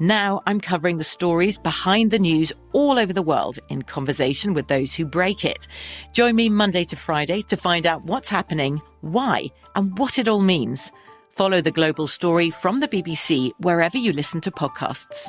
Now 0.00 0.42
I'm 0.46 0.60
covering 0.60 0.96
the 0.96 1.04
stories 1.04 1.56
behind 1.56 2.10
the 2.10 2.18
news 2.18 2.52
all 2.72 2.98
over 2.98 3.12
the 3.12 3.22
world 3.22 3.60
in 3.68 3.82
conversation 3.82 4.52
with 4.52 4.66
those 4.66 4.92
who 4.92 5.04
break 5.04 5.44
it. 5.44 5.68
Join 6.12 6.34
me 6.34 6.48
Monday 6.48 6.82
to 6.84 6.96
Friday 6.96 7.42
to 7.42 7.56
find 7.56 7.86
out 7.86 8.04
what's 8.04 8.28
happening, 8.28 8.82
why, 9.02 9.46
and 9.76 9.96
what 9.96 10.18
it 10.18 10.26
all 10.26 10.40
means. 10.40 10.90
Follow 11.30 11.60
The 11.60 11.70
Global 11.70 12.08
Story 12.08 12.50
from 12.50 12.80
the 12.80 12.88
BBC 12.88 13.52
wherever 13.58 13.96
you 13.96 14.12
listen 14.12 14.40
to 14.40 14.50
podcasts. 14.50 15.28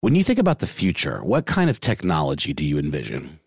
When 0.00 0.14
you 0.14 0.22
think 0.22 0.38
about 0.38 0.60
the 0.60 0.66
future, 0.68 1.24
what 1.24 1.46
kind 1.46 1.70
of 1.70 1.80
technology 1.80 2.52
do 2.52 2.64
you 2.64 2.78
envision? 2.78 3.40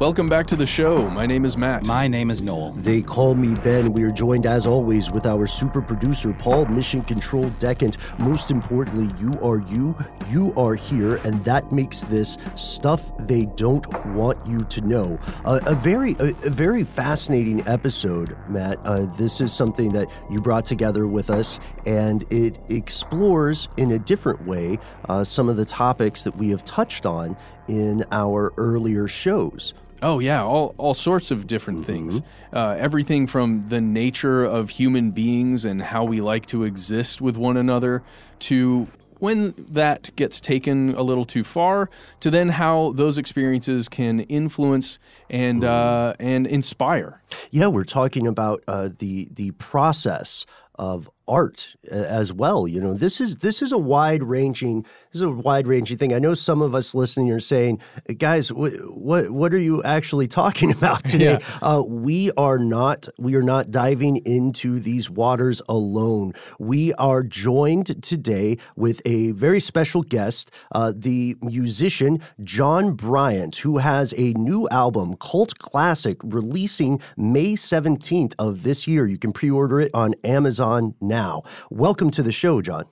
Welcome 0.00 0.26
back 0.26 0.48
to 0.48 0.56
the 0.56 0.66
show. 0.66 1.08
My 1.10 1.24
name 1.24 1.44
is 1.44 1.56
Matt. 1.56 1.86
My 1.86 2.08
name 2.08 2.28
is 2.28 2.42
Noel. 2.42 2.72
They 2.72 3.00
call 3.00 3.36
me 3.36 3.54
Ben. 3.62 3.92
We 3.92 4.02
are 4.02 4.10
joined, 4.10 4.44
as 4.44 4.66
always, 4.66 5.12
with 5.12 5.24
our 5.24 5.46
super 5.46 5.80
producer, 5.80 6.32
Paul 6.32 6.66
Mission 6.66 7.00
Control 7.02 7.48
Decant. 7.60 7.96
Most 8.18 8.50
importantly, 8.50 9.08
you 9.20 9.38
are 9.40 9.60
you, 9.60 9.96
you 10.30 10.52
are 10.56 10.74
here, 10.74 11.18
and 11.18 11.34
that 11.44 11.70
makes 11.70 12.00
this 12.00 12.38
stuff 12.56 13.16
they 13.18 13.46
don't 13.54 13.86
want 14.16 14.44
you 14.48 14.58
to 14.62 14.80
know. 14.80 15.16
Uh, 15.44 15.60
a 15.64 15.76
very, 15.76 16.16
a, 16.18 16.30
a 16.44 16.50
very 16.50 16.82
fascinating 16.82 17.64
episode, 17.68 18.36
Matt. 18.48 18.80
Uh, 18.82 19.06
this 19.16 19.40
is 19.40 19.52
something 19.52 19.92
that 19.92 20.08
you 20.28 20.40
brought 20.40 20.64
together 20.64 21.06
with 21.06 21.30
us, 21.30 21.60
and 21.86 22.24
it 22.32 22.58
explores 22.68 23.68
in 23.76 23.92
a 23.92 23.98
different 24.00 24.44
way 24.44 24.76
uh, 25.08 25.24
some 25.24 25.48
of 25.48 25.56
the 25.56 25.64
topics 25.64 26.24
that 26.24 26.36
we 26.36 26.50
have 26.50 26.64
touched 26.64 27.06
on 27.06 27.36
in 27.68 28.04
our 28.10 28.52
earlier 28.56 29.08
shows. 29.08 29.74
Oh 30.02 30.18
yeah, 30.18 30.42
all 30.42 30.74
all 30.76 30.92
sorts 30.92 31.30
of 31.30 31.46
different 31.46 31.86
things. 31.86 32.20
Uh, 32.52 32.76
everything 32.78 33.26
from 33.26 33.68
the 33.68 33.80
nature 33.80 34.44
of 34.44 34.70
human 34.70 35.12
beings 35.12 35.64
and 35.64 35.80
how 35.80 36.04
we 36.04 36.20
like 36.20 36.46
to 36.46 36.64
exist 36.64 37.22
with 37.22 37.36
one 37.36 37.56
another, 37.56 38.02
to 38.40 38.88
when 39.18 39.54
that 39.56 40.14
gets 40.16 40.40
taken 40.40 40.94
a 40.96 41.02
little 41.02 41.24
too 41.24 41.42
far, 41.42 41.88
to 42.20 42.30
then 42.30 42.50
how 42.50 42.92
those 42.92 43.16
experiences 43.16 43.88
can 43.88 44.20
influence 44.20 44.98
and 45.30 45.64
uh, 45.64 46.12
and 46.20 46.46
inspire. 46.46 47.22
Yeah, 47.50 47.68
we're 47.68 47.84
talking 47.84 48.26
about 48.26 48.62
uh, 48.68 48.90
the 48.98 49.28
the 49.32 49.52
process 49.52 50.44
of 50.74 51.08
art 51.26 51.76
uh, 51.90 51.94
as 51.94 52.32
well. 52.32 52.66
You 52.68 52.80
know, 52.80 52.94
this 52.94 53.20
is 53.20 53.36
this 53.36 53.62
is 53.62 53.72
a 53.72 53.78
wide 53.78 54.22
ranging 54.22 54.84
this 55.14 55.22
is 55.22 55.28
a 55.28 55.30
wide 55.30 55.68
ranging 55.68 55.96
thing. 55.96 56.12
I 56.12 56.18
know 56.18 56.34
some 56.34 56.60
of 56.60 56.74
us 56.74 56.92
listening 56.92 57.30
are 57.30 57.38
saying, 57.38 57.78
guys, 58.18 58.48
wh- 58.48 58.74
what 58.90 59.30
what 59.30 59.54
are 59.54 59.58
you 59.58 59.80
actually 59.84 60.26
talking 60.42 60.72
about 60.72 61.04
today? 61.04 61.38
Yeah. 61.38 61.58
Uh, 61.62 61.84
we 61.86 62.32
are 62.32 62.58
not 62.58 63.06
we 63.16 63.36
are 63.36 63.42
not 63.42 63.70
diving 63.70 64.16
into 64.26 64.80
these 64.80 65.08
waters 65.08 65.62
alone. 65.68 66.32
We 66.58 66.94
are 66.94 67.22
joined 67.22 68.02
today 68.02 68.58
with 68.76 69.00
a 69.04 69.30
very 69.32 69.60
special 69.60 70.02
guest, 70.02 70.50
uh, 70.72 70.92
the 70.96 71.36
musician 71.42 72.20
John 72.42 72.94
Bryant, 72.94 73.54
who 73.54 73.78
has 73.78 74.12
a 74.14 74.32
new 74.32 74.68
album, 74.70 75.14
Cult 75.18 75.56
Classic, 75.60 76.18
releasing 76.24 77.00
May 77.16 77.54
seventeenth 77.54 78.34
of 78.40 78.64
this 78.64 78.88
year. 78.88 79.06
You 79.06 79.18
can 79.18 79.32
pre-order 79.32 79.80
it 79.80 79.92
on 79.94 80.14
Amazon 80.24 80.96
now. 81.00 81.44
Welcome 81.70 82.10
to 82.12 82.22
the 82.24 82.32
show, 82.32 82.60
John. 82.60 82.86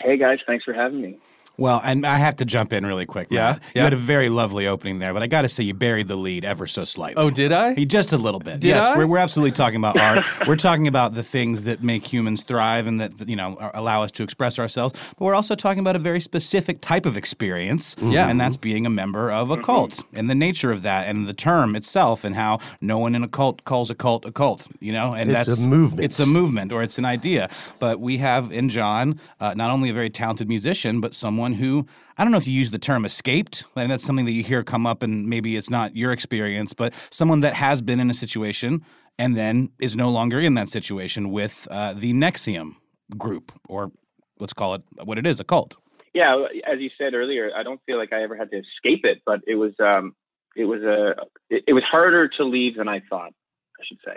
Hey 0.00 0.16
guys, 0.16 0.38
thanks 0.46 0.64
for 0.64 0.72
having 0.72 1.00
me. 1.00 1.18
Well, 1.56 1.80
and 1.84 2.04
I 2.04 2.16
have 2.16 2.36
to 2.36 2.44
jump 2.44 2.72
in 2.72 2.84
really 2.84 3.06
quick. 3.06 3.28
Yeah, 3.30 3.52
Matt. 3.52 3.62
You 3.74 3.82
had 3.82 3.92
a 3.92 3.96
very 3.96 4.28
lovely 4.28 4.66
opening 4.66 4.98
there, 4.98 5.12
but 5.14 5.22
I 5.22 5.28
got 5.28 5.42
to 5.42 5.48
say 5.48 5.62
you 5.62 5.72
buried 5.74 6.08
the 6.08 6.16
lead 6.16 6.44
ever 6.44 6.66
so 6.66 6.84
slightly. 6.84 7.22
Oh, 7.22 7.30
did 7.30 7.52
I? 7.52 7.74
Just 7.84 8.12
a 8.12 8.16
little 8.18 8.40
bit. 8.40 8.60
Did 8.60 8.68
yes, 8.68 8.84
I? 8.84 8.98
We're, 8.98 9.06
we're 9.06 9.18
absolutely 9.18 9.52
talking 9.56 9.76
about 9.76 9.96
art. 9.96 10.24
we're 10.48 10.56
talking 10.56 10.88
about 10.88 11.14
the 11.14 11.22
things 11.22 11.62
that 11.62 11.82
make 11.82 12.04
humans 12.12 12.42
thrive 12.42 12.86
and 12.88 13.00
that 13.00 13.28
you 13.28 13.36
know 13.36 13.56
allow 13.74 14.02
us 14.02 14.10
to 14.12 14.24
express 14.24 14.58
ourselves. 14.58 14.98
But 15.16 15.24
we're 15.24 15.34
also 15.36 15.54
talking 15.54 15.78
about 15.78 15.94
a 15.94 16.00
very 16.00 16.20
specific 16.20 16.80
type 16.80 17.06
of 17.06 17.16
experience, 17.16 17.94
Yeah. 18.02 18.28
and 18.28 18.40
that's 18.40 18.56
being 18.56 18.84
a 18.86 18.90
member 18.90 19.30
of 19.30 19.48
Mm-hmm. 19.48 19.60
a 19.60 19.64
cult 19.64 20.02
and 20.14 20.28
the 20.28 20.34
nature 20.34 20.72
of 20.72 20.82
that 20.82 21.06
and 21.06 21.28
the 21.28 21.34
term 21.34 21.76
itself 21.76 22.24
and 22.24 22.34
how 22.34 22.58
no 22.80 22.98
one 22.98 23.14
in 23.14 23.22
a 23.22 23.28
cult 23.28 23.62
calls 23.64 23.90
a 23.90 23.94
cult 23.94 24.24
a 24.24 24.32
cult. 24.32 24.66
You 24.80 24.92
know, 24.92 25.14
and 25.14 25.30
It's 25.30 25.46
a 25.46 25.50
that's 25.50 25.66
movement. 25.66 26.04
It's 26.04 26.18
a 26.18 26.26
movement 26.26 26.72
or 26.72 26.82
it's 26.82 26.98
an 26.98 27.04
idea. 27.04 27.48
But 27.78 28.00
we 28.00 28.16
have 28.18 28.50
in 28.50 28.70
John 28.70 29.20
uh, 29.40 29.54
not 29.54 29.70
only 29.70 29.90
a 29.90 29.94
very 29.94 30.10
talented 30.10 30.48
musician, 30.48 31.00
but 31.00 31.14
someone 31.14 31.43
who 31.52 31.86
I 32.16 32.24
don't 32.24 32.30
know 32.30 32.38
if 32.38 32.46
you 32.46 32.52
use 32.52 32.70
the 32.70 32.78
term 32.78 33.04
escaped. 33.04 33.66
And 33.76 33.90
that's 33.90 34.04
something 34.04 34.24
that 34.26 34.32
you 34.32 34.42
hear 34.42 34.62
come 34.62 34.86
up, 34.86 35.02
and 35.02 35.28
maybe 35.28 35.56
it's 35.56 35.70
not 35.70 35.96
your 35.96 36.12
experience, 36.12 36.72
but 36.72 36.92
someone 37.10 37.40
that 37.40 37.54
has 37.54 37.82
been 37.82 38.00
in 38.00 38.10
a 38.10 38.14
situation 38.14 38.84
and 39.18 39.36
then 39.36 39.70
is 39.78 39.96
no 39.96 40.10
longer 40.10 40.40
in 40.40 40.54
that 40.54 40.70
situation 40.70 41.30
with 41.30 41.68
uh, 41.70 41.94
the 41.94 42.12
NXIVM 42.12 42.74
group, 43.16 43.52
or 43.68 43.92
let's 44.40 44.52
call 44.52 44.74
it 44.74 44.82
what 45.04 45.18
it 45.18 45.26
is 45.26 45.38
a 45.38 45.44
cult. 45.44 45.76
Yeah, 46.14 46.46
as 46.64 46.80
you 46.80 46.90
said 46.96 47.14
earlier, 47.14 47.50
I 47.56 47.62
don't 47.62 47.80
feel 47.86 47.98
like 47.98 48.12
I 48.12 48.22
ever 48.22 48.36
had 48.36 48.50
to 48.50 48.58
escape 48.58 49.04
it, 49.04 49.22
but 49.26 49.40
it 49.46 49.56
was 49.56 49.72
um, 49.80 50.14
it 50.56 50.64
was 50.64 50.82
a 50.82 51.14
it, 51.50 51.64
it 51.68 51.72
was 51.72 51.84
harder 51.84 52.28
to 52.28 52.44
leave 52.44 52.76
than 52.76 52.88
I 52.88 53.02
thought. 53.10 53.32
I 53.80 53.84
should 53.84 53.98
say. 54.04 54.16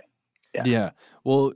Yeah. 0.53 0.61
Yeah. 0.65 0.89
Well, 1.23 1.53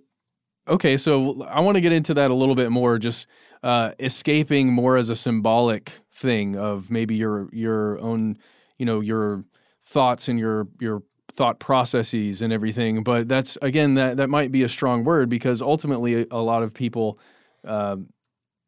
Okay, 0.67 0.95
so 0.95 1.43
I 1.43 1.59
want 1.61 1.75
to 1.75 1.81
get 1.81 1.91
into 1.91 2.13
that 2.13 2.29
a 2.29 2.33
little 2.33 2.55
bit 2.55 2.71
more. 2.71 2.99
Just 2.99 3.27
uh, 3.63 3.91
escaping 3.99 4.71
more 4.71 4.97
as 4.97 5.09
a 5.09 5.15
symbolic 5.15 5.91
thing 6.11 6.55
of 6.55 6.89
maybe 6.89 7.15
your 7.15 7.49
your 7.51 7.99
own, 7.99 8.37
you 8.77 8.85
know, 8.85 8.99
your 8.99 9.43
thoughts 9.83 10.27
and 10.27 10.39
your 10.39 10.67
your 10.79 11.03
thought 11.33 11.59
processes 11.59 12.41
and 12.41 12.51
everything. 12.51 13.03
But 13.03 13.27
that's 13.27 13.57
again 13.61 13.95
that 13.95 14.17
that 14.17 14.29
might 14.29 14.51
be 14.51 14.63
a 14.63 14.69
strong 14.69 15.03
word 15.03 15.29
because 15.29 15.61
ultimately 15.61 16.27
a 16.31 16.39
lot 16.39 16.63
of 16.63 16.73
people. 16.73 17.19
Uh, 17.65 17.97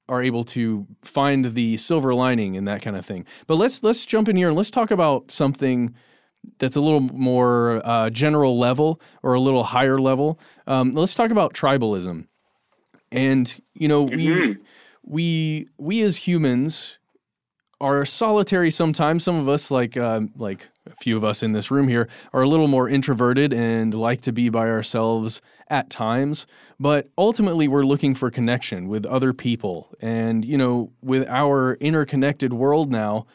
are 0.10 0.22
able 0.22 0.44
to 0.44 0.86
find 1.02 1.46
the 1.46 1.78
silver 1.78 2.14
lining 2.14 2.56
in 2.56 2.66
that 2.66 2.82
kind 2.82 2.98
of 2.98 3.06
thing. 3.06 3.26
But 3.48 3.58
let's 3.58 3.82
let's 3.84 4.06
jump 4.06 4.28
in 4.28 4.36
here 4.36 4.50
and 4.50 4.58
let's 4.58 4.70
talk 4.70 4.92
about 4.92 5.32
something 5.32 5.96
that's 6.60 6.76
a 6.76 6.82
little 6.82 7.00
more 7.00 7.82
uh, 7.86 8.10
general 8.10 8.60
level 8.60 9.00
or 9.24 9.34
a 9.34 9.40
little 9.40 9.64
higher 9.64 10.00
level. 10.00 10.40
Um, 10.68 10.92
let's 10.92 11.16
talk 11.16 11.32
about 11.32 11.54
tribalism. 11.54 12.28
And 13.12 13.62
you 13.74 13.88
know, 13.88 14.08
mm-hmm. 14.08 14.18
we 14.18 14.58
we 15.04 15.68
we 15.78 16.02
as 16.02 16.18
humans 16.18 16.98
are 17.84 18.06
solitary 18.06 18.72
sometimes. 18.72 19.24
Some 19.24 19.36
of 19.36 19.50
us, 19.50 19.70
like 19.70 19.98
uh, 19.98 20.22
like 20.38 20.70
a 20.90 20.96
few 20.96 21.18
of 21.18 21.24
us 21.24 21.44
in 21.44 21.52
this 21.52 21.70
room 21.70 21.88
here, 21.88 22.08
are 22.32 22.42
a 22.42 22.48
little 22.48 22.68
more 22.68 22.88
introverted 22.88 23.54
and 23.54 23.94
like 23.94 24.22
to 24.22 24.32
be 24.32 24.50
by 24.50 24.70
ourselves 24.70 25.42
at 25.68 25.90
times. 25.90 26.48
But 26.80 27.10
ultimately, 27.18 27.68
we're 27.68 27.86
looking 27.86 28.16
for 28.16 28.32
connection 28.32 28.88
with 28.88 29.06
other 29.06 29.34
people. 29.34 29.90
And 30.00 30.46
you 30.46 30.58
know, 30.58 30.92
with 31.02 31.28
our 31.28 31.76
interconnected 31.76 32.54
world 32.54 32.92
now, 32.92 33.26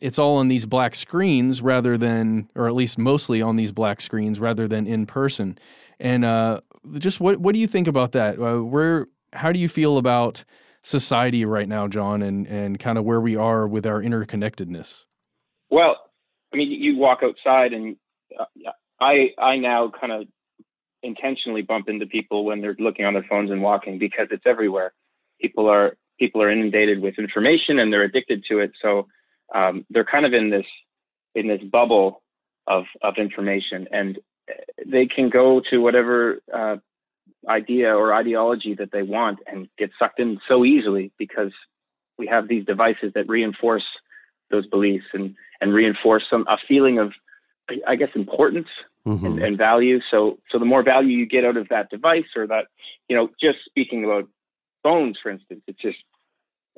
it's 0.00 0.18
all 0.18 0.36
on 0.36 0.48
these 0.48 0.64
black 0.64 0.94
screens 0.94 1.60
rather 1.60 1.98
than, 1.98 2.48
or 2.54 2.66
at 2.66 2.74
least 2.74 2.98
mostly 2.98 3.42
on 3.42 3.56
these 3.56 3.72
black 3.72 4.00
screens 4.00 4.40
rather 4.40 4.66
than 4.66 4.86
in 4.86 5.06
person. 5.06 5.58
And 6.00 6.24
uh, 6.24 6.60
just 6.98 7.20
what 7.20 7.38
what 7.38 7.52
do 7.54 7.60
you 7.60 7.66
think 7.66 7.86
about 7.88 8.12
that? 8.12 8.38
Uh, 8.38 8.60
where 8.60 9.06
how 9.34 9.52
do 9.52 9.58
you 9.58 9.68
feel 9.68 9.98
about 9.98 10.44
society 10.82 11.44
right 11.44 11.68
now, 11.68 11.88
John, 11.88 12.22
and 12.22 12.46
and 12.46 12.78
kind 12.78 12.98
of 12.98 13.04
where 13.04 13.20
we 13.20 13.36
are 13.36 13.66
with 13.66 13.86
our 13.86 14.02
interconnectedness? 14.02 15.04
Well, 15.70 15.96
I 16.52 16.56
mean, 16.56 16.70
you 16.70 16.96
walk 16.96 17.20
outside, 17.22 17.72
and 17.72 17.96
uh, 18.38 18.44
I 19.00 19.34
I 19.38 19.56
now 19.56 19.90
kind 19.90 20.12
of 20.12 20.26
intentionally 21.02 21.62
bump 21.62 21.88
into 21.88 22.06
people 22.06 22.44
when 22.44 22.60
they're 22.60 22.76
looking 22.78 23.04
on 23.04 23.14
their 23.14 23.26
phones 23.28 23.50
and 23.50 23.62
walking 23.62 23.98
because 23.98 24.28
it's 24.30 24.46
everywhere. 24.46 24.92
People 25.40 25.68
are 25.68 25.96
people 26.18 26.42
are 26.42 26.50
inundated 26.50 27.00
with 27.00 27.18
information 27.18 27.78
and 27.78 27.92
they're 27.92 28.02
addicted 28.02 28.44
to 28.48 28.58
it. 28.58 28.72
So 28.82 29.06
um, 29.54 29.86
they're 29.90 30.04
kind 30.04 30.26
of 30.26 30.34
in 30.34 30.50
this 30.50 30.66
in 31.34 31.48
this 31.48 31.62
bubble 31.62 32.22
of 32.66 32.84
of 33.02 33.16
information, 33.18 33.88
and 33.92 34.18
they 34.86 35.06
can 35.06 35.28
go 35.28 35.60
to 35.70 35.78
whatever 35.78 36.40
uh, 36.52 36.76
idea 37.48 37.94
or 37.94 38.14
ideology 38.14 38.74
that 38.74 38.90
they 38.92 39.02
want 39.02 39.38
and 39.46 39.68
get 39.78 39.90
sucked 39.98 40.18
in 40.18 40.40
so 40.48 40.64
easily 40.64 41.12
because 41.18 41.52
we 42.18 42.26
have 42.26 42.48
these 42.48 42.64
devices 42.64 43.12
that 43.14 43.28
reinforce 43.28 43.84
those 44.50 44.66
beliefs 44.66 45.06
and 45.12 45.34
and 45.60 45.74
reinforce 45.74 46.24
some 46.28 46.46
a 46.48 46.56
feeling 46.66 46.98
of 46.98 47.12
I 47.86 47.96
guess 47.96 48.08
importance 48.14 48.68
mm-hmm. 49.06 49.26
and, 49.26 49.38
and, 49.40 49.58
value. 49.58 50.00
So 50.10 50.38
so 50.50 50.58
the 50.58 50.64
more 50.64 50.82
value 50.82 51.16
you 51.16 51.26
get 51.26 51.44
out 51.44 51.56
of 51.56 51.68
that 51.68 51.90
device 51.90 52.34
or 52.34 52.46
that 52.46 52.66
you 53.08 53.16
know 53.16 53.28
just 53.40 53.58
speaking 53.66 54.04
about 54.04 54.28
phones 54.82 55.18
for 55.22 55.30
instance, 55.30 55.62
it's 55.66 55.80
just 55.80 55.98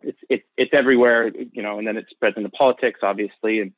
it's 0.02 0.18
it's 0.28 0.44
it's 0.56 0.74
everywhere, 0.74 1.30
you 1.52 1.62
know, 1.62 1.78
and 1.78 1.86
then 1.86 1.96
it 1.96 2.06
spreads 2.10 2.36
into 2.36 2.48
politics, 2.50 3.00
obviously, 3.02 3.60
and 3.60 3.72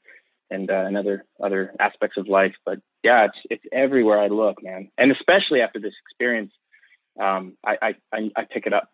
and 0.50 0.70
uh, 0.70 0.84
and 0.86 0.96
other 0.96 1.24
other 1.42 1.74
aspects 1.80 2.16
of 2.16 2.28
life. 2.28 2.54
But 2.64 2.78
yeah, 3.02 3.26
it's 3.26 3.38
it's 3.50 3.64
everywhere 3.72 4.20
I 4.20 4.28
look, 4.28 4.62
man, 4.62 4.90
and 4.98 5.12
especially 5.12 5.60
after 5.60 5.80
this 5.80 5.94
experience, 6.06 6.52
um, 7.20 7.56
I, 7.64 7.94
I 8.12 8.30
I 8.36 8.44
pick 8.44 8.66
it 8.66 8.72
up. 8.72 8.90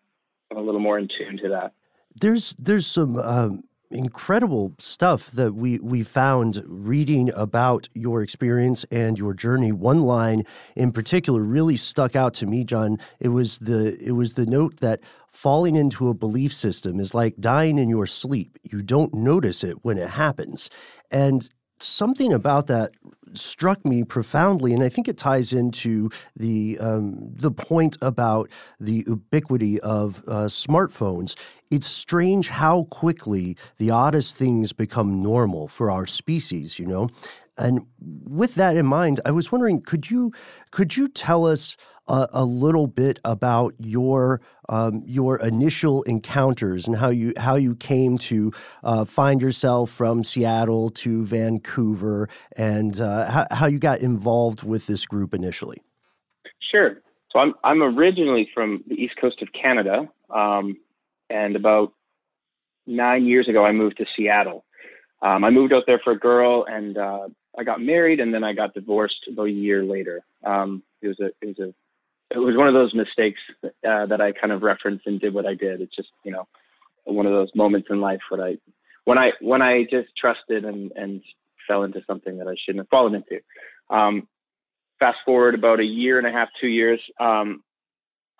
I'm 0.51 0.57
a 0.57 0.61
little 0.61 0.81
more 0.81 0.97
in 0.97 1.07
tune 1.07 1.37
to 1.43 1.49
that. 1.49 1.73
There's 2.19 2.55
there's 2.57 2.87
some 2.87 3.17
um, 3.17 3.63
incredible 3.91 4.73
stuff 4.77 5.31
that 5.31 5.53
we 5.53 5.79
we 5.79 6.03
found 6.03 6.63
reading 6.67 7.31
about 7.35 7.87
your 7.93 8.21
experience 8.21 8.85
and 8.91 9.17
your 9.17 9.33
journey. 9.33 9.71
One 9.71 9.99
line 9.99 10.43
in 10.75 10.91
particular 10.91 11.41
really 11.41 11.77
stuck 11.77 12.15
out 12.15 12.33
to 12.35 12.45
me, 12.45 12.63
John. 12.63 12.97
It 13.19 13.29
was 13.29 13.59
the 13.59 13.97
it 14.03 14.11
was 14.11 14.33
the 14.33 14.45
note 14.45 14.79
that 14.79 14.99
falling 15.27 15.75
into 15.75 16.09
a 16.09 16.13
belief 16.13 16.53
system 16.53 16.99
is 16.99 17.13
like 17.13 17.37
dying 17.37 17.77
in 17.77 17.89
your 17.89 18.07
sleep. 18.07 18.57
You 18.63 18.81
don't 18.81 19.13
notice 19.13 19.63
it 19.63 19.83
when 19.83 19.97
it 19.97 20.09
happens. 20.09 20.69
And 21.11 21.49
something 21.83 22.33
about 22.33 22.67
that 22.67 22.91
struck 23.33 23.85
me 23.85 24.03
profoundly, 24.03 24.73
and 24.73 24.83
I 24.83 24.89
think 24.89 25.07
it 25.07 25.17
ties 25.17 25.53
into 25.53 26.09
the 26.35 26.77
um, 26.79 27.33
the 27.35 27.51
point 27.51 27.97
about 28.01 28.49
the 28.79 29.03
ubiquity 29.07 29.79
of 29.81 30.23
uh, 30.27 30.45
smartphones. 30.45 31.35
It's 31.71 31.87
strange 31.87 32.49
how 32.49 32.85
quickly 32.89 33.55
the 33.77 33.91
oddest 33.91 34.35
things 34.35 34.73
become 34.73 35.21
normal 35.21 35.67
for 35.67 35.91
our 35.91 36.07
species. 36.07 36.79
You 36.79 36.87
know, 36.87 37.09
and 37.57 37.85
with 37.99 38.55
that 38.55 38.77
in 38.77 38.85
mind, 38.85 39.19
I 39.25 39.31
was 39.31 39.51
wondering, 39.51 39.81
could 39.81 40.09
you 40.09 40.33
could 40.71 40.97
you 40.97 41.07
tell 41.07 41.45
us 41.45 41.77
a, 42.09 42.27
a 42.33 42.45
little 42.45 42.87
bit 42.87 43.19
about 43.23 43.73
your 43.79 44.41
um, 44.67 45.03
your 45.05 45.39
initial 45.39 46.03
encounters 46.03 46.87
and 46.87 46.97
how 46.97 47.09
you 47.09 47.33
how 47.37 47.55
you 47.55 47.75
came 47.75 48.17
to 48.17 48.51
uh, 48.83 49.05
find 49.05 49.41
yourself 49.41 49.89
from 49.89 50.23
Seattle 50.23 50.89
to 50.89 51.25
Vancouver 51.25 52.27
and 52.57 52.99
uh, 52.99 53.29
how, 53.29 53.47
how 53.51 53.65
you 53.67 53.79
got 53.79 54.01
involved 54.01 54.63
with 54.63 54.87
this 54.87 55.05
group 55.05 55.33
initially. 55.33 55.77
Sure. 56.71 57.01
So 57.31 57.39
I'm 57.39 57.53
I'm 57.63 57.81
originally 57.81 58.49
from 58.53 58.83
the 58.87 58.95
east 58.95 59.15
coast 59.21 59.41
of 59.41 59.49
Canada, 59.53 60.09
um, 60.29 60.77
and 61.29 61.55
about 61.55 61.93
nine 62.87 63.25
years 63.25 63.47
ago 63.47 63.65
I 63.65 63.71
moved 63.71 63.97
to 63.97 64.05
Seattle. 64.15 64.65
Um, 65.21 65.43
I 65.43 65.49
moved 65.49 65.73
out 65.73 65.83
there 65.85 65.99
for 66.03 66.11
a 66.11 66.17
girl, 66.17 66.65
and 66.67 66.97
uh, 66.97 67.27
I 67.57 67.63
got 67.63 67.81
married, 67.81 68.19
and 68.19 68.33
then 68.33 68.43
I 68.43 68.53
got 68.53 68.73
divorced 68.73 69.27
about 69.31 69.47
a 69.47 69.51
year 69.51 69.83
later. 69.83 70.23
Um, 70.43 70.81
it 71.01 71.07
was 71.07 71.19
a 71.19 71.27
it 71.41 71.57
was 71.57 71.59
a 71.59 71.73
it 72.31 72.37
was 72.37 72.55
one 72.55 72.67
of 72.67 72.73
those 72.73 72.93
mistakes 72.93 73.39
uh, 73.63 74.05
that 74.05 74.21
I 74.21 74.31
kind 74.31 74.53
of 74.53 74.61
referenced 74.61 75.07
and 75.07 75.19
did 75.19 75.33
what 75.33 75.45
I 75.45 75.55
did. 75.55 75.81
It's 75.81 75.95
just 75.95 76.09
you 76.23 76.31
know 76.31 76.47
one 77.05 77.25
of 77.25 77.31
those 77.31 77.49
moments 77.55 77.87
in 77.89 78.01
life 78.01 78.21
when 78.29 78.41
I 78.41 78.57
when 79.05 79.17
I 79.17 79.31
when 79.41 79.61
I 79.61 79.83
just 79.83 80.09
trusted 80.17 80.65
and 80.65 80.91
and 80.95 81.21
fell 81.67 81.83
into 81.83 82.01
something 82.07 82.37
that 82.37 82.47
I 82.47 82.55
shouldn't 82.63 82.83
have 82.85 82.89
fallen 82.89 83.15
into. 83.15 83.41
Um, 83.89 84.27
fast 84.99 85.17
forward 85.25 85.55
about 85.55 85.79
a 85.79 85.83
year 85.83 86.17
and 86.17 86.27
a 86.27 86.31
half, 86.31 86.49
two 86.59 86.67
years, 86.67 86.99
um, 87.19 87.63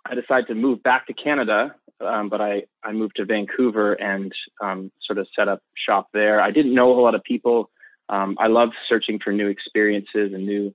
I 0.06 0.16
decided 0.16 0.48
to 0.48 0.56
move 0.56 0.84
back 0.84 1.08
to 1.08 1.14
Canada, 1.14 1.76
um, 2.02 2.30
but 2.30 2.42
I 2.42 2.64
I 2.84 2.92
moved 2.92 3.16
to 3.18 3.26
Vancouver 3.26 3.94
and 3.94 4.32
um, 4.62 4.92
sort 5.06 5.18
of 5.18 5.28
set 5.36 5.48
up 5.48 5.62
shop 5.76 6.10
there. 6.14 6.42
I 6.42 6.52
didn't 6.52 6.74
know 6.74 6.92
a 6.92 7.02
lot 7.02 7.16
of 7.16 7.24
people. 7.24 7.70
Um, 8.10 8.38
I 8.40 8.48
loved 8.48 8.74
searching 8.88 9.20
for 9.24 9.32
new 9.32 9.48
experiences 9.48 10.34
and 10.34 10.46
new 10.46 10.74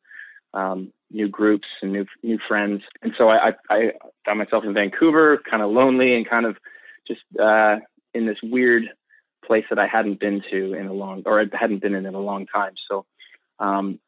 um, 0.52 0.92
new 1.11 1.28
groups 1.28 1.66
and 1.82 1.92
new 1.92 2.06
new 2.23 2.38
friends. 2.49 2.82
And 3.02 3.12
so 3.16 3.28
I, 3.28 3.52
I, 3.70 3.92
found 4.25 4.38
myself 4.38 4.64
in 4.64 4.75
Vancouver, 4.75 5.40
kind 5.49 5.62
of 5.62 5.70
lonely 5.70 6.16
and 6.16 6.28
kind 6.28 6.46
of 6.46 6.56
just 7.06 7.20
uh, 7.40 7.76
in 8.14 8.26
this 8.26 8.38
weird 8.42 8.84
place 9.46 9.64
that 9.70 9.78
I 9.78 9.87
hadn't 9.87 10.20
been 10.20 10.42
to 10.50 10.75
in 10.75 10.87
a 10.87 10.92
long, 10.92 11.23
or 11.26 11.40
I 11.40 11.44
hadn't 11.52 11.82
been 11.82 11.94
in 11.94 12.06
in 12.06 12.14
a 12.14 12.20
long 12.20 12.46
time. 12.46 12.73
So, 12.90 13.04
um, 13.58 13.99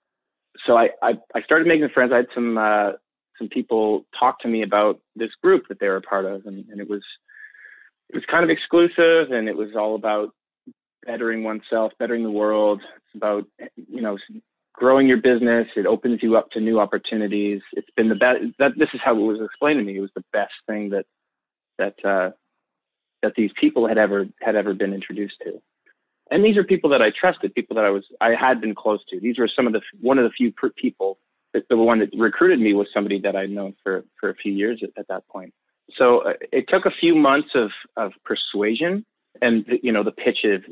so 0.66 0.76
I, 0.76 0.88
I, 1.02 1.14
I 1.34 1.42
started 1.42 1.66
making 1.66 1.88
friends. 1.90 2.12
I 2.12 2.16
had 2.16 2.26
some 2.34 2.56
uh, 2.56 2.92
some 3.38 3.48
people 3.48 4.06
talk 4.18 4.40
to 4.40 4.48
me 4.48 4.62
about 4.62 5.00
this 5.14 5.30
group 5.42 5.64
that 5.68 5.78
they 5.80 5.88
were 5.88 5.96
a 5.96 6.02
part 6.02 6.24
of, 6.24 6.46
and, 6.46 6.64
and 6.70 6.80
it 6.80 6.88
was 6.88 7.02
it 8.08 8.14
was 8.14 8.24
kind 8.30 8.44
of 8.44 8.50
exclusive, 8.50 9.30
and 9.30 9.48
it 9.48 9.56
was 9.56 9.70
all 9.76 9.94
about 9.94 10.30
bettering 11.06 11.44
oneself, 11.44 11.92
bettering 11.98 12.22
the 12.22 12.30
world. 12.30 12.80
It's 12.80 13.14
about 13.14 13.44
you 13.58 14.00
know 14.00 14.16
growing 14.76 15.08
your 15.08 15.16
business. 15.16 15.66
It 15.74 15.86
opens 15.86 16.22
you 16.22 16.36
up 16.36 16.50
to 16.50 16.60
new 16.60 16.78
opportunities. 16.78 17.62
It's 17.72 17.90
been 17.96 18.08
the 18.08 18.14
best. 18.14 18.38
That 18.58 18.72
this 18.78 18.90
is 18.94 19.00
how 19.04 19.12
it 19.16 19.20
was 19.20 19.40
explained 19.42 19.80
to 19.80 19.84
me. 19.84 19.96
It 19.96 20.00
was 20.00 20.10
the 20.14 20.24
best 20.32 20.52
thing 20.66 20.90
that 20.90 21.06
that 21.78 22.04
uh, 22.04 22.30
that 23.22 23.32
these 23.36 23.50
people 23.60 23.88
had 23.88 23.98
ever 23.98 24.26
had 24.40 24.56
ever 24.56 24.74
been 24.74 24.92
introduced 24.92 25.36
to. 25.44 25.60
And 26.30 26.44
these 26.44 26.56
are 26.56 26.64
people 26.64 26.90
that 26.90 27.02
I 27.02 27.10
trusted, 27.10 27.54
people 27.54 27.76
that 27.76 27.84
I 27.84 27.90
was 27.90 28.04
I 28.20 28.34
had 28.34 28.60
been 28.60 28.74
close 28.74 29.00
to. 29.10 29.20
These 29.20 29.38
were 29.38 29.48
some 29.54 29.66
of 29.66 29.72
the 29.72 29.80
one 30.00 30.18
of 30.18 30.24
the 30.24 30.30
few 30.30 30.52
people. 30.76 31.18
That 31.54 31.68
the 31.70 31.76
one 31.76 32.00
that 32.00 32.10
recruited 32.16 32.60
me 32.60 32.74
was 32.74 32.88
somebody 32.92 33.20
that 33.20 33.34
I'd 33.34 33.50
known 33.50 33.74
for 33.82 34.04
for 34.20 34.30
a 34.30 34.34
few 34.34 34.52
years 34.52 34.80
at, 34.82 34.90
at 34.98 35.08
that 35.08 35.26
point. 35.28 35.54
So 35.96 36.18
uh, 36.18 36.32
it 36.52 36.66
took 36.68 36.84
a 36.84 36.90
few 36.90 37.14
months 37.14 37.50
of 37.54 37.70
of 37.96 38.12
persuasion 38.24 39.04
and 39.40 39.64
you 39.82 39.92
know 39.92 40.02
the 40.02 40.12
pitch 40.12 40.44
of 40.44 40.62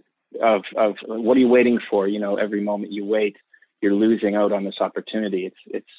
of 0.42 0.62
of 0.76 0.96
what 1.06 1.36
are 1.36 1.40
you 1.40 1.48
waiting 1.48 1.78
for? 1.88 2.08
You 2.08 2.18
know, 2.18 2.36
every 2.36 2.60
moment 2.60 2.92
you 2.92 3.04
wait 3.04 3.36
you're 3.84 3.92
losing 3.94 4.34
out 4.34 4.50
on 4.50 4.64
this 4.64 4.80
opportunity. 4.80 5.44
It's 5.44 5.62
it's 5.66 5.94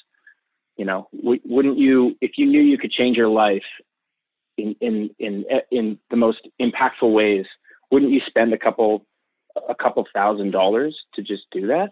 you 0.76 0.84
know 0.84 1.08
wouldn't 1.12 1.78
you 1.78 2.16
if 2.20 2.32
you 2.36 2.46
knew 2.46 2.60
you 2.60 2.76
could 2.76 2.90
change 2.90 3.16
your 3.16 3.28
life 3.28 3.62
in 4.58 4.74
in 4.80 5.10
in 5.18 5.44
in 5.70 5.98
the 6.10 6.16
most 6.16 6.48
impactful 6.60 7.12
ways, 7.12 7.46
wouldn't 7.90 8.12
you 8.12 8.20
spend 8.26 8.52
a 8.52 8.58
couple 8.58 9.06
a 9.68 9.74
couple 9.74 10.04
thousand 10.12 10.50
dollars 10.50 10.96
to 11.14 11.22
just 11.22 11.44
do 11.52 11.68
that? 11.68 11.90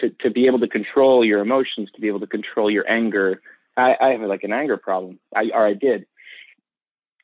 To 0.00 0.10
to 0.20 0.30
be 0.30 0.46
able 0.46 0.60
to 0.60 0.68
control 0.68 1.24
your 1.24 1.40
emotions, 1.40 1.88
to 1.94 2.00
be 2.00 2.08
able 2.08 2.20
to 2.20 2.26
control 2.26 2.70
your 2.70 2.88
anger, 2.88 3.40
I, 3.78 3.96
I 3.98 4.08
have 4.10 4.20
like 4.20 4.44
an 4.44 4.52
anger 4.52 4.76
problem. 4.76 5.18
I 5.34 5.50
or 5.54 5.66
I 5.66 5.72
did 5.72 6.04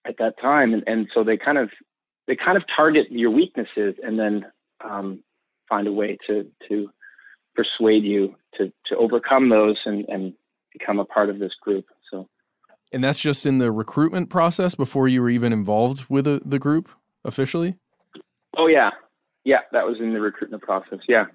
at 0.07 0.17
that 0.19 0.41
time, 0.41 0.73
and 0.73 0.83
and 0.87 1.09
so 1.12 1.23
they 1.23 1.37
kind 1.37 1.59
of 1.59 1.69
they 2.26 2.37
kind 2.37 2.57
of 2.57 2.64
target 2.75 3.09
your 3.11 3.31
weaknesses 3.31 3.95
and 4.03 4.19
then 4.19 4.47
um, 4.83 5.21
find 5.69 5.87
a 5.87 5.93
way 5.93 6.17
to 6.26 6.47
to 6.69 6.91
persuade 7.54 8.04
you 8.04 8.34
to 8.58 8.73
to 8.87 8.96
overcome 8.96 9.49
those 9.49 9.78
and 9.84 10.04
and 10.08 10.32
become 10.73 10.99
a 10.99 11.04
part 11.04 11.30
of 11.30 11.38
this 11.38 11.52
group. 11.61 11.87
So, 12.11 12.28
and 12.92 13.02
that's 13.02 13.20
just 13.20 13.46
in 13.46 13.58
the 13.58 13.70
recruitment 13.70 14.30
process 14.30 14.75
before 14.75 15.08
you 15.08 15.23
were 15.23 15.30
even 15.30 15.52
involved 15.52 16.06
with 16.08 16.26
a, 16.26 16.40
the 16.44 16.58
group 16.58 16.88
officially. 17.25 17.76
Oh 18.56 18.66
yeah, 18.66 18.90
yeah, 19.44 19.61
that 19.73 19.87
was 19.87 19.96
in 20.00 20.12
the 20.12 20.20
recruitment 20.20 20.62
process. 20.62 21.00
Yeah 21.08 21.26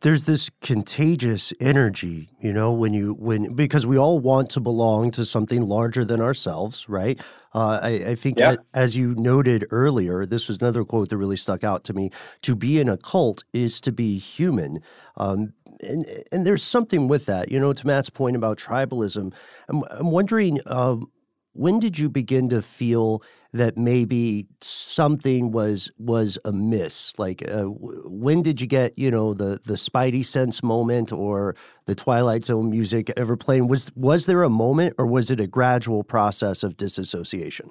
there's 0.00 0.24
this 0.24 0.50
contagious 0.60 1.52
energy, 1.60 2.28
you 2.40 2.52
know, 2.52 2.72
when 2.72 2.94
you 2.94 3.14
when 3.14 3.52
because 3.54 3.86
we 3.86 3.98
all 3.98 4.20
want 4.20 4.50
to 4.50 4.60
belong 4.60 5.10
to 5.12 5.24
something 5.24 5.62
larger 5.62 6.04
than 6.04 6.20
ourselves, 6.20 6.88
right? 6.88 7.20
Uh, 7.54 7.80
I, 7.82 7.88
I, 7.88 8.14
think 8.14 8.38
yeah. 8.38 8.56
as 8.74 8.96
you 8.96 9.14
noted 9.14 9.66
earlier, 9.70 10.26
this 10.26 10.48
was 10.48 10.58
another 10.58 10.84
quote 10.84 11.08
that 11.08 11.16
really 11.16 11.36
stuck 11.36 11.64
out 11.64 11.84
to 11.84 11.94
me. 11.94 12.10
To 12.42 12.54
be 12.54 12.78
in 12.78 12.88
a 12.88 12.96
cult 12.96 13.44
is 13.52 13.80
to 13.82 13.92
be 13.92 14.18
human. 14.18 14.82
Um, 15.16 15.54
and, 15.80 16.04
and 16.30 16.46
there's 16.46 16.62
something 16.62 17.08
with 17.08 17.26
that, 17.26 17.50
you 17.50 17.58
know, 17.58 17.72
to 17.72 17.86
Matt's 17.86 18.10
point 18.10 18.36
about 18.36 18.58
tribalism. 18.58 19.32
I'm, 19.68 19.84
I'm 19.90 20.10
wondering, 20.10 20.60
um, 20.66 21.10
when 21.52 21.80
did 21.80 21.98
you 21.98 22.08
begin 22.08 22.48
to 22.50 22.62
feel 22.62 23.22
that 23.52 23.76
maybe 23.76 24.46
something 24.60 25.50
was 25.50 25.90
was 25.98 26.38
amiss? 26.44 27.18
Like 27.18 27.48
uh, 27.48 27.64
when 27.64 28.42
did 28.42 28.60
you 28.60 28.66
get 28.66 28.98
you 28.98 29.10
know 29.10 29.34
the 29.34 29.60
the 29.64 29.74
spidey 29.74 30.24
sense 30.24 30.62
moment 30.62 31.12
or 31.12 31.56
the 31.86 31.94
twilight 31.94 32.44
zone 32.44 32.70
music 32.70 33.10
ever 33.16 33.36
playing? 33.36 33.68
Was 33.68 33.90
was 33.94 34.26
there 34.26 34.42
a 34.42 34.50
moment 34.50 34.94
or 34.98 35.06
was 35.06 35.30
it 35.30 35.40
a 35.40 35.46
gradual 35.46 36.04
process 36.04 36.62
of 36.62 36.76
disassociation? 36.76 37.70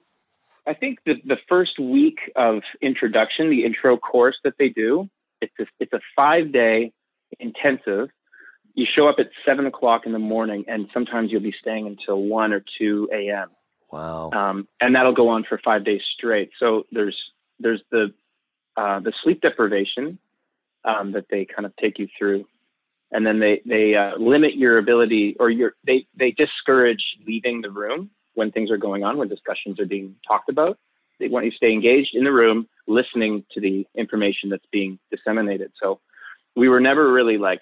I 0.66 0.74
think 0.74 1.00
the 1.06 1.16
the 1.26 1.38
first 1.48 1.80
week 1.80 2.20
of 2.36 2.64
introduction 2.82 3.50
the 3.50 3.64
intro 3.66 3.98
course 3.98 4.38
that 4.44 4.54
they 4.58 4.70
do 4.70 5.10
it's 5.42 5.54
a, 5.60 5.66
it's 5.80 5.94
a 5.94 6.02
five 6.16 6.52
day 6.52 6.92
intensive. 7.40 8.10
You 8.74 8.86
show 8.86 9.08
up 9.08 9.16
at 9.20 9.30
seven 9.46 9.66
o'clock 9.66 10.06
in 10.06 10.12
the 10.12 10.20
morning 10.20 10.66
and 10.68 10.88
sometimes 10.94 11.32
you'll 11.32 11.42
be 11.42 11.56
staying 11.60 11.88
until 11.88 12.22
1 12.24 12.54
or 12.54 12.64
2 12.78 13.10
a.m 13.12 13.50
Wow. 13.92 14.32
Um, 14.32 14.68
and 14.82 14.96
that'll 14.96 15.14
go 15.14 15.30
on 15.30 15.46
for 15.48 15.60
five 15.64 15.86
days 15.86 16.02
straight. 16.18 16.52
So 16.60 16.86
there's 16.92 17.18
there's 17.60 17.82
the 17.92 18.14
uh, 18.76 19.00
the 19.00 19.14
sleep 19.24 19.42
deprivation 19.42 20.20
um, 20.86 21.12
that 21.14 21.26
they 21.30 21.46
kind 21.46 21.66
of 21.66 21.76
take 21.78 21.98
you 21.98 22.08
through, 22.18 22.46
and 23.12 23.26
then 23.26 23.40
they 23.40 23.62
they 23.66 23.96
uh, 23.96 24.18
limit 24.18 24.56
your 24.56 24.78
ability 24.78 25.36
or 25.40 25.50
your 25.50 25.74
they 25.86 26.06
they 26.18 26.32
discourage 26.32 27.04
leaving 27.26 27.62
the 27.62 27.72
room 27.72 28.10
when 28.36 28.52
things 28.52 28.70
are 28.70 28.78
going 28.78 29.04
on 29.04 29.18
when 29.18 29.28
discussions 29.28 29.80
are 29.80 29.86
being 29.86 30.16
talked 30.28 30.50
about. 30.50 30.78
They 31.20 31.28
want 31.28 31.46
you 31.46 31.52
to 31.52 31.58
stay 31.58 31.72
engaged 31.72 32.14
in 32.14 32.24
the 32.24 32.32
room, 32.32 32.68
listening 32.88 33.44
to 33.54 33.60
the 33.60 33.88
information 33.96 34.50
that's 34.50 34.66
being 34.72 35.00
disseminated. 35.10 35.72
So 35.82 36.00
we 36.56 36.70
were 36.70 36.80
never 36.80 37.12
really 37.12 37.38
like 37.38 37.62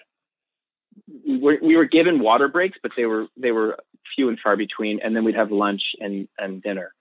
we 1.26 1.38
were, 1.38 1.58
we 1.62 1.76
were 1.76 1.84
given 1.84 2.20
water 2.20 2.48
breaks, 2.48 2.78
but 2.82 2.92
they 2.96 3.06
were 3.06 3.26
they 3.36 3.52
were 3.52 3.78
few 4.14 4.28
and 4.28 4.38
far 4.40 4.56
between, 4.56 5.00
and 5.02 5.14
then 5.14 5.24
we'd 5.24 5.34
have 5.34 5.50
lunch 5.50 5.82
and 6.00 6.28
and 6.38 6.62
dinner. 6.62 6.92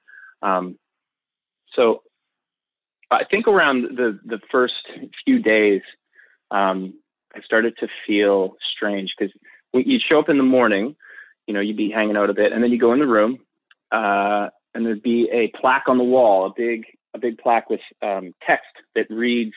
Um, 0.41 0.77
so 1.73 2.03
I 3.11 3.23
think 3.23 3.47
around 3.47 3.97
the 3.97 4.19
the 4.25 4.39
first 4.51 4.87
few 5.23 5.39
days, 5.39 5.81
um, 6.51 6.93
I 7.35 7.41
started 7.41 7.77
to 7.77 7.87
feel 8.05 8.55
strange 8.75 9.13
because 9.17 9.33
you'd 9.73 10.01
show 10.01 10.19
up 10.19 10.29
in 10.29 10.37
the 10.37 10.43
morning, 10.43 10.95
you 11.47 11.53
know, 11.53 11.59
you'd 11.59 11.77
be 11.77 11.91
hanging 11.91 12.17
out 12.17 12.29
a 12.29 12.33
bit, 12.33 12.51
and 12.51 12.63
then 12.63 12.71
you 12.71 12.79
go 12.79 12.93
in 12.93 12.99
the 12.99 13.07
room, 13.07 13.39
uh, 13.91 14.49
and 14.73 14.85
there'd 14.85 15.03
be 15.03 15.29
a 15.31 15.47
plaque 15.59 15.87
on 15.87 15.97
the 15.97 16.03
wall, 16.03 16.45
a 16.45 16.53
big 16.55 16.85
a 17.13 17.17
big 17.17 17.37
plaque 17.37 17.69
with 17.69 17.81
um, 18.01 18.33
text 18.45 18.67
that 18.95 19.09
reads 19.09 19.55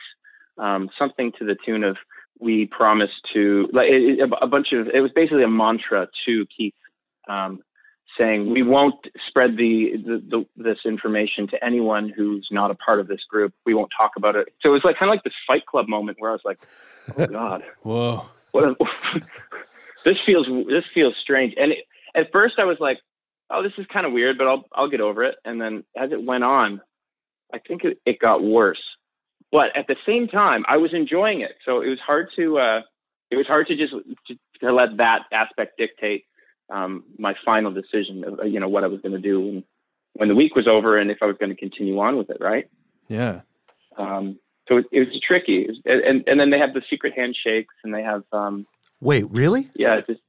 um, 0.59 0.91
something 0.99 1.33
to 1.39 1.45
the 1.45 1.57
tune 1.65 1.85
of 1.85 1.97
we 2.41 2.67
promised 2.67 3.27
to 3.33 3.69
like 3.73 3.89
it, 3.89 4.21
it, 4.21 4.31
a 4.41 4.47
bunch 4.47 4.73
of 4.73 4.89
it 4.89 5.01
was 5.01 5.11
basically 5.13 5.43
a 5.43 5.49
mantra 5.49 6.09
to 6.27 6.47
Keith 6.57 6.75
um, 7.29 7.61
saying 8.17 8.51
we 8.51 8.63
won't 8.63 9.07
spread 9.29 9.57
the, 9.57 9.93
the, 10.05 10.23
the, 10.29 10.47
this 10.57 10.79
information 10.85 11.47
to 11.49 11.65
anyone 11.65 12.09
who's 12.09 12.49
not 12.51 12.71
a 12.71 12.75
part 12.75 13.01
of 13.01 13.07
this 13.07 13.23
group. 13.29 13.53
We 13.67 13.75
won't 13.75 13.93
talk 13.97 14.13
about 14.17 14.37
it. 14.37 14.49
So 14.61 14.71
it 14.71 14.73
was 14.73 14.85
like 14.85 14.99
kind 14.99 15.11
of 15.11 15.15
like 15.15 15.25
this 15.25 15.35
Fight 15.47 15.67
Club 15.67 15.89
moment 15.89 16.19
where 16.21 16.31
I 16.31 16.35
was 16.35 16.43
like, 16.45 16.59
"Oh 17.17 17.27
God, 17.33 17.63
whoa, 17.83 18.27
what? 18.53 18.65
A, 18.65 18.77
this 20.05 20.21
feels 20.21 20.47
this 20.69 20.85
feels 20.93 21.15
strange." 21.21 21.55
And 21.59 21.73
it, 21.73 21.79
at 22.15 22.33
first 22.33 22.59
I 22.59 22.65
was 22.65 22.79
like, 22.81 22.99
"Oh, 23.51 23.63
this 23.63 23.73
is 23.79 23.87
kind 23.93 24.07
of 24.07 24.13
weird," 24.13 24.39
but 24.39 24.47
I'll 24.47 24.65
I'll 24.73 24.91
get 24.91 25.01
over 25.01 25.25
it. 25.25 25.37
And 25.45 25.61
then 25.61 25.85
as 25.97 26.13
it 26.13 26.23
went 26.23 26.45
on, 26.45 26.81
I 27.53 27.59
think 27.59 27.85
it, 27.85 28.01
it 28.05 28.19
got 28.19 28.43
worse. 28.43 28.83
But 29.51 29.75
at 29.77 29.87
the 29.87 29.97
same 30.07 30.29
time, 30.29 30.65
I 30.69 30.77
was 30.77 30.93
enjoying 30.93 31.41
it. 31.41 31.53
So 31.65 31.81
it 31.81 31.89
was 31.89 32.01
hard 32.01 32.29
to 32.37 32.59
uh, 32.59 32.81
it 33.31 33.37
was 33.37 33.47
hard 33.47 33.67
to 33.69 33.77
just 33.77 33.93
to, 33.93 34.39
to 34.61 34.73
let 34.73 34.97
that 34.99 35.23
aspect 35.33 35.79
dictate 35.79 36.25
um, 36.71 37.05
my 37.19 37.35
final 37.45 37.73
decision 37.73 38.25
of 38.25 38.47
you 38.47 38.61
know 38.61 38.69
what 38.69 38.85
I 38.85 38.89
was 38.89 39.01
going 39.01 39.13
to 39.13 39.19
do 39.19 39.41
when, 39.41 39.65
when 40.15 40.29
the 40.29 40.35
week 40.35 40.55
was 40.55 40.69
over 40.69 40.99
and 40.99 41.11
if 41.11 41.19
I 41.23 41.27
was 41.27 41.37
going 41.39 41.51
to 41.51 41.57
continue 41.57 41.99
on 41.99 42.17
with 42.17 42.31
it. 42.31 42.39
Right. 42.41 42.69
Yeah. 43.09 43.41
Um, 43.97 44.39
so 44.69 44.77
it, 44.77 44.87
it, 44.93 45.01
was 45.01 45.21
tricky, 45.27 45.63
it 45.63 45.69
was, 45.69 45.79
and 45.87 46.23
and 46.27 46.39
then 46.39 46.51
they 46.51 46.59
have 46.59 46.75
the 46.75 46.83
secret 46.89 47.15
handshakes 47.17 47.75
and 47.83 47.95
they 47.95 48.03
have. 48.03 48.25
Um, 48.33 48.67
Wait, 49.01 49.31
really? 49.31 49.71
Yeah. 49.75 50.01
Just 50.01 50.21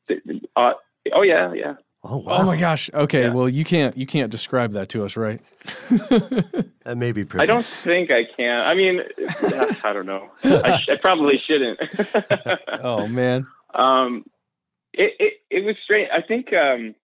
uh, 0.56 0.74
oh 1.14 1.24
yeah, 1.24 1.54
yeah. 1.54 1.74
Oh 2.01 2.18
wow! 2.18 2.38
Oh 2.39 2.46
my 2.46 2.58
gosh! 2.58 2.89
Okay, 2.94 3.24
yeah. 3.24 3.34
well 3.34 3.50
you 3.50 3.65
can't 3.65 3.98
you 3.98 4.06
can't 4.06 4.32
describe 4.32 4.72
that 4.74 4.88
to 4.89 5.03
us, 5.03 5.18
right? 5.18 5.41
that 5.89 6.96
may 6.96 7.12
be. 7.12 7.25
pretty. 7.25 7.44
I 7.44 7.46
don't 7.46 7.65
think 7.65 8.10
I 8.10 8.24
can. 8.38 8.62
I 8.62 8.74
mean, 8.74 9.01
I 9.84 9.91
don't 9.91 10.06
know. 10.06 10.29
I, 10.44 10.77
sh- 10.77 10.89
I 10.89 10.96
probably 10.96 11.41
shouldn't. 11.46 11.79
oh 12.84 13.06
man. 13.06 13.46
Um, 13.74 14.24
it, 14.94 15.13
it, 15.20 15.34
it 15.51 15.65
was 15.65 15.75
strange. 15.84 16.10
I 16.12 16.22
think, 16.25 16.51
um, 16.53 16.96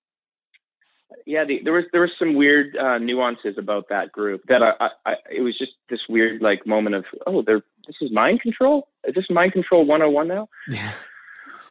yeah, 1.25 1.43
the, 1.45 1.59
there 1.63 1.73
was 1.73 1.83
there 1.91 2.01
was 2.01 2.11
some 2.17 2.33
weird 2.33 2.77
uh, 2.77 2.97
nuances 2.97 3.57
about 3.57 3.89
that 3.89 4.13
group 4.13 4.43
that 4.47 4.63
I, 4.63 4.71
I, 4.79 4.89
I, 5.05 5.13
it 5.29 5.41
was 5.41 5.57
just 5.57 5.73
this 5.89 6.01
weird 6.07 6.41
like 6.41 6.65
moment 6.65 6.95
of 6.95 7.05
oh, 7.27 7.41
there 7.41 7.61
this 7.85 7.97
is 8.01 8.11
mind 8.11 8.41
control. 8.41 8.87
Is 9.05 9.13
this 9.13 9.25
mind 9.29 9.51
control 9.51 9.85
101 9.85 10.27
now? 10.27 10.47
Yeah. 10.69 10.91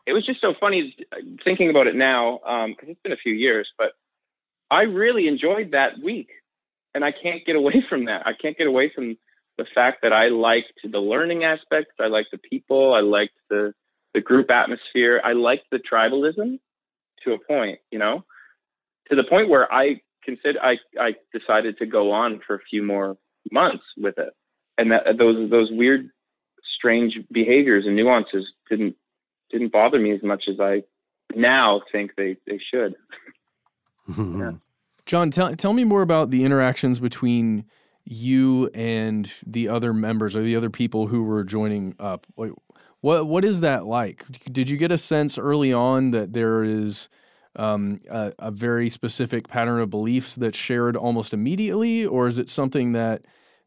It 0.07 0.13
was 0.13 0.27
just 0.27 0.41
so 0.41 0.55
funny 0.61 0.95
thinking 1.45 1.71
about 1.71 1.87
it 1.87 1.95
now 1.95 2.39
because 2.45 2.89
um, 2.89 2.91
it's 2.91 3.01
been 3.03 3.13
a 3.13 3.17
few 3.17 3.33
years, 3.33 3.69
but 3.79 3.93
I 4.71 4.83
really 4.83 5.29
enjoyed 5.29 5.71
that 5.73 5.93
week, 6.03 6.29
and 6.95 7.05
I 7.05 7.13
can't 7.13 7.45
get 7.47 7.57
away 7.57 7.85
from 7.89 8.07
that. 8.07 8.27
I 8.27 8.33
can't 8.41 8.57
get 8.57 8.67
away 8.67 8.93
from 8.95 9.17
the 9.57 9.67
fact 9.75 9.99
that 10.03 10.13
I 10.13 10.29
liked 10.29 10.73
the 10.83 10.99
learning 10.99 11.45
aspects. 11.45 11.93
I 12.01 12.09
liked 12.09 12.31
the 12.33 12.39
people. 12.39 12.95
I 12.95 13.01
liked 13.01 13.35
the 13.51 13.73
the 14.15 14.21
group 14.21 14.51
atmosphere. 14.51 15.21
I 15.25 15.33
liked 15.33 15.65
the 15.73 15.79
tribalism 15.79 16.59
to 17.25 17.33
a 17.33 17.39
point, 17.39 17.81
you 17.91 17.99
know, 17.99 18.25
to 19.11 19.17
the 19.17 19.25
point 19.25 19.49
where 19.49 19.73
I 19.73 20.01
consider 20.25 20.59
I 20.63 20.77
I 21.01 21.15
decided 21.33 21.79
to 21.79 21.87
go 21.87 22.11
on 22.11 22.41
for 22.47 22.57
a 22.57 22.63
few 22.71 22.83
more 22.83 23.17
months 23.51 23.85
with 23.97 24.19
it, 24.19 24.33
and 24.79 24.91
that 24.93 25.19
those 25.19 25.51
those 25.51 25.69
weird, 25.71 26.11
strange 26.77 27.19
behaviors 27.31 27.87
and 27.87 27.97
nuances 27.97 28.47
didn't 28.69 28.97
didn't 29.55 29.73
bother 29.73 29.99
me 29.99 30.11
as 30.11 30.23
much 30.23 30.45
as 30.49 30.61
I 30.61 30.83
now 31.35 31.81
think 31.93 32.17
they 32.17 32.37
they 32.47 32.61
should. 32.71 32.95
yeah. 34.19 34.53
John, 35.07 35.31
tell 35.31 35.55
tell 35.55 35.73
me 35.73 35.85
more 35.85 36.03
about 36.03 36.31
the 36.31 36.45
interactions 36.45 37.01
between 37.01 37.65
you 38.05 38.69
and 38.75 39.33
the 39.47 39.69
other 39.69 39.95
members 39.95 40.37
or 40.37 40.43
the 40.43 40.57
other 40.57 40.71
people 40.71 41.07
who 41.07 41.23
were 41.23 41.45
joining 41.45 41.95
up. 41.99 42.27
What 43.01 43.27
what 43.27 43.45
is 43.45 43.61
that 43.61 43.87
like? 43.87 44.25
Did 44.51 44.69
you 44.69 44.77
get 44.77 44.91
a 44.91 44.99
sense 44.99 45.39
early 45.39 45.73
on 45.73 46.11
that 46.11 46.33
there 46.33 46.65
is 46.65 47.09
um, 47.57 48.01
a, 48.11 48.33
a, 48.41 48.51
very 48.51 48.91
specific 48.91 49.47
pattern 49.47 49.81
of 49.81 49.89
beliefs 49.89 50.35
that's 50.35 50.59
shared 50.59 50.97
almost 50.97 51.33
immediately, 51.33 52.05
or 52.05 52.27
is 52.27 52.37
it 52.37 52.51
something 52.51 52.93
that 52.93 53.23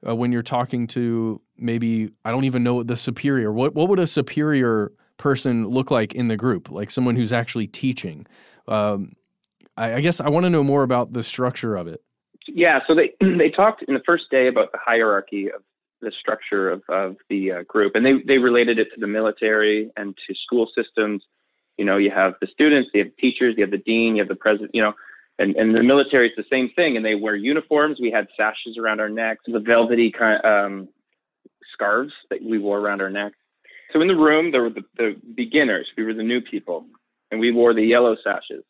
uh, 0.06 0.14
when 0.14 0.34
you're 0.34 0.42
talking 0.42 0.88
to 0.88 1.40
maybe 1.58 2.10
I 2.26 2.32
don't 2.32 2.44
even 2.44 2.64
know 2.64 2.84
the 2.84 2.98
superior, 2.98 3.52
what 3.52 3.76
what 3.76 3.88
would 3.90 4.00
a 4.00 4.08
superior 4.08 4.92
person 5.18 5.68
look 5.68 5.92
like 5.92 6.14
in 6.14 6.28
the 6.28 6.38
group, 6.38 6.72
like 6.72 6.90
someone 6.92 7.16
who's 7.16 7.34
actually 7.34 7.68
teaching? 7.68 8.26
Um, 8.68 9.14
I, 9.76 9.96
I 9.96 10.02
guess 10.02 10.20
I 10.20 10.30
want 10.30 10.46
to 10.46 10.50
know 10.50 10.64
more 10.64 10.84
about 10.84 11.14
the 11.14 11.24
structure 11.24 11.76
of 11.76 11.88
it. 11.88 12.02
Yeah, 12.48 12.80
so 12.88 12.96
they 12.96 13.14
they 13.38 13.50
talked 13.50 13.84
in 13.84 13.94
the 13.94 14.04
first 14.06 14.26
day 14.32 14.48
about 14.48 14.72
the 14.72 14.80
hierarchy 14.84 15.52
of 15.52 15.62
the 16.02 16.12
structure 16.20 16.70
of, 16.70 16.84
of 16.90 17.16
the 17.30 17.52
uh, 17.52 17.64
group. 17.64 17.96
And 17.96 18.06
they, 18.06 18.14
they 18.26 18.38
related 18.38 18.80
it 18.80 18.90
to 18.94 19.00
the 19.00 19.08
military 19.08 19.90
and 19.98 20.16
to 20.28 20.36
school 20.36 20.70
systems. 20.76 21.24
You 21.78 21.86
know, 21.86 21.98
you 21.98 22.12
have 22.12 22.34
the 22.42 22.48
students, 22.48 22.90
you 22.94 23.04
have 23.04 23.16
teachers, 23.18 23.56
you 23.58 23.64
have 23.64 23.72
the 23.72 23.78
dean, 23.78 24.16
you 24.16 24.22
have 24.22 24.30
the 24.30 24.36
president, 24.36 24.72
you 24.74 24.82
know, 24.82 24.94
and, 25.40 25.56
and 25.56 25.76
the 25.76 25.84
military 25.84 26.28
is 26.30 26.34
the 26.36 26.46
same 26.52 26.70
thing. 26.76 26.98
And 26.98 27.06
they 27.06 27.16
wear 27.16 27.36
uniforms. 27.36 28.00
We 28.02 28.12
had 28.12 28.28
sashes 28.36 28.78
around 28.78 29.00
our 29.00 29.10
necks, 29.10 29.44
the 29.48 29.60
velvety 29.60 30.12
kind 30.12 30.44
um, 30.44 30.90
scarves 31.74 32.14
that 32.30 32.44
we 32.44 32.58
wore 32.58 32.80
around 32.80 33.02
our 33.02 33.10
necks. 33.10 33.38
So 33.94 34.02
in 34.02 34.08
the 34.08 34.16
room, 34.16 34.52
there 34.52 34.64
were 34.64 34.70
the, 34.70 34.84
the 34.98 35.16
beginners. 35.36 35.88
We 35.98 36.04
were 36.04 36.14
the 36.14 36.24
new 36.24 36.42
people, 36.42 36.86
and 37.32 37.40
we 37.40 37.52
wore 37.52 37.74
the 37.74 37.84
yellow 37.84 38.16
sashes. 38.24 38.64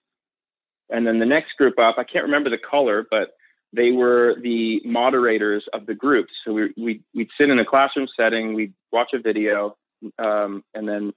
and 0.89 1.05
then 1.05 1.19
the 1.19 1.25
next 1.25 1.57
group 1.57 1.79
up, 1.79 1.95
I 1.97 2.03
can't 2.03 2.25
remember 2.25 2.49
the 2.49 2.57
color, 2.57 3.05
but 3.09 3.33
they 3.73 3.91
were 3.91 4.35
the 4.41 4.81
moderators 4.85 5.65
of 5.73 5.85
the 5.85 5.93
groups. 5.93 6.31
So 6.45 6.53
we, 6.53 6.73
we, 6.77 7.01
we'd 7.13 7.29
sit 7.37 7.49
in 7.49 7.59
a 7.59 7.65
classroom 7.65 8.07
setting, 8.15 8.53
we'd 8.53 8.73
watch 8.91 9.09
a 9.13 9.19
video, 9.19 9.75
um, 10.19 10.63
and 10.73 10.87
then 10.87 11.13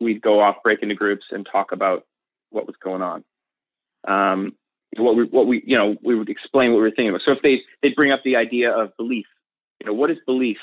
we'd 0.00 0.22
go 0.22 0.40
off, 0.40 0.56
break 0.64 0.82
into 0.82 0.94
groups, 0.94 1.26
and 1.30 1.46
talk 1.50 1.72
about 1.72 2.04
what 2.50 2.66
was 2.66 2.76
going 2.82 3.02
on. 3.02 3.24
Um, 4.08 4.54
what 4.96 5.16
we, 5.16 5.24
what 5.24 5.46
we, 5.46 5.62
you 5.66 5.76
know, 5.76 5.96
we 6.02 6.14
would 6.14 6.28
explain 6.28 6.70
what 6.70 6.78
we 6.78 6.82
were 6.82 6.90
thinking 6.90 7.10
about. 7.10 7.22
So 7.24 7.32
if 7.32 7.42
they, 7.42 7.62
they'd 7.82 7.94
bring 7.94 8.12
up 8.12 8.22
the 8.24 8.36
idea 8.36 8.70
of 8.72 8.96
belief, 8.96 9.26
you 9.80 9.86
know, 9.86 9.92
what 9.92 10.10
is 10.10 10.18
belief? 10.26 10.58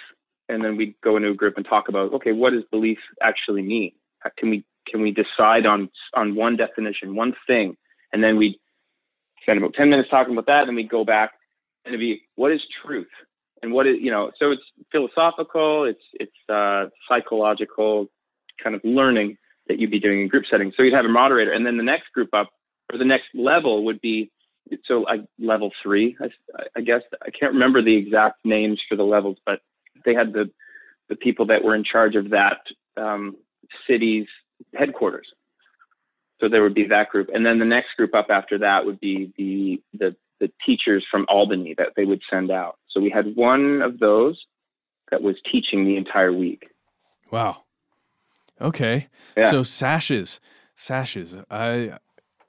And 0.53 0.63
then 0.63 0.77
we'd 0.77 0.95
go 1.03 1.17
into 1.17 1.29
a 1.29 1.33
group 1.33 1.57
and 1.57 1.65
talk 1.65 1.89
about, 1.89 2.13
okay, 2.13 2.31
what 2.31 2.53
does 2.53 2.63
belief 2.71 2.99
actually 3.21 3.63
mean? 3.63 3.91
Can 4.37 4.49
we, 4.49 4.63
can 4.87 5.01
we 5.01 5.11
decide 5.11 5.65
on, 5.65 5.89
on 6.13 6.35
one 6.35 6.55
definition, 6.55 7.15
one 7.15 7.33
thing 7.47 7.75
and 8.13 8.23
then 8.23 8.37
we'd 8.37 8.55
spend 9.41 9.57
about 9.57 9.73
10 9.73 9.89
minutes 9.89 10.09
talking 10.09 10.33
about 10.33 10.45
that. 10.45 10.67
And 10.67 10.75
we'd 10.75 10.89
go 10.89 11.03
back 11.03 11.31
and 11.83 11.93
it'd 11.93 11.99
be, 11.99 12.21
what 12.35 12.51
is 12.51 12.61
truth? 12.85 13.09
And 13.61 13.73
what 13.73 13.87
is, 13.87 13.97
you 13.99 14.11
know, 14.11 14.31
so 14.37 14.51
it's 14.51 14.61
philosophical, 14.91 15.85
it's, 15.85 16.03
it's 16.13 16.31
uh, 16.49 16.85
psychological 17.09 18.07
kind 18.63 18.75
of 18.75 18.81
learning 18.83 19.37
that 19.67 19.79
you'd 19.79 19.91
be 19.91 19.99
doing 19.99 20.21
in 20.21 20.27
group 20.27 20.45
settings. 20.49 20.75
So 20.77 20.83
you'd 20.83 20.93
have 20.93 21.05
a 21.05 21.09
moderator. 21.09 21.51
And 21.51 21.65
then 21.65 21.77
the 21.77 21.83
next 21.83 22.11
group 22.13 22.29
up 22.33 22.49
or 22.91 22.97
the 22.97 23.05
next 23.05 23.27
level 23.33 23.85
would 23.85 23.99
be, 23.99 24.31
so 24.85 25.01
like 25.01 25.21
level 25.39 25.71
three, 25.81 26.15
I, 26.21 26.29
I 26.77 26.81
guess. 26.81 27.01
I 27.21 27.31
can't 27.31 27.53
remember 27.53 27.81
the 27.81 27.95
exact 27.95 28.45
names 28.45 28.81
for 28.87 28.95
the 28.95 29.03
levels, 29.03 29.37
but 29.45 29.59
they 30.05 30.13
had 30.13 30.33
the, 30.33 30.49
the 31.09 31.15
people 31.15 31.45
that 31.47 31.63
were 31.63 31.75
in 31.75 31.83
charge 31.83 32.15
of 32.15 32.29
that 32.31 32.59
um, 32.97 33.35
city's 33.87 34.27
headquarters. 34.73 35.27
So 36.39 36.49
there 36.49 36.63
would 36.63 36.73
be 36.73 36.87
that 36.87 37.09
group, 37.09 37.29
and 37.33 37.45
then 37.45 37.59
the 37.59 37.65
next 37.65 37.95
group 37.95 38.13
up 38.13 38.27
after 38.29 38.57
that 38.59 38.85
would 38.85 38.99
be 38.99 39.31
the 39.37 39.81
the 39.97 40.15
the 40.39 40.51
teachers 40.65 41.05
from 41.09 41.25
Albany 41.29 41.73
that 41.77 41.93
they 41.95 42.03
would 42.03 42.21
send 42.29 42.51
out. 42.51 42.77
So 42.89 42.99
we 42.99 43.09
had 43.09 43.35
one 43.35 43.81
of 43.81 43.99
those 43.99 44.43
that 45.09 45.21
was 45.21 45.35
teaching 45.49 45.85
the 45.85 45.95
entire 45.95 46.33
week. 46.33 46.69
Wow. 47.31 47.61
Okay. 48.59 49.07
Yeah. 49.37 49.51
So 49.51 49.63
sashes, 49.63 50.41
sashes. 50.75 51.35
I 51.49 51.97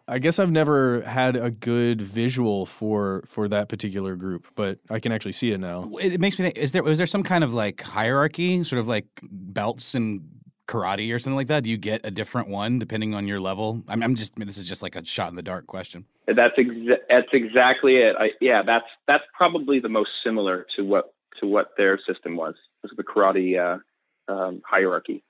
I 0.07 0.19
guess 0.19 0.39
I've 0.39 0.51
never 0.51 1.01
had 1.03 1.35
a 1.35 1.51
good 1.51 2.03
visual 2.03 2.67
for 2.67 3.25
for 3.27 3.49
that 3.49 3.69
particular 3.69 4.17
group, 4.17 4.47
but 4.55 4.79
I 4.91 5.01
can 5.01 5.13
actually 5.13 5.33
see 5.33 5.53
it 5.53 5.59
now. 5.59 5.91
It, 6.01 6.21
makes 6.21 6.39
me 6.39 6.45
think: 6.45 6.59
is 6.59 6.73
there 6.73 6.87
is 6.87 6.99
there 6.99 7.07
some 7.07 7.23
kind 7.23 7.43
of 7.43 7.55
like 7.55 7.81
hierarchy, 7.81 8.63
sort 8.65 8.81
of 8.81 8.87
like 8.87 9.07
belts 9.23 9.95
and 9.95 10.29
karate 10.69 11.15
or 11.15 11.19
something 11.19 11.37
like 11.37 11.47
that? 11.47 11.65
Do 11.65 11.71
you 11.71 11.79
get 11.79 12.03
a 12.05 12.11
different 12.11 12.49
one 12.49 12.79
depending 12.79 13.15
on 13.15 13.27
your 13.27 13.41
level? 13.41 13.83
I'm, 13.89 14.03
I'm 14.03 14.15
just 14.15 14.35
I 14.37 14.41
mean, 14.41 14.47
this 14.47 14.59
is 14.59 14.69
just 14.69 14.83
like 14.83 14.95
a 14.95 15.05
shot 15.05 15.31
in 15.31 15.37
the 15.37 15.43
dark 15.43 15.67
question. 15.67 16.05
That's 16.27 16.57
exa- 16.59 17.01
that's 17.09 17.29
exactly 17.33 17.97
it. 17.97 18.15
I, 18.19 18.31
yeah, 18.43 18.63
that's 18.65 18.87
that's 19.09 19.25
probably 19.35 19.81
the 19.81 19.89
most 19.89 20.11
similar 20.23 20.67
to 20.77 20.83
what 20.83 21.15
to 21.41 21.47
what 21.47 21.71
their 21.79 21.99
system 22.07 22.37
was. 22.37 22.55
Was 22.83 22.93
the 22.95 23.05
karate 23.05 23.59
uh, 23.59 24.33
um, 24.33 24.61
hierarchy. 24.67 25.25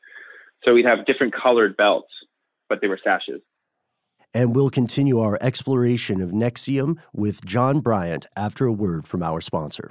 So 0.65 0.75
we'd 0.75 0.87
have 0.87 1.07
different 1.07 1.33
colored 1.33 1.77
belts, 1.77 2.11
but 2.69 2.81
they 2.81 2.89
were 2.89 2.99
sashes. 3.03 3.41
And 4.35 4.55
we'll 4.55 4.71
continue 4.71 5.21
our 5.21 5.39
exploration 5.41 6.21
of 6.21 6.33
NXIVM 6.33 6.99
with 7.13 7.45
John 7.45 7.79
Bryant 7.81 8.27
after 8.37 8.67
a 8.67 8.73
word 8.73 9.07
from 9.07 9.23
our 9.23 9.41
sponsor. 9.41 9.91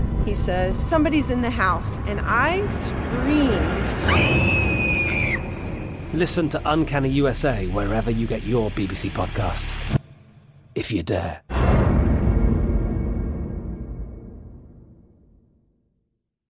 he 0.25 0.33
says, 0.33 0.77
Somebody's 0.77 1.29
in 1.29 1.41
the 1.41 1.49
house. 1.49 1.97
And 1.99 2.19
I 2.23 2.67
screamed. 2.69 3.89
Listen 6.13 6.49
to 6.49 6.61
Uncanny 6.65 7.09
USA 7.09 7.67
wherever 7.67 8.11
you 8.11 8.27
get 8.27 8.43
your 8.43 8.69
BBC 8.71 9.09
podcasts, 9.11 9.99
if 10.75 10.91
you 10.91 11.03
dare. 11.03 11.41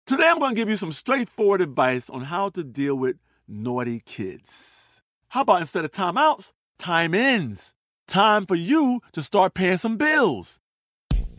Today, 0.06 0.28
I'm 0.28 0.38
going 0.38 0.50
to 0.50 0.56
give 0.56 0.68
you 0.68 0.76
some 0.76 0.92
straightforward 0.92 1.60
advice 1.60 2.10
on 2.10 2.22
how 2.22 2.48
to 2.50 2.64
deal 2.64 2.96
with 2.96 3.16
naughty 3.46 4.00
kids. 4.00 5.02
How 5.28 5.42
about 5.42 5.60
instead 5.60 5.84
of 5.84 5.92
timeouts, 5.92 6.52
time 6.78 7.14
ins? 7.14 7.74
Time 8.08 8.44
for 8.44 8.56
you 8.56 9.00
to 9.12 9.22
start 9.22 9.54
paying 9.54 9.76
some 9.76 9.96
bills. 9.96 10.59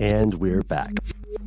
And 0.00 0.34
we're 0.34 0.62
back. 0.62 0.92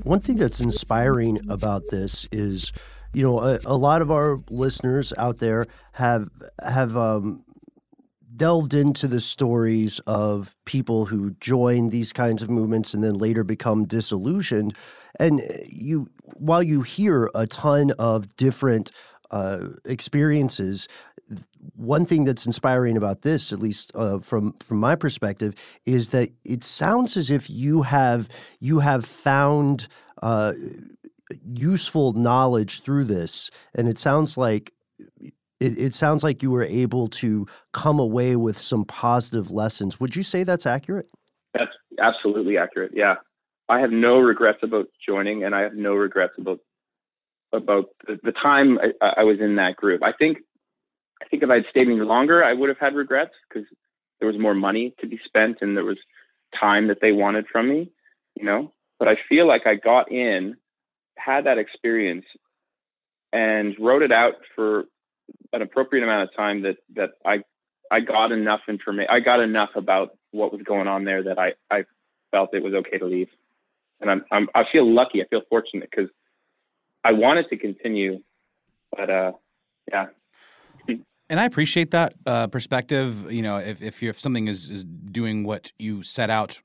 One 0.04 0.20
thing 0.20 0.38
that's 0.38 0.60
inspiring 0.60 1.40
about 1.50 1.84
this 1.92 2.28
is, 2.32 2.72
you 3.14 3.24
know, 3.24 3.40
a, 3.40 3.60
a 3.66 3.76
lot 3.76 4.02
of 4.02 4.12
our 4.12 4.38
listeners 4.50 5.14
out 5.18 5.38
there 5.38 5.66
have 5.94 6.30
have 6.64 6.98
um, 6.98 7.44
delved 8.36 8.74
into 8.74 9.08
the 9.08 9.22
stories 9.22 10.00
of 10.08 10.56
people 10.66 11.06
who 11.06 11.32
join 11.40 11.90
these 11.90 12.12
kinds 12.12 12.42
of 12.42 12.50
movements 12.50 12.94
and 12.94 13.04
then 13.04 13.18
later 13.18 13.44
become 13.44 13.86
disillusioned. 13.86 14.76
And 15.20 15.42
you, 15.66 16.08
while 16.34 16.62
you 16.64 16.82
hear 16.82 17.30
a 17.34 17.48
ton 17.48 17.92
of 17.92 18.36
different 18.36 18.92
uh, 19.32 19.68
experiences, 19.86 20.88
one 21.76 22.06
thing 22.06 22.24
that's 22.24 22.46
inspiring 22.46 22.98
about 22.98 23.22
this, 23.22 23.52
at 23.52 23.60
least 23.60 23.92
uh, 23.96 24.20
from 24.20 24.54
from 24.54 24.78
my 24.80 24.96
perspective, 24.96 25.56
is 25.86 26.10
that 26.10 26.30
it 26.44 26.64
sounds 26.64 27.18
as 27.18 27.30
if 27.30 27.50
you 27.50 27.84
have 27.84 28.30
you 28.60 28.80
have 28.80 29.06
found 29.06 29.88
uh, 30.22 30.54
useful 31.54 32.14
knowledge 32.14 32.82
through 32.82 33.06
this, 33.06 33.50
and 33.74 33.88
it 33.88 33.98
sounds 33.98 34.38
like 34.38 34.74
it, 35.20 35.34
it 35.60 35.94
sounds 35.94 36.24
like 36.24 36.44
you 36.44 36.52
were 36.52 36.64
able 36.64 37.08
to 37.08 37.48
come 37.74 38.00
away 38.00 38.36
with 38.36 38.58
some 38.58 38.86
positive 38.86 39.52
lessons. 39.52 40.00
Would 40.00 40.16
you 40.16 40.24
say 40.24 40.44
that's 40.44 40.66
accurate? 40.66 41.10
That's 41.54 41.72
absolutely 42.00 42.58
accurate. 42.58 42.92
Yeah, 42.94 43.16
I 43.70 43.80
have 43.80 43.92
no 43.92 44.20
regrets 44.20 44.60
about 44.62 44.88
joining, 45.06 45.44
and 45.44 45.56
I 45.56 45.62
have 45.62 45.76
no 45.76 45.94
regrets 45.94 46.34
about 46.38 46.60
about 47.54 47.86
the, 48.06 48.20
the 48.24 48.34
time 48.34 48.78
I, 49.02 49.22
I 49.22 49.24
was 49.24 49.38
in 49.40 49.56
that 49.56 49.76
group. 49.76 50.04
I 50.04 50.12
think 50.12 50.40
I 51.22 51.26
think 51.28 51.44
if 51.44 51.50
I'd 51.50 51.66
stayed 51.70 51.88
any 51.88 52.00
longer, 52.02 52.44
I 52.44 52.54
would 52.54 52.70
have 52.70 52.80
had 52.80 52.96
regrets 52.96 53.34
because 53.48 53.68
there 54.20 54.28
was 54.28 54.40
more 54.40 54.54
money 54.54 54.94
to 55.00 55.08
be 55.08 55.20
spent 55.26 55.58
and 55.62 55.76
there 55.76 55.84
was 55.84 55.98
time 56.60 56.88
that 56.88 57.00
they 57.02 57.12
wanted 57.12 57.46
from 57.52 57.70
me, 57.70 57.90
you 58.36 58.46
know. 58.46 58.72
But 59.00 59.08
I 59.08 59.18
feel 59.28 59.48
like 59.48 59.68
I 59.68 59.76
got 59.76 60.12
in, 60.12 60.56
had 61.18 61.46
that 61.46 61.58
experience, 61.58 62.26
and 63.34 63.76
wrote 63.80 64.02
it 64.02 64.12
out 64.12 64.36
for 64.56 64.86
an 65.54 65.62
appropriate 65.62 66.04
amount 66.04 66.30
of 66.30 66.36
time 66.36 66.62
that 66.64 66.78
that 66.96 67.12
I 67.26 67.44
I 67.92 68.00
got 68.00 68.32
enough 68.32 68.62
information. 68.68 69.10
I 69.12 69.20
got 69.20 69.42
enough 69.42 69.72
about 69.76 70.18
what 70.32 70.52
was 70.52 70.62
going 70.64 70.88
on 70.88 71.04
there 71.04 71.24
that 71.24 71.40
I 71.40 71.54
I 71.70 71.86
felt 72.32 72.54
it 72.54 72.64
was 72.64 72.74
okay 72.74 72.98
to 72.98 73.06
leave, 73.06 73.30
and 74.02 74.10
I'm, 74.10 74.26
I'm 74.32 74.48
I 74.56 74.64
feel 74.72 74.90
lucky. 74.92 75.22
I 75.22 75.28
feel 75.28 75.42
fortunate 75.50 75.90
because 75.90 76.10
I 77.04 77.12
wanted 77.12 77.50
to 77.50 77.58
continue, 77.58 78.22
but 78.96 79.10
uh, 79.10 79.32
yeah, 79.92 80.08
and 81.30 81.40
I 81.40 81.46
appreciate 81.46 81.92
that 81.92 82.14
uh, 82.26 82.48
perspective. 82.48 83.32
You 83.32 83.42
know, 83.42 83.58
if 83.58 83.82
if, 83.82 84.04
if 84.04 84.20
something 84.20 84.48
is 84.48 84.70
is 84.70 84.86
doing 84.86 85.44
what 85.44 85.72
you 85.78 86.04
set 86.04 86.30
out 86.30 86.60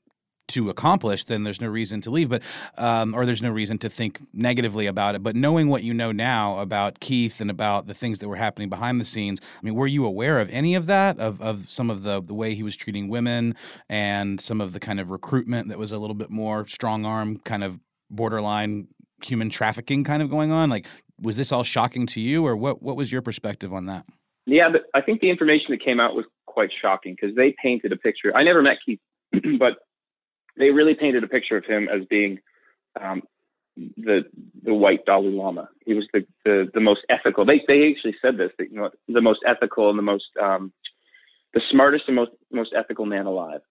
to 0.49 0.69
accomplish, 0.69 1.23
then 1.23 1.43
there's 1.43 1.61
no 1.61 1.67
reason 1.67 2.01
to 2.01 2.11
leave. 2.11 2.29
But 2.29 2.43
um, 2.77 3.13
or 3.15 3.25
there's 3.25 3.41
no 3.41 3.51
reason 3.51 3.77
to 3.79 3.89
think 3.89 4.19
negatively 4.33 4.85
about 4.85 5.15
it. 5.15 5.23
But 5.23 5.35
knowing 5.35 5.69
what 5.69 5.83
you 5.83 5.93
know 5.93 6.11
now 6.11 6.59
about 6.59 6.99
Keith 6.99 7.41
and 7.41 7.49
about 7.49 7.87
the 7.87 7.93
things 7.93 8.19
that 8.19 8.27
were 8.27 8.35
happening 8.35 8.69
behind 8.69 8.99
the 8.99 9.05
scenes, 9.05 9.39
I 9.41 9.65
mean, 9.65 9.75
were 9.75 9.87
you 9.87 10.05
aware 10.05 10.39
of 10.39 10.49
any 10.49 10.75
of 10.75 10.85
that? 10.87 11.19
Of 11.19 11.41
of 11.41 11.69
some 11.69 11.89
of 11.89 12.03
the 12.03 12.21
the 12.21 12.33
way 12.33 12.53
he 12.53 12.63
was 12.63 12.75
treating 12.75 13.07
women 13.09 13.55
and 13.89 14.39
some 14.39 14.61
of 14.61 14.73
the 14.73 14.79
kind 14.79 14.99
of 14.99 15.09
recruitment 15.09 15.69
that 15.69 15.77
was 15.77 15.91
a 15.91 15.97
little 15.97 16.15
bit 16.15 16.29
more 16.29 16.67
strong 16.67 17.05
arm, 17.05 17.37
kind 17.39 17.63
of 17.63 17.79
borderline 18.09 18.87
human 19.23 19.49
trafficking 19.49 20.03
kind 20.03 20.21
of 20.21 20.29
going 20.29 20.51
on? 20.51 20.69
Like, 20.69 20.85
was 21.19 21.37
this 21.37 21.51
all 21.51 21.63
shocking 21.63 22.05
to 22.07 22.19
you, 22.19 22.45
or 22.45 22.55
what? 22.55 22.83
What 22.83 22.95
was 22.95 23.11
your 23.11 23.21
perspective 23.21 23.73
on 23.73 23.85
that? 23.85 24.05
Yeah, 24.45 24.69
but 24.69 24.83
I 24.93 25.01
think 25.01 25.21
the 25.21 25.29
information 25.29 25.67
that 25.69 25.83
came 25.83 25.99
out 25.99 26.15
was 26.15 26.25
quite 26.45 26.71
shocking 26.81 27.15
because 27.19 27.35
they 27.35 27.55
painted 27.61 27.91
a 27.91 27.97
picture. 27.97 28.35
I 28.35 28.43
never 28.43 28.61
met 28.61 28.77
Keith, 28.85 28.99
but 29.59 29.77
they 30.57 30.69
really 30.71 30.95
painted 30.95 31.23
a 31.23 31.27
picture 31.27 31.57
of 31.57 31.65
him 31.65 31.87
as 31.87 32.05
being 32.05 32.39
um, 32.99 33.21
the 33.77 34.25
the 34.63 34.73
white 34.73 35.05
Dalai 35.05 35.29
Lama. 35.29 35.69
He 35.85 35.93
was 35.93 36.07
the, 36.13 36.25
the 36.43 36.69
the 36.73 36.79
most 36.79 37.01
ethical. 37.09 37.45
They 37.45 37.63
they 37.67 37.89
actually 37.91 38.15
said 38.21 38.37
this 38.37 38.51
that 38.57 38.71
you 38.71 38.77
know 38.77 38.89
the 39.07 39.21
most 39.21 39.41
ethical 39.47 39.89
and 39.89 39.97
the 39.97 40.03
most 40.03 40.25
um, 40.41 40.73
the 41.53 41.61
smartest 41.69 42.05
and 42.07 42.15
most 42.15 42.31
most 42.51 42.73
ethical 42.75 43.05
man 43.05 43.25
alive. 43.25 43.61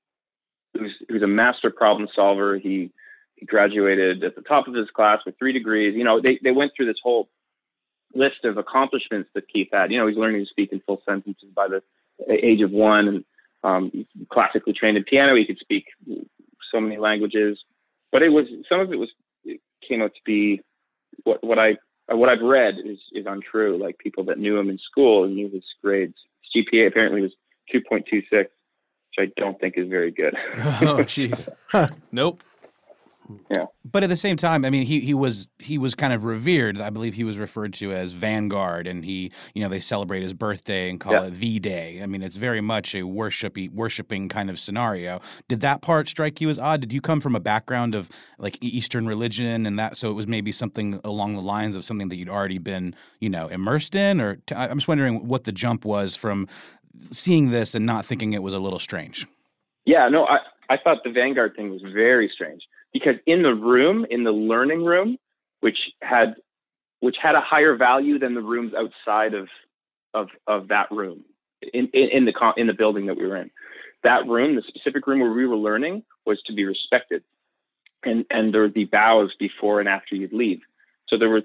He 0.72 0.80
was 0.80 0.92
he 1.06 1.12
was 1.12 1.22
a 1.22 1.28
master 1.28 1.70
problem 1.70 2.08
solver. 2.14 2.58
He 2.58 2.92
he 3.36 3.46
graduated 3.46 4.22
at 4.24 4.36
the 4.36 4.42
top 4.42 4.68
of 4.68 4.74
his 4.74 4.90
class 4.90 5.20
with 5.26 5.38
three 5.38 5.52
degrees. 5.52 5.94
You 5.96 6.04
know, 6.04 6.20
they 6.20 6.38
they 6.42 6.52
went 6.52 6.72
through 6.76 6.86
this 6.86 7.00
whole 7.02 7.28
list 8.14 8.44
of 8.44 8.58
accomplishments 8.58 9.30
that 9.34 9.48
Keith 9.48 9.68
had. 9.72 9.90
You 9.90 9.98
know, 9.98 10.06
he's 10.06 10.16
learning 10.16 10.44
to 10.44 10.50
speak 10.50 10.72
in 10.72 10.80
full 10.80 11.02
sentences 11.06 11.48
by 11.54 11.68
the 11.68 11.82
age 12.28 12.60
of 12.60 12.70
one, 12.70 13.08
and 13.08 13.24
um, 13.62 14.06
classically 14.30 14.72
trained 14.72 14.96
in 14.96 15.04
piano. 15.04 15.36
He 15.36 15.46
could 15.46 15.58
speak 15.58 15.86
so 16.72 16.80
many 16.80 16.98
languages, 16.98 17.58
but 18.12 18.22
it 18.22 18.30
was 18.30 18.46
some 18.68 18.80
of 18.80 18.92
it 18.92 18.96
was 18.96 19.10
it 19.44 19.60
came 19.86 20.02
out 20.02 20.14
to 20.14 20.20
be 20.24 20.60
what 21.24 21.42
what 21.44 21.58
I 21.58 21.76
what 22.08 22.28
I've 22.28 22.42
read 22.42 22.76
is 22.84 22.98
is 23.12 23.26
untrue. 23.26 23.78
Like 23.82 23.98
people 23.98 24.24
that 24.24 24.38
knew 24.38 24.58
him 24.58 24.70
in 24.70 24.78
school 24.78 25.24
and 25.24 25.34
knew 25.34 25.50
his 25.50 25.64
grades. 25.82 26.14
His 26.52 26.64
GPA 26.64 26.88
apparently 26.88 27.22
was 27.22 27.32
two 27.70 27.80
point 27.88 28.06
two 28.10 28.22
six, 28.30 28.50
which 29.16 29.28
I 29.28 29.40
don't 29.40 29.58
think 29.60 29.74
is 29.76 29.88
very 29.88 30.10
good. 30.10 30.34
oh, 30.56 31.04
jeez. 31.04 31.48
nope 32.12 32.42
yeah. 33.50 33.66
But 33.84 34.02
at 34.04 34.08
the 34.08 34.16
same 34.16 34.36
time, 34.36 34.64
I 34.64 34.70
mean, 34.70 34.84
he 34.84 35.00
he 35.00 35.14
was 35.14 35.48
he 35.58 35.78
was 35.78 35.94
kind 35.94 36.12
of 36.12 36.24
revered. 36.24 36.80
I 36.80 36.90
believe 36.90 37.14
he 37.14 37.24
was 37.24 37.38
referred 37.38 37.72
to 37.74 37.92
as 37.92 38.12
Vanguard, 38.12 38.86
and 38.86 39.04
he 39.04 39.32
you 39.54 39.62
know 39.62 39.68
they 39.68 39.80
celebrate 39.80 40.22
his 40.22 40.32
birthday 40.34 40.88
and 40.90 41.00
call 41.00 41.12
Yeah. 41.12 41.24
it 41.26 41.32
V 41.32 41.58
Day. 41.58 42.00
I 42.02 42.06
mean, 42.06 42.22
it's 42.22 42.36
very 42.36 42.60
much 42.60 42.94
a 42.94 43.02
worship 43.04 43.56
worshiping 43.72 44.28
kind 44.28 44.50
of 44.50 44.58
scenario. 44.58 45.20
Did 45.48 45.60
that 45.60 45.82
part 45.82 46.08
strike 46.08 46.40
you 46.40 46.50
as 46.50 46.58
odd? 46.58 46.80
Did 46.80 46.92
you 46.92 47.00
come 47.00 47.20
from 47.20 47.34
a 47.34 47.40
background 47.40 47.94
of 47.94 48.08
like 48.38 48.58
Eastern 48.62 49.06
religion 49.06 49.66
and 49.66 49.78
that, 49.78 49.96
so 49.96 50.10
it 50.10 50.14
was 50.14 50.26
maybe 50.26 50.52
something 50.52 51.00
along 51.04 51.34
the 51.34 51.42
lines 51.42 51.74
of 51.74 51.84
something 51.84 52.08
that 52.10 52.16
you'd 52.16 52.28
already 52.28 52.58
been 52.58 52.94
you 53.18 53.30
know 53.30 53.48
immersed 53.48 53.94
in, 53.94 54.20
or 54.20 54.36
t- 54.46 54.54
I'm 54.54 54.78
just 54.78 54.88
wondering 54.88 55.26
what 55.26 55.44
the 55.44 55.52
jump 55.52 55.84
was 55.84 56.16
from 56.16 56.48
seeing 57.10 57.50
this 57.50 57.74
and 57.74 57.86
not 57.86 58.04
thinking 58.04 58.32
it 58.32 58.42
was 58.42 58.54
a 58.54 58.58
little 58.58 58.78
strange. 58.78 59.26
Yeah, 59.86 60.08
no, 60.08 60.26
I, 60.26 60.38
I 60.68 60.76
thought 60.76 60.98
the 61.04 61.10
Vanguard 61.10 61.54
thing 61.56 61.70
was 61.70 61.80
very 61.82 62.28
strange 62.32 62.62
because 62.92 63.16
in 63.26 63.42
the 63.42 63.54
room, 63.54 64.06
in 64.10 64.24
the 64.24 64.32
learning 64.32 64.84
room, 64.84 65.18
which 65.60 65.78
had 66.02 66.34
which 67.00 67.16
had 67.20 67.34
a 67.34 67.40
higher 67.40 67.76
value 67.76 68.18
than 68.18 68.34
the 68.34 68.42
rooms 68.42 68.72
outside 68.74 69.34
of 69.34 69.48
of 70.14 70.28
of 70.46 70.68
that 70.68 70.90
room 70.90 71.24
in 71.72 71.88
in, 71.92 72.08
in 72.10 72.24
the 72.24 72.52
in 72.56 72.66
the 72.66 72.74
building 72.74 73.06
that 73.06 73.16
we 73.16 73.26
were 73.26 73.36
in. 73.36 73.50
That 74.02 74.26
room, 74.26 74.56
the 74.56 74.62
specific 74.66 75.06
room 75.06 75.20
where 75.20 75.32
we 75.32 75.46
were 75.46 75.56
learning, 75.56 76.04
was 76.24 76.40
to 76.46 76.52
be 76.52 76.64
respected, 76.64 77.22
and 78.04 78.24
and 78.30 78.52
there 78.52 78.62
would 78.62 78.74
be 78.74 78.84
bows 78.84 79.34
before 79.38 79.80
and 79.80 79.88
after 79.88 80.14
you'd 80.14 80.32
leave. 80.32 80.60
So 81.08 81.18
there 81.18 81.28
were, 81.28 81.42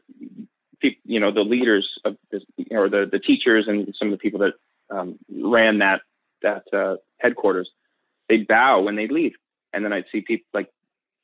you 0.81 1.19
know, 1.19 1.31
the 1.31 1.41
leaders 1.41 1.88
of 2.05 2.17
this, 2.31 2.43
or 2.71 2.89
the 2.89 3.08
the 3.12 3.19
teachers 3.19 3.65
and 3.67 3.93
some 3.97 4.08
of 4.08 4.12
the 4.12 4.17
people 4.17 4.39
that 4.39 4.53
um, 4.95 5.17
ran 5.29 5.79
that 5.79 6.01
that 6.41 6.63
uh, 6.73 6.95
headquarters. 7.19 7.69
They'd 8.29 8.47
bow 8.47 8.81
when 8.81 8.95
they'd 8.95 9.12
leave, 9.12 9.34
and 9.73 9.84
then 9.84 9.93
I'd 9.93 10.05
see 10.12 10.21
people 10.21 10.47
like 10.53 10.69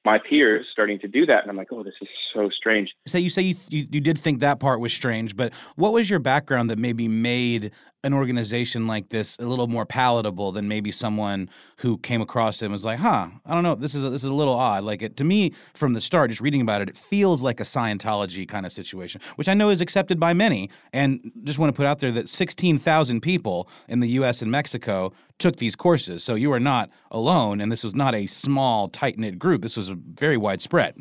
my 0.04 0.18
peers 0.18 0.66
starting 0.72 1.00
to 1.00 1.08
do 1.08 1.26
that, 1.28 1.42
and 1.42 1.52
I'm 1.52 1.58
like, 1.58 1.72
oh, 1.72 1.84
this 1.84 1.94
is 2.02 2.08
so 2.34 2.50
strange. 2.50 2.90
So 3.06 3.18
you 3.18 3.30
say 3.30 3.44
you, 3.44 3.56
you 3.70 3.88
you 3.92 4.02
did 4.02 4.18
think 4.18 4.40
that 4.40 4.60
part 4.60 4.80
was 4.80 4.92
strange, 4.94 5.36
but 5.36 5.54
what 5.76 5.94
was 5.94 6.10
your 6.10 6.20
background 6.20 6.70
that 6.70 6.80
maybe 6.80 7.08
made 7.08 7.72
an 8.04 8.14
organization 8.14 8.88
like 8.88 9.10
this 9.10 9.38
a 9.38 9.46
little 9.46 9.68
more 9.68 9.86
palatable 9.86 10.52
than 10.52 10.68
maybe 10.68 10.92
someone 10.92 11.50
who 11.78 11.98
came 12.00 12.22
across 12.22 12.62
it 12.62 12.66
and 12.66 12.72
was 12.72 12.84
like, 12.84 13.00
"Huh, 13.00 13.28
I 13.46 13.54
don't 13.54 13.64
know, 13.64 13.76
this 13.76 13.94
is 13.94 14.04
a, 14.04 14.10
this 14.10 14.24
is 14.24 14.30
a 14.30 14.34
little 14.34 14.56
odd." 14.56 14.84
Like 14.84 15.02
it 15.02 15.18
to 15.18 15.24
me 15.24 15.54
from 15.74 15.94
the 15.94 16.02
start, 16.02 16.30
just 16.30 16.42
reading 16.42 16.62
about 16.62 16.82
it, 16.82 16.90
it 16.90 16.98
feels 16.98 17.44
like 17.44 17.60
a 17.60 17.64
Scientology 17.64 18.48
kind 18.48 18.66
of 18.66 18.72
situation, 18.72 19.22
which 19.36 19.48
I 19.48 19.54
know 19.54 19.70
is 19.70 19.82
accepted 19.82 20.20
by 20.20 20.34
many. 20.34 20.70
And 20.94 21.32
just 21.44 21.60
want 21.60 21.72
to 21.74 21.78
put 21.78 21.86
out 21.86 22.00
there 22.00 22.12
that 22.12 22.30
sixteen 22.30 22.80
thousand 22.80 23.22
people 23.22 23.70
in 23.88 24.00
the 24.00 24.10
U.S. 24.10 24.42
and 24.42 24.52
Mexico 24.52 25.12
took 25.38 25.58
these 25.58 25.76
courses, 25.76 26.24
so 26.24 26.36
you 26.36 26.52
are 26.52 26.60
not 26.60 26.90
alone, 27.12 27.62
and 27.62 27.72
this 27.72 27.84
was 27.84 27.96
not 27.96 28.16
a 28.16 28.28
small, 28.28 28.88
tight 28.88 29.18
knit 29.18 29.40
group. 29.40 29.62
This 29.62 29.78
was 29.78 29.90
very 29.90 30.38
widespread. 30.38 30.96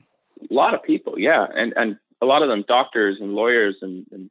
A 0.50 0.54
lot 0.54 0.74
of 0.74 0.82
people, 0.82 1.18
yeah, 1.18 1.46
and 1.54 1.72
and 1.76 1.96
a 2.22 2.26
lot 2.26 2.42
of 2.42 2.48
them 2.48 2.64
doctors 2.68 3.16
and 3.20 3.32
lawyers 3.32 3.76
and, 3.80 4.06
and 4.12 4.30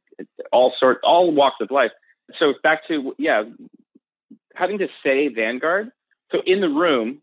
all 0.52 0.72
sort, 0.78 1.00
all 1.02 1.32
walks 1.32 1.56
of 1.60 1.70
life. 1.70 1.90
So 2.38 2.54
back 2.62 2.86
to 2.88 3.14
yeah, 3.18 3.44
having 4.54 4.78
to 4.78 4.88
say 5.04 5.28
Vanguard. 5.28 5.90
So 6.32 6.42
in 6.46 6.60
the 6.60 6.68
room, 6.68 7.20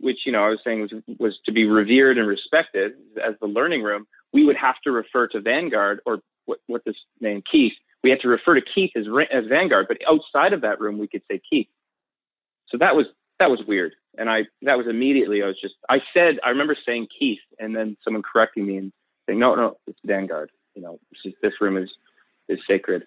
which 0.00 0.20
you 0.24 0.32
know 0.32 0.44
I 0.44 0.48
was 0.48 0.60
saying 0.64 0.80
was 0.82 0.92
was 1.18 1.38
to 1.46 1.52
be 1.52 1.64
revered 1.64 2.18
and 2.18 2.26
respected 2.26 2.92
as 3.24 3.34
the 3.40 3.46
learning 3.46 3.82
room, 3.82 4.06
we 4.32 4.44
would 4.44 4.56
have 4.56 4.76
to 4.84 4.92
refer 4.92 5.26
to 5.28 5.40
Vanguard 5.40 6.00
or 6.06 6.20
what 6.46 6.58
what 6.66 6.82
this 6.84 6.96
name 7.20 7.42
Keith. 7.50 7.72
We 8.02 8.10
had 8.10 8.20
to 8.20 8.28
refer 8.28 8.54
to 8.54 8.62
Keith 8.62 8.92
as 8.96 9.06
as 9.32 9.44
Vanguard, 9.48 9.86
but 9.88 9.98
outside 10.08 10.52
of 10.52 10.60
that 10.62 10.80
room 10.80 10.98
we 10.98 11.08
could 11.08 11.22
say 11.30 11.40
Keith. 11.48 11.68
So 12.68 12.78
that 12.78 12.94
was 12.94 13.06
that 13.38 13.50
was 13.50 13.60
weird, 13.66 13.94
and 14.18 14.30
I 14.30 14.44
that 14.62 14.78
was 14.78 14.86
immediately 14.86 15.42
I 15.42 15.46
was 15.46 15.60
just 15.60 15.74
I 15.88 16.00
said 16.14 16.38
I 16.44 16.50
remember 16.50 16.76
saying 16.86 17.08
Keith, 17.18 17.40
and 17.58 17.74
then 17.74 17.96
someone 18.04 18.22
correcting 18.22 18.66
me 18.66 18.76
and 18.78 18.92
saying 19.26 19.38
no 19.38 19.54
no 19.54 19.76
it's 19.86 19.98
Vanguard. 20.04 20.50
You 20.74 20.82
know 20.82 20.98
this, 21.10 21.32
is, 21.32 21.34
this 21.42 21.60
room 21.60 21.76
is 21.76 21.90
is 22.48 22.58
sacred. 22.68 23.06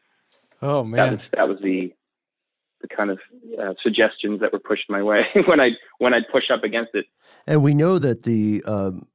Oh 0.62 0.80
That 0.80 0.86
man. 0.86 1.12
was 1.14 1.22
that 1.34 1.48
was 1.48 1.60
the 1.62 1.94
the 2.82 2.88
kind 2.88 3.10
of 3.10 3.20
uh, 3.62 3.74
suggestions 3.84 4.40
that 4.40 4.54
were 4.54 4.60
pushed 4.60 4.90
my 4.90 5.04
way 5.04 5.24
when 5.48 5.60
I 5.60 5.72
when 5.98 6.14
I'd 6.14 6.28
push 6.32 6.50
up 6.50 6.64
against 6.64 6.92
it. 6.94 7.06
And 7.46 7.64
we 7.64 7.74
know 7.74 8.00
that 8.00 8.24
the 8.24 8.64
um, 8.66 9.08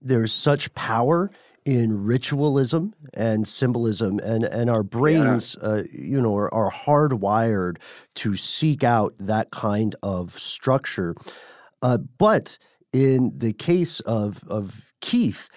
there's 0.00 0.32
such 0.32 0.72
power 0.74 1.30
in 1.64 2.04
ritualism 2.04 2.94
and 3.14 3.46
symbolism, 3.46 4.18
and 4.20 4.44
and 4.44 4.70
our 4.70 4.82
brains, 4.82 5.56
uh, 5.56 5.82
you 5.92 6.20
know, 6.20 6.36
are, 6.36 6.52
are 6.54 6.70
hardwired 6.70 7.76
to 8.16 8.36
seek 8.36 8.82
out 8.84 9.14
that 9.18 9.50
kind 9.50 9.94
of 10.02 10.38
structure. 10.38 11.14
Uh, 11.82 11.98
but 11.98 12.58
in 12.92 13.32
the 13.36 13.52
case 13.52 14.00
of 14.00 14.42
of 14.48 14.92
Keith, 15.00 15.50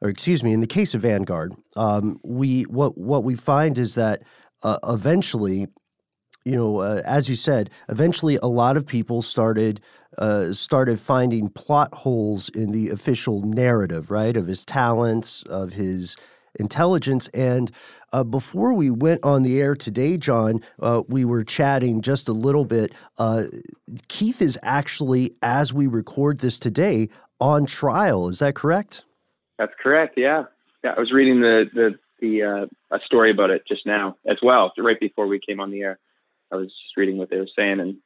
or 0.00 0.08
excuse 0.08 0.42
me, 0.42 0.52
in 0.52 0.60
the 0.60 0.66
case 0.66 0.94
of 0.94 1.02
Vanguard, 1.02 1.52
um, 1.76 2.18
we 2.24 2.62
what 2.62 2.96
what 2.96 3.24
we 3.24 3.34
find 3.34 3.76
is 3.76 3.94
that 3.94 4.22
uh, 4.62 4.78
eventually, 4.86 5.68
you 6.44 6.56
know, 6.56 6.78
uh, 6.78 7.02
as 7.04 7.28
you 7.28 7.34
said, 7.34 7.70
eventually 7.88 8.38
a 8.42 8.46
lot 8.46 8.76
of 8.76 8.86
people 8.86 9.22
started 9.22 9.80
uh, 10.16 10.52
started 10.52 10.98
finding 10.98 11.48
plot 11.48 11.92
holes 11.92 12.48
in 12.48 12.72
the 12.72 12.88
official 12.88 13.42
narrative, 13.42 14.10
right, 14.10 14.36
of 14.36 14.46
his 14.46 14.64
talents, 14.64 15.42
of 15.44 15.74
his 15.74 16.16
intelligence, 16.58 17.28
and 17.28 17.70
uh, 18.12 18.24
before 18.24 18.72
we 18.72 18.90
went 18.90 19.22
on 19.22 19.42
the 19.42 19.60
air 19.60 19.74
today, 19.74 20.16
John, 20.16 20.60
uh, 20.80 21.02
we 21.08 21.24
were 21.24 21.44
chatting 21.44 22.00
just 22.00 22.28
a 22.28 22.32
little 22.32 22.64
bit. 22.64 22.94
Uh, 23.18 23.44
Keith 24.08 24.40
is 24.40 24.58
actually, 24.62 25.34
as 25.42 25.72
we 25.72 25.86
record 25.86 26.38
this 26.38 26.58
today, 26.58 27.10
on 27.40 27.66
trial. 27.66 28.28
Is 28.28 28.38
that 28.38 28.54
correct? 28.54 29.04
That's 29.58 29.74
correct. 29.80 30.14
Yeah. 30.16 30.44
Yeah. 30.82 30.94
I 30.96 31.00
was 31.00 31.12
reading 31.12 31.40
the 31.40 31.66
the 31.74 31.98
the 32.20 32.42
uh, 32.42 32.66
a 32.96 33.00
story 33.04 33.30
about 33.30 33.50
it 33.50 33.62
just 33.66 33.86
now 33.86 34.16
as 34.28 34.38
well, 34.42 34.72
right 34.78 34.98
before 35.00 35.26
we 35.26 35.40
came 35.40 35.60
on 35.60 35.70
the 35.70 35.80
air. 35.82 35.98
I 36.52 36.56
was 36.56 36.66
just 36.68 36.96
reading 36.96 37.18
what 37.18 37.30
they 37.30 37.36
were 37.38 37.48
saying, 37.56 37.80
and 37.80 37.96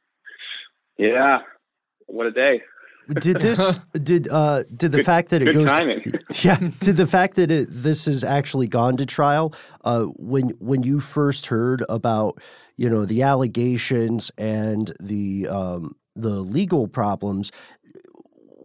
yeah, 0.99 1.39
what 2.07 2.27
a 2.27 2.31
day. 2.33 2.63
did 3.21 3.41
this 3.41 3.79
did 4.03 4.29
uh 4.29 4.63
did 4.77 4.93
the 4.93 4.99
Good- 4.99 5.07
fact 5.07 5.31
that 5.31 5.43
it 5.43 5.47
good 5.47 5.55
goes 5.55 5.67
timing. 5.69 6.05
yeah 6.43 6.59
did 6.79 6.97
the 6.97 7.07
fact 7.07 7.35
that 7.37 7.51
it 7.51 7.67
this 7.69 8.05
has 8.07 8.23
actually 8.23 8.69
gone 8.69 8.97
to 8.97 9.05
trial 9.05 9.53
uh 9.85 10.05
when 10.17 10.51
when 10.61 10.85
you 10.85 11.01
first 11.01 11.47
heard 11.47 11.85
about 11.89 12.41
you 12.77 12.89
know 12.89 13.05
the 13.05 13.23
allegations 13.23 14.31
and 14.39 14.93
the 15.01 15.49
um 15.49 15.97
the 16.15 16.29
legal 16.43 16.87
problems 16.87 17.51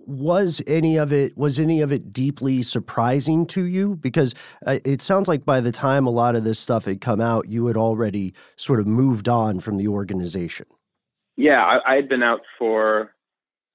was 0.08 0.62
any 0.67 0.98
of 0.98 1.12
it 1.12 1.38
was 1.38 1.60
any 1.60 1.82
of 1.82 1.91
it 1.91 2.12
deeply 2.12 2.62
surprising 2.62 3.46
to 3.46 3.65
you 3.65 3.96
because 3.98 4.34
uh, 4.65 4.80
it 4.86 5.02
sounds 5.02 5.28
like 5.28 5.46
by 5.46 5.60
the 5.60 5.72
time 5.72 6.08
a 6.08 6.10
lot 6.10 6.36
of 6.36 6.43
this 6.43 6.58
stuff 6.58 6.86
had 6.86 7.02
come 7.02 7.22
out 7.22 7.48
you 7.48 7.67
had 7.67 7.78
already 7.78 8.34
sort 8.56 8.80
of 8.80 8.88
moved 8.88 9.28
on 9.28 9.60
from 9.60 9.78
the 9.78 9.88
organization 9.88 10.65
Yeah, 11.38 11.80
I, 11.86 11.96
had 11.96 12.10
been 12.10 12.24
out 12.24 12.41
for, 12.58 13.13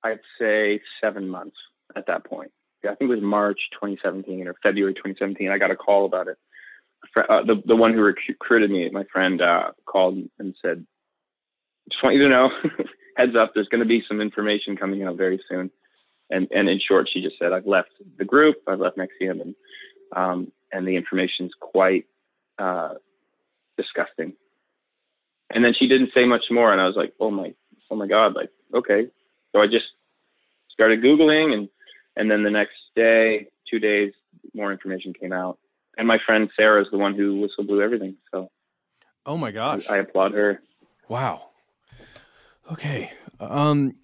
I'd 0.02 0.18
say, 0.38 0.80
seven 1.00 1.28
months 1.28 1.56
at 1.94 2.06
that 2.08 2.24
point. 2.24 2.50
Yeah, 2.82 2.90
I 2.90 2.94
think 2.96 3.08
it 3.08 3.14
was 3.14 3.22
March 3.22 3.60
2017 3.74 4.48
or 4.48 4.56
February 4.62 4.94
2017. 4.94 5.48
I 5.48 5.58
got 5.58 5.70
a 5.70 5.76
call 5.76 6.04
about 6.04 6.26
it. 6.26 6.36
Uh, 7.16 7.44
the 7.44 7.62
the 7.66 7.76
one 7.76 7.92
who 7.92 8.00
recruited 8.00 8.70
me, 8.70 8.88
my 8.90 9.04
friend, 9.12 9.40
uh, 9.40 9.70
called 9.86 10.18
and 10.38 10.54
said, 10.62 10.86
"Just 11.90 12.02
want 12.02 12.16
you 12.16 12.22
to 12.22 12.28
know, 12.28 12.48
heads 13.16 13.36
up, 13.36 13.52
there's 13.54 13.68
going 13.68 13.80
to 13.82 13.88
be 13.88 14.04
some 14.08 14.20
information 14.20 14.76
coming 14.76 15.02
out 15.02 15.16
very 15.16 15.40
soon." 15.48 15.70
And 16.32 16.48
and 16.50 16.68
in 16.68 16.80
short, 16.80 17.08
she 17.12 17.20
just 17.22 17.38
said, 17.38 17.52
"I've 17.52 17.66
left 17.66 17.90
the 18.18 18.24
group. 18.24 18.56
I've 18.66 18.80
left 18.80 18.96
NXIVM, 18.98 19.40
and 19.42 19.54
um, 20.16 20.52
and 20.72 20.86
the 20.88 20.96
information's 20.96 21.52
quite 21.60 22.06
uh, 22.58 22.94
disgusting." 23.76 24.32
and 25.54 25.62
then 25.62 25.74
she 25.74 25.86
didn't 25.86 26.10
say 26.14 26.24
much 26.24 26.44
more 26.50 26.72
and 26.72 26.80
i 26.80 26.86
was 26.86 26.96
like 26.96 27.12
oh 27.20 27.30
my 27.30 27.52
oh 27.90 27.94
my 27.96 28.06
god 28.06 28.34
like 28.34 28.48
okay 28.74 29.06
so 29.52 29.60
i 29.60 29.66
just 29.66 29.84
started 30.70 31.02
googling 31.02 31.52
and 31.52 31.68
and 32.16 32.30
then 32.30 32.42
the 32.42 32.50
next 32.50 32.72
day 32.96 33.46
two 33.70 33.78
days 33.78 34.14
more 34.54 34.72
information 34.72 35.12
came 35.12 35.30
out 35.32 35.58
and 35.98 36.08
my 36.08 36.18
friend 36.24 36.48
sarah 36.56 36.80
is 36.80 36.88
the 36.90 36.96
one 36.96 37.14
who 37.14 37.38
whistle 37.40 37.64
blew 37.64 37.82
everything 37.82 38.16
so 38.30 38.50
Oh 39.26 39.36
my 39.36 39.50
gosh. 39.50 39.88
i 39.90 39.98
applaud 39.98 40.32
her 40.32 40.62
Wow. 41.08 41.50
Okay. 42.72 43.12
Um 43.38 43.94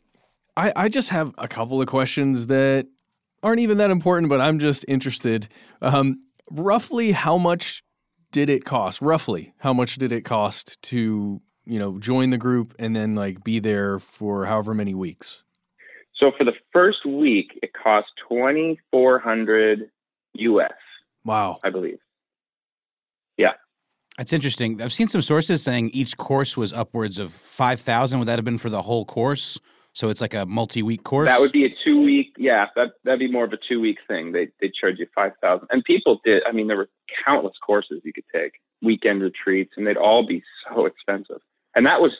I 0.58 0.72
I 0.84 0.88
just 0.88 1.08
have 1.08 1.34
a 1.38 1.48
couple 1.48 1.80
of 1.80 1.86
questions 1.86 2.48
that 2.48 2.86
aren't 3.42 3.60
even 3.60 3.78
that 3.78 3.90
important, 3.90 4.28
but 4.28 4.40
I'm 4.40 4.58
just 4.58 4.84
interested. 4.88 5.48
Um 5.80 6.20
roughly 6.50 7.12
how 7.12 7.38
much 7.38 7.82
did 8.32 8.50
it 8.50 8.64
cost? 8.64 9.00
Roughly, 9.00 9.54
how 9.58 9.72
much 9.72 9.96
did 9.96 10.12
it 10.12 10.22
cost 10.24 10.80
to, 10.82 11.40
you 11.64 11.78
know, 11.78 11.98
join 11.98 12.30
the 12.30 12.38
group 12.38 12.74
and 12.78 12.94
then 12.96 13.14
like 13.14 13.42
be 13.44 13.58
there 13.60 13.98
for 13.98 14.44
however 14.46 14.74
many 14.74 14.94
weeks? 14.94 15.42
so 16.20 16.32
for 16.36 16.42
the 16.44 16.54
first 16.72 17.06
week 17.06 17.56
it 17.62 17.70
cost 17.80 18.08
2400 18.28 19.88
us 20.34 20.70
Wow. 21.24 21.60
i 21.62 21.70
believe 21.70 22.00
yeah 23.36 23.52
That's 24.16 24.32
interesting. 24.32 24.82
I've 24.82 24.92
seen 24.92 25.06
some 25.08 25.22
sources 25.22 25.62
saying 25.62 25.90
each 26.00 26.16
course 26.16 26.56
was 26.56 26.72
upwards 26.72 27.20
of 27.20 27.32
5,000. 27.32 28.18
Would 28.18 28.26
that 28.26 28.36
have 28.36 28.44
been 28.44 28.58
for 28.58 28.68
the 28.70 28.82
whole 28.82 29.04
course? 29.04 29.60
So 29.98 30.10
it's 30.10 30.20
like 30.20 30.34
a 30.34 30.46
multi 30.46 30.80
week 30.80 31.02
course? 31.02 31.26
That 31.26 31.40
would 31.40 31.50
be 31.50 31.64
a 31.64 31.74
two 31.84 32.00
week. 32.00 32.32
Yeah, 32.38 32.66
that 32.76 32.90
that'd 33.02 33.18
be 33.18 33.28
more 33.28 33.42
of 33.42 33.52
a 33.52 33.58
two 33.68 33.80
week 33.80 33.98
thing. 34.06 34.30
They 34.30 34.46
they 34.60 34.70
charge 34.80 35.00
you 35.00 35.08
five 35.12 35.32
thousand, 35.42 35.66
and 35.72 35.82
people 35.82 36.20
did. 36.24 36.44
I 36.46 36.52
mean, 36.52 36.68
there 36.68 36.76
were 36.76 36.88
countless 37.26 37.56
courses 37.66 38.00
you 38.04 38.12
could 38.12 38.22
take, 38.32 38.52
weekend 38.80 39.22
retreats, 39.22 39.72
and 39.76 39.84
they'd 39.84 39.96
all 39.96 40.24
be 40.24 40.40
so 40.68 40.86
expensive. 40.86 41.40
And 41.74 41.84
that 41.86 42.00
was, 42.00 42.12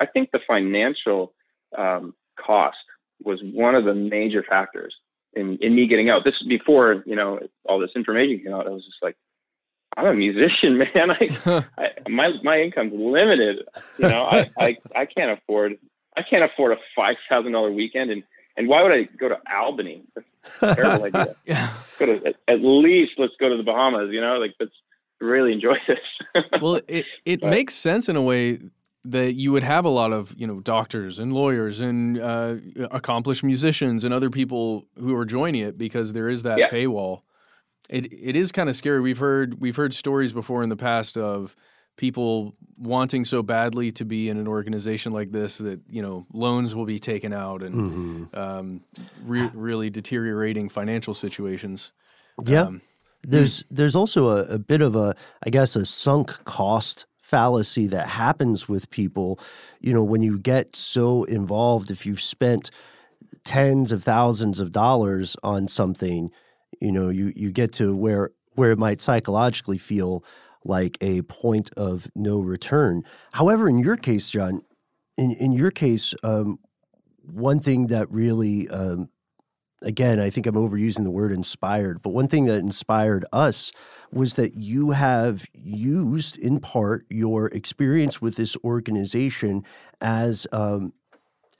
I 0.00 0.06
think, 0.06 0.30
the 0.32 0.40
financial 0.46 1.34
um, 1.76 2.14
cost 2.42 2.78
was 3.22 3.40
one 3.42 3.74
of 3.74 3.84
the 3.84 3.92
major 3.92 4.42
factors 4.42 4.94
in 5.34 5.58
in 5.60 5.74
me 5.74 5.86
getting 5.88 6.08
out. 6.08 6.24
This 6.24 6.42
before 6.48 7.02
you 7.04 7.16
know 7.16 7.38
all 7.66 7.78
this 7.78 7.90
information 7.94 8.42
came 8.42 8.54
out. 8.54 8.66
I 8.66 8.70
was 8.70 8.86
just 8.86 9.02
like, 9.02 9.16
I'm 9.94 10.06
a 10.06 10.14
musician, 10.14 10.78
man. 10.94 11.10
I, 11.10 11.64
I 11.76 11.90
my 12.08 12.32
my 12.42 12.62
income's 12.62 12.94
limited. 12.94 13.58
You 13.98 14.08
know, 14.08 14.24
I, 14.24 14.50
I 14.58 14.78
I 14.94 15.04
can't 15.04 15.38
afford 15.38 15.76
I 16.16 16.22
can't 16.22 16.44
afford 16.44 16.72
a 16.72 16.76
five 16.94 17.16
thousand 17.28 17.52
dollar 17.52 17.70
weekend, 17.70 18.10
and 18.10 18.22
and 18.56 18.68
why 18.68 18.82
would 18.82 18.92
I 18.92 19.02
go 19.18 19.28
to 19.28 19.38
Albany? 19.54 20.02
That's 20.14 20.62
a 20.62 20.74
terrible 20.74 21.04
idea. 21.14 21.34
Yeah. 21.44 21.70
Go 21.98 22.06
to 22.06 22.26
at, 22.26 22.36
at 22.48 22.60
least 22.62 23.12
let's 23.18 23.34
go 23.38 23.48
to 23.48 23.56
the 23.56 23.62
Bahamas. 23.62 24.10
You 24.12 24.20
know, 24.20 24.38
like 24.38 24.54
let's 24.60 24.72
really 25.20 25.52
enjoy 25.52 25.76
this. 25.86 26.44
well, 26.60 26.80
it 26.88 27.04
it 27.24 27.40
But- 27.40 27.50
makes 27.50 27.74
sense 27.74 28.08
in 28.08 28.16
a 28.16 28.22
way 28.22 28.58
that 29.08 29.34
you 29.34 29.52
would 29.52 29.62
have 29.62 29.84
a 29.84 29.88
lot 29.88 30.12
of 30.12 30.34
you 30.36 30.46
know 30.46 30.58
doctors 30.60 31.18
and 31.20 31.32
lawyers 31.32 31.80
and 31.80 32.18
uh, 32.20 32.56
accomplished 32.90 33.44
musicians 33.44 34.02
and 34.04 34.12
other 34.12 34.30
people 34.30 34.86
who 34.98 35.14
are 35.14 35.24
joining 35.24 35.62
it 35.62 35.78
because 35.78 36.12
there 36.12 36.28
is 36.28 36.42
that 36.42 36.58
Yeah. 36.58 36.70
paywall. 36.70 37.20
It 37.88 38.12
it 38.12 38.34
is 38.34 38.50
kind 38.50 38.68
of 38.68 38.74
scary. 38.74 39.00
We've 39.00 39.18
heard 39.18 39.60
we've 39.60 39.76
heard 39.76 39.94
stories 39.94 40.32
before 40.32 40.62
in 40.64 40.70
the 40.70 40.76
past 40.76 41.16
of 41.16 41.54
people 41.96 42.54
wanting 42.78 43.24
so 43.24 43.42
badly 43.42 43.90
to 43.90 44.04
be 44.04 44.28
in 44.28 44.36
an 44.36 44.46
organization 44.46 45.12
like 45.12 45.32
this 45.32 45.56
that 45.58 45.80
you 45.90 46.02
know 46.02 46.26
loans 46.32 46.74
will 46.74 46.84
be 46.84 46.98
taken 46.98 47.32
out 47.32 47.62
and 47.62 47.74
Mhm. 47.74 48.36
um, 48.36 48.80
re- 49.24 49.50
really 49.54 49.88
deteriorating 49.90 50.68
financial 50.68 51.14
situations. 51.14 51.92
Yeah. 52.44 52.62
Um, 52.64 52.82
there's 53.26 53.64
there's 53.70 53.96
also 53.96 54.28
a, 54.28 54.42
a 54.54 54.58
bit 54.58 54.82
of 54.82 54.94
a 54.94 55.14
I 55.44 55.50
guess 55.50 55.74
a 55.74 55.84
sunk 55.84 56.44
cost 56.44 57.06
fallacy 57.22 57.86
that 57.88 58.06
happens 58.06 58.68
with 58.68 58.88
people. 58.90 59.40
You 59.80 59.92
know, 59.94 60.04
when 60.04 60.22
you 60.22 60.38
get 60.38 60.76
so 60.76 61.24
involved, 61.24 61.90
if 61.90 62.06
you've 62.06 62.20
spent 62.20 62.70
tens 63.44 63.90
of 63.90 64.04
thousands 64.04 64.60
of 64.60 64.70
dollars 64.70 65.36
on 65.42 65.66
something, 65.68 66.30
you 66.80 66.92
know, 66.92 67.08
you 67.08 67.32
you 67.34 67.50
get 67.50 67.72
to 67.72 67.96
where 67.96 68.30
where 68.54 68.70
it 68.70 68.78
might 68.78 69.00
psychologically 69.00 69.78
feel 69.78 70.22
like 70.66 70.98
a 71.00 71.22
point 71.22 71.70
of 71.76 72.08
no 72.14 72.40
return. 72.40 73.02
However, 73.32 73.68
in 73.68 73.78
your 73.78 73.96
case, 73.96 74.30
John, 74.30 74.62
in 75.16 75.32
in 75.32 75.52
your 75.52 75.70
case, 75.70 76.14
um, 76.22 76.58
one 77.22 77.60
thing 77.60 77.88
that 77.88 78.10
really 78.10 78.68
um, 78.68 79.08
again, 79.82 80.18
I 80.20 80.30
think 80.30 80.46
I'm 80.46 80.54
overusing 80.54 81.04
the 81.04 81.10
word 81.10 81.32
inspired, 81.32 82.02
but 82.02 82.10
one 82.10 82.28
thing 82.28 82.46
that 82.46 82.58
inspired 82.58 83.24
us 83.32 83.72
was 84.12 84.34
that 84.34 84.54
you 84.54 84.90
have 84.92 85.44
used 85.52 86.38
in 86.38 86.60
part 86.60 87.04
your 87.10 87.48
experience 87.48 88.20
with 88.20 88.36
this 88.36 88.56
organization 88.64 89.64
as 90.00 90.46
um, 90.52 90.92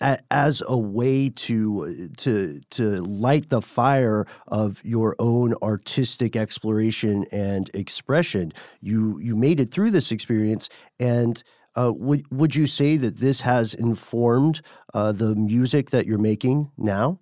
as 0.00 0.62
a 0.66 0.76
way 0.76 1.28
to 1.30 2.08
to 2.16 2.60
to 2.70 2.96
light 3.02 3.48
the 3.48 3.62
fire 3.62 4.26
of 4.46 4.84
your 4.84 5.16
own 5.18 5.54
artistic 5.62 6.36
exploration 6.36 7.24
and 7.32 7.70
expression. 7.74 8.52
You 8.80 9.18
you 9.18 9.34
made 9.34 9.60
it 9.60 9.70
through 9.70 9.90
this 9.92 10.12
experience, 10.12 10.68
and 11.00 11.42
uh, 11.76 11.92
would 11.94 12.24
would 12.30 12.54
you 12.54 12.66
say 12.66 12.96
that 12.96 13.18
this 13.18 13.40
has 13.40 13.74
informed 13.74 14.60
uh, 14.94 15.12
the 15.12 15.34
music 15.34 15.90
that 15.90 16.06
you're 16.06 16.18
making 16.18 16.70
now? 16.76 17.20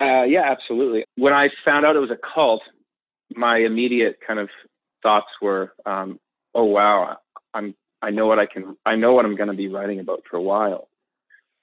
Uh, 0.00 0.22
yeah, 0.22 0.42
absolutely. 0.50 1.04
When 1.16 1.32
I 1.32 1.48
found 1.64 1.84
out 1.84 1.96
it 1.96 2.00
was 2.00 2.10
a 2.10 2.18
cult, 2.34 2.62
my 3.34 3.58
immediate 3.58 4.18
kind 4.24 4.38
of 4.38 4.48
thoughts 5.02 5.26
were, 5.42 5.72
um, 5.84 6.20
"Oh 6.54 6.64
wow, 6.64 7.16
I'm 7.54 7.74
I 8.02 8.10
know 8.10 8.26
what 8.26 8.38
I 8.38 8.46
can 8.46 8.76
I 8.86 8.94
know 8.94 9.14
what 9.14 9.24
I'm 9.24 9.34
going 9.34 9.50
to 9.50 9.56
be 9.56 9.68
writing 9.68 9.98
about 9.98 10.22
for 10.30 10.36
a 10.36 10.42
while." 10.42 10.88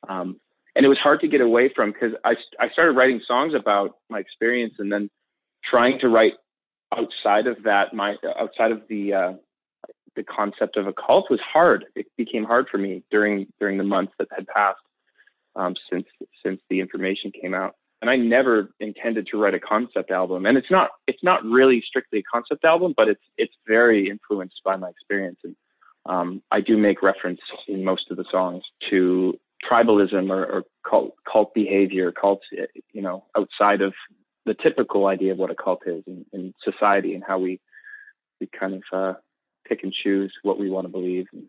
Um, 0.08 0.40
and 0.76 0.86
it 0.86 0.90
was 0.90 0.98
hard 0.98 1.22
to 1.22 1.28
get 1.28 1.42
away 1.42 1.72
from 1.74 1.92
because 1.92 2.14
I 2.24 2.36
I 2.60 2.70
started 2.70 2.94
writing 2.94 3.22
songs 3.26 3.54
about 3.54 3.98
my 4.10 4.20
experience 4.20 4.76
and 4.80 4.92
then 4.92 5.10
trying 5.64 6.00
to 6.00 6.10
write 6.10 6.34
outside 6.96 7.48
of 7.48 7.64
that 7.64 7.94
my 7.94 8.16
outside 8.40 8.72
of 8.72 8.82
the 8.90 9.14
uh, 9.14 9.34
the 10.16 10.24
concept 10.24 10.78
of 10.78 10.88
a 10.88 10.94
cult 10.94 11.30
was 11.30 11.40
hard. 11.42 11.86
It 11.96 12.08
became 12.18 12.44
hard 12.44 12.68
for 12.70 12.78
me 12.78 13.04
during 13.12 13.48
during 13.60 13.78
the 13.78 13.84
months 13.84 14.14
that 14.20 14.28
had 14.36 14.48
passed 14.48 14.80
um, 15.56 15.76
since 15.90 16.06
since 16.44 16.60
the 16.70 16.80
information 16.80 17.32
came 17.32 17.54
out. 17.54 17.76
and 18.02 18.10
I 18.10 18.18
never 18.18 18.70
intended 18.80 19.28
to 19.32 19.42
write 19.42 19.54
a 19.54 19.60
concept 19.60 20.12
album. 20.12 20.46
And 20.46 20.58
it's 20.58 20.70
not 20.70 20.92
it's 21.08 21.24
not 21.24 21.44
really 21.44 21.82
strictly 21.86 22.20
a 22.20 22.24
concept 22.24 22.66
album, 22.66 22.94
but 22.96 23.08
it's 23.08 23.24
it's 23.38 23.56
very 23.68 24.10
influenced 24.10 24.62
by 24.64 24.76
my 24.76 24.90
experience. 24.90 25.40
And 25.44 25.56
um, 26.06 26.44
I 26.52 26.62
do 26.62 26.78
make 26.78 27.02
reference 27.02 27.40
in 27.68 27.84
most 27.84 28.12
of 28.12 28.18
the 28.18 28.26
songs 28.32 28.64
to 28.90 29.40
tribalism 29.70 30.30
or, 30.30 30.46
or 30.46 30.64
cult 30.90 31.16
cult 31.32 31.54
behavior, 31.54 32.12
cults 32.12 32.46
you 32.94 33.02
know 33.02 33.26
outside 33.38 33.82
of 33.82 33.94
the 34.46 34.54
typical 34.54 35.08
idea 35.08 35.32
of 35.32 35.38
what 35.38 35.50
a 35.50 35.56
cult 35.56 35.82
is 35.88 36.04
in, 36.08 36.26
in 36.32 36.54
society 36.64 37.14
and 37.14 37.24
how 37.28 37.40
we 37.40 37.60
we 38.40 38.48
kind 38.60 38.74
of 38.74 38.84
uh, 38.94 39.14
pick 39.68 39.84
and 39.84 39.94
choose 39.94 40.34
what 40.44 40.60
we 40.60 40.70
want 40.70 40.86
to 40.86 40.92
believe, 40.92 41.26
and 41.34 41.44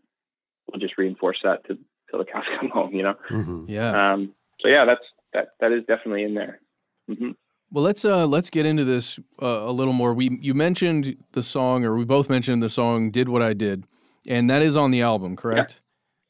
we'll 0.67 0.81
just 0.81 0.99
reinforce 0.99 1.39
that 1.45 1.65
to 1.67 1.79
till 2.11 2.19
the 2.19 2.25
cows 2.25 2.45
come 2.61 2.71
home. 2.71 2.95
You 2.95 3.03
know. 3.03 3.15
Mm-hmm. 3.31 3.65
Yeah. 3.69 4.13
Um, 4.13 4.35
so 4.61 4.69
yeah, 4.69 4.85
that's 4.85 5.05
that 5.33 5.49
that 5.61 5.73
is 5.73 5.85
definitely 5.87 6.25
in 6.25 6.35
there. 6.35 6.61
hmm 7.09 7.31
Well, 7.71 7.85
let's 7.85 8.05
uh, 8.05 8.27
let's 8.27 8.51
get 8.51 8.67
into 8.67 8.85
this 8.85 9.19
uh, 9.43 9.47
a 9.47 9.73
little 9.73 9.93
more. 9.93 10.15
We 10.15 10.39
you 10.41 10.55
mentioned 10.55 11.17
the 11.33 11.43
song, 11.43 11.85
or 11.85 11.97
we 11.97 12.05
both 12.05 12.31
mentioned 12.31 12.63
the 12.63 12.71
song 12.71 13.11
"Did 13.11 13.29
What 13.29 13.43
I 13.43 13.53
Did," 13.53 13.85
and 14.27 14.49
that 14.51 14.63
is 14.63 14.77
on 14.77 14.91
the 14.91 15.03
album, 15.03 15.37
correct? 15.37 15.81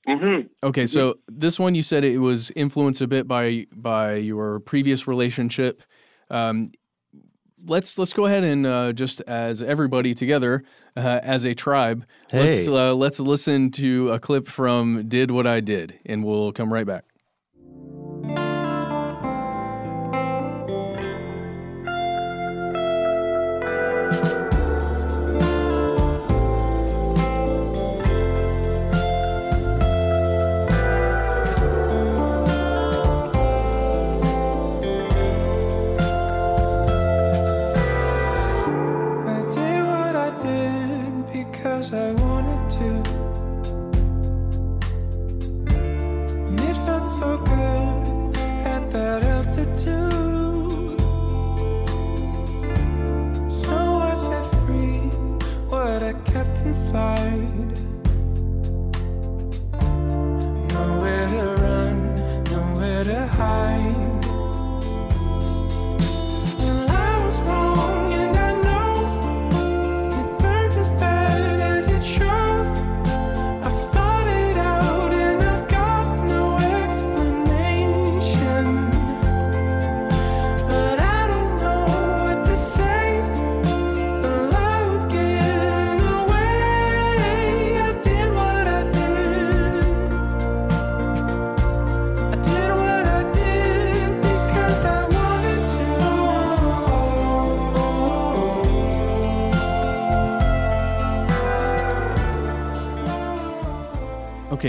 Hmm 0.06 0.40
Okay, 0.62 0.86
so 0.86 1.18
this 1.28 1.58
one 1.58 1.74
you 1.74 1.82
said 1.82 2.04
it 2.04 2.18
was 2.18 2.50
influenced 2.56 3.00
a 3.00 3.06
bit 3.06 3.26
by 3.28 3.66
by 3.72 4.14
your 4.14 4.60
previous 4.60 5.06
relationship. 5.06 5.82
Um, 6.30 6.70
let's 7.66 7.98
let's 7.98 8.12
go 8.12 8.26
ahead 8.26 8.44
and 8.44 8.66
uh, 8.66 8.92
just 8.92 9.20
as 9.22 9.62
everybody 9.62 10.14
together 10.14 10.64
uh, 10.96 11.20
as 11.22 11.44
a 11.44 11.54
tribe, 11.54 12.04
let's 12.32 12.68
uh, 12.68 12.94
let's 12.94 13.20
listen 13.20 13.70
to 13.72 14.10
a 14.12 14.18
clip 14.18 14.48
from 14.48 15.08
"Did 15.08 15.30
What 15.30 15.46
I 15.46 15.60
Did," 15.60 15.98
and 16.06 16.24
we'll 16.24 16.52
come 16.52 16.72
right 16.72 16.86
back. 16.86 17.04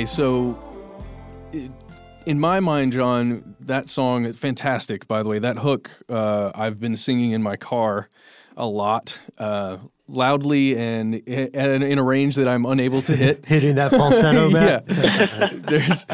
So 0.08 0.58
i- 1.54 1.70
in 2.26 2.40
my 2.40 2.60
mind, 2.60 2.92
John, 2.94 3.56
that 3.62 3.88
song 3.90 4.26
is 4.26 4.38
fantastic. 4.38 5.08
By 5.08 5.24
the 5.24 5.30
way, 5.30 5.40
that 5.40 5.60
hook 5.60 5.92
uh, 6.10 6.52
I've 6.56 6.80
been 6.80 6.96
singing 6.96 7.32
in 7.32 7.42
my 7.42 7.56
car 7.56 8.10
a 8.58 8.68
lot, 8.68 9.20
uh, 9.38 9.78
loudly 10.10 10.76
and, 10.78 11.16
and 11.28 11.84
in 11.84 12.00
a 12.00 12.04
range 12.04 12.36
that 12.36 12.48
I'm 12.48 12.66
unable 12.66 13.02
to 13.04 13.16
hit. 13.16 13.46
Hitting 13.48 13.76
that 13.76 13.92
falsetto, 13.92 14.50
man. 14.50 14.84
yeah, 14.90 15.50
there's 15.54 16.06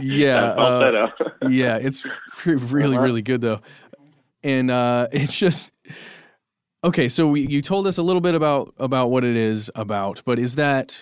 yeah, 0.00 0.54
falsetto. 0.54 1.12
uh, 1.42 1.48
yeah. 1.48 1.76
It's 1.78 2.04
really, 2.44 2.98
really 2.98 3.22
good 3.22 3.40
though, 3.40 3.60
and 4.44 4.70
uh, 4.70 5.08
it's 5.10 5.36
just 5.36 5.72
okay. 6.84 7.08
So 7.08 7.26
we, 7.28 7.46
you 7.48 7.62
told 7.62 7.86
us 7.86 7.98
a 7.98 8.02
little 8.02 8.20
bit 8.20 8.34
about 8.34 8.74
about 8.78 9.10
what 9.10 9.24
it 9.24 9.36
is 9.36 9.70
about, 9.74 10.22
but 10.24 10.38
is 10.38 10.56
that 10.56 11.00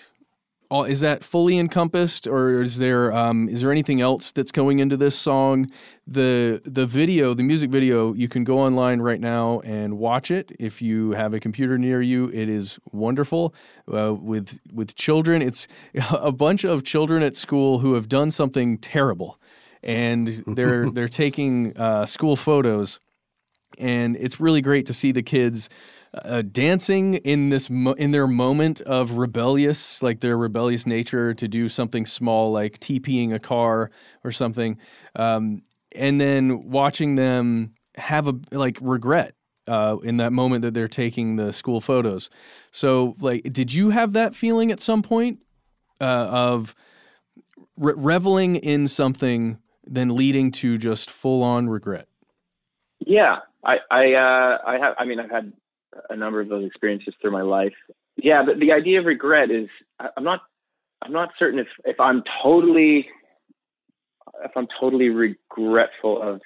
all? 0.69 0.83
Is 0.83 1.01
that 1.01 1.23
fully 1.23 1.57
encompassed, 1.57 2.27
or 2.27 2.61
is 2.61 2.77
there 2.77 3.13
um, 3.13 3.49
is 3.49 3.61
there 3.61 3.71
anything 3.71 4.01
else 4.01 4.31
that's 4.31 4.51
going 4.51 4.79
into 4.79 4.97
this 4.97 5.17
song? 5.17 5.71
The 6.07 6.61
the 6.65 6.85
video, 6.85 7.33
the 7.33 7.43
music 7.43 7.69
video, 7.69 8.13
you 8.13 8.27
can 8.27 8.43
go 8.43 8.59
online 8.59 9.01
right 9.01 9.19
now 9.19 9.61
and 9.61 9.97
watch 9.97 10.31
it 10.31 10.51
if 10.59 10.81
you 10.81 11.11
have 11.11 11.33
a 11.33 11.39
computer 11.39 11.77
near 11.77 12.01
you. 12.01 12.29
It 12.29 12.49
is 12.49 12.79
wonderful 12.91 13.53
uh, 13.93 14.13
with 14.13 14.59
with 14.73 14.95
children. 14.95 15.41
It's 15.41 15.67
a 16.11 16.31
bunch 16.31 16.63
of 16.63 16.83
children 16.83 17.23
at 17.23 17.35
school 17.35 17.79
who 17.79 17.93
have 17.93 18.09
done 18.09 18.31
something 18.31 18.77
terrible, 18.77 19.39
and 19.83 20.43
they're 20.47 20.89
they're 20.93 21.07
taking 21.07 21.75
uh, 21.77 22.05
school 22.05 22.35
photos 22.35 22.99
and 23.77 24.15
it's 24.17 24.39
really 24.39 24.61
great 24.61 24.85
to 24.85 24.93
see 24.93 25.11
the 25.11 25.21
kids 25.21 25.69
uh, 26.23 26.41
dancing 26.41 27.15
in 27.15 27.49
this 27.49 27.69
mo- 27.69 27.93
in 27.93 28.11
their 28.11 28.27
moment 28.27 28.81
of 28.81 29.11
rebellious 29.13 30.01
like 30.01 30.21
their 30.21 30.37
rebellious 30.37 30.85
nature 30.85 31.33
to 31.33 31.47
do 31.47 31.67
something 31.67 32.05
small 32.05 32.51
like 32.51 32.79
TPing 32.79 33.33
a 33.33 33.39
car 33.39 33.91
or 34.23 34.31
something 34.31 34.77
um, 35.15 35.61
and 35.91 36.19
then 36.19 36.69
watching 36.69 37.15
them 37.15 37.73
have 37.95 38.27
a 38.27 38.35
like 38.51 38.77
regret 38.81 39.35
uh, 39.67 39.97
in 40.03 40.17
that 40.17 40.31
moment 40.31 40.61
that 40.61 40.73
they're 40.73 40.87
taking 40.87 41.35
the 41.35 41.51
school 41.51 41.81
photos 41.81 42.29
so 42.71 43.15
like 43.19 43.51
did 43.51 43.73
you 43.73 43.89
have 43.89 44.13
that 44.13 44.35
feeling 44.35 44.71
at 44.71 44.79
some 44.79 45.01
point 45.01 45.39
uh, 45.99 46.03
of 46.03 46.75
re- 47.77 47.93
reveling 47.95 48.55
in 48.55 48.87
something 48.87 49.57
then 49.87 50.15
leading 50.15 50.51
to 50.51 50.77
just 50.77 51.09
full 51.09 51.43
on 51.43 51.67
regret 51.67 52.07
Yeah, 52.99 53.39
I 53.63 53.77
I 53.91 54.13
uh, 54.13 54.57
I 54.65 54.77
have. 54.79 54.95
I 54.97 55.05
mean, 55.05 55.19
I've 55.19 55.29
had 55.29 55.53
a 56.09 56.15
number 56.15 56.41
of 56.41 56.49
those 56.49 56.65
experiences 56.65 57.13
through 57.21 57.31
my 57.31 57.41
life. 57.41 57.73
Yeah, 58.17 58.43
but 58.45 58.59
the 58.59 58.71
idea 58.71 58.99
of 58.99 59.05
regret 59.05 59.51
is 59.51 59.67
I'm 60.17 60.23
not 60.23 60.41
I'm 61.01 61.11
not 61.11 61.29
certain 61.37 61.59
if 61.59 61.67
if 61.83 61.99
I'm 61.99 62.23
totally 62.43 63.07
if 64.43 64.51
I'm 64.55 64.67
totally 64.79 65.09
regretful 65.09 66.21
of. 66.21 66.41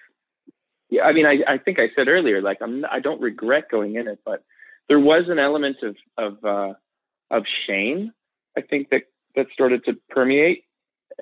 Yeah, 0.89 1.03
I 1.03 1.13
mean, 1.13 1.25
I 1.25 1.39
I 1.47 1.57
think 1.57 1.79
I 1.79 1.89
said 1.95 2.07
earlier, 2.07 2.41
like 2.41 2.57
I'm 2.61 2.85
I 2.91 2.99
don't 2.99 3.21
regret 3.21 3.65
going 3.69 3.95
in 3.95 4.07
it, 4.07 4.19
but 4.25 4.43
there 4.87 4.99
was 4.99 5.25
an 5.29 5.39
element 5.39 5.77
of 5.83 5.95
of 6.17 6.43
uh, 6.43 6.73
of 7.31 7.43
shame. 7.67 8.11
I 8.57 8.61
think 8.61 8.89
that 8.89 9.03
that 9.35 9.45
started 9.53 9.85
to 9.85 9.93
permeate 10.09 10.63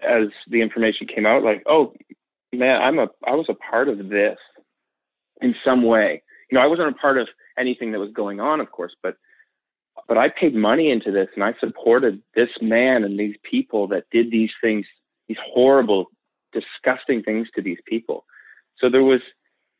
as 0.02 0.28
the 0.48 0.62
information 0.62 1.08
came 1.08 1.26
out. 1.26 1.44
Like, 1.44 1.64
oh 1.68 1.94
man, 2.54 2.82
I'm 2.82 3.00
a 3.00 3.08
I 3.26 3.36
was 3.36 3.48
a 3.50 3.54
part 3.54 3.90
of 3.90 4.10
this 4.10 4.38
in 5.42 5.54
some 5.66 5.84
way. 5.84 6.24
You 6.50 6.58
know, 6.58 6.64
I 6.64 6.68
wasn't 6.68 6.90
a 6.90 6.94
part 6.94 7.18
of 7.18 7.28
anything 7.58 7.92
that 7.92 8.00
was 8.00 8.12
going 8.12 8.40
on, 8.40 8.60
of 8.60 8.72
course, 8.72 8.96
but 9.02 9.18
but 10.08 10.18
I 10.18 10.30
paid 10.30 10.56
money 10.56 10.92
into 10.92 11.12
this 11.12 11.28
and 11.36 11.44
I 11.44 11.54
supported 11.60 12.22
this 12.36 12.50
man 12.62 13.04
and 13.04 13.20
these 13.20 13.36
people 13.44 13.88
that 13.88 14.06
did 14.12 14.32
these 14.32 14.52
things, 14.62 14.86
these 15.28 15.38
horrible, 15.44 16.12
disgusting 16.54 17.24
things 17.24 17.48
to 17.56 17.62
these 17.62 17.80
people. 17.86 18.26
So 18.78 18.90
there 18.90 19.04
was, 19.04 19.22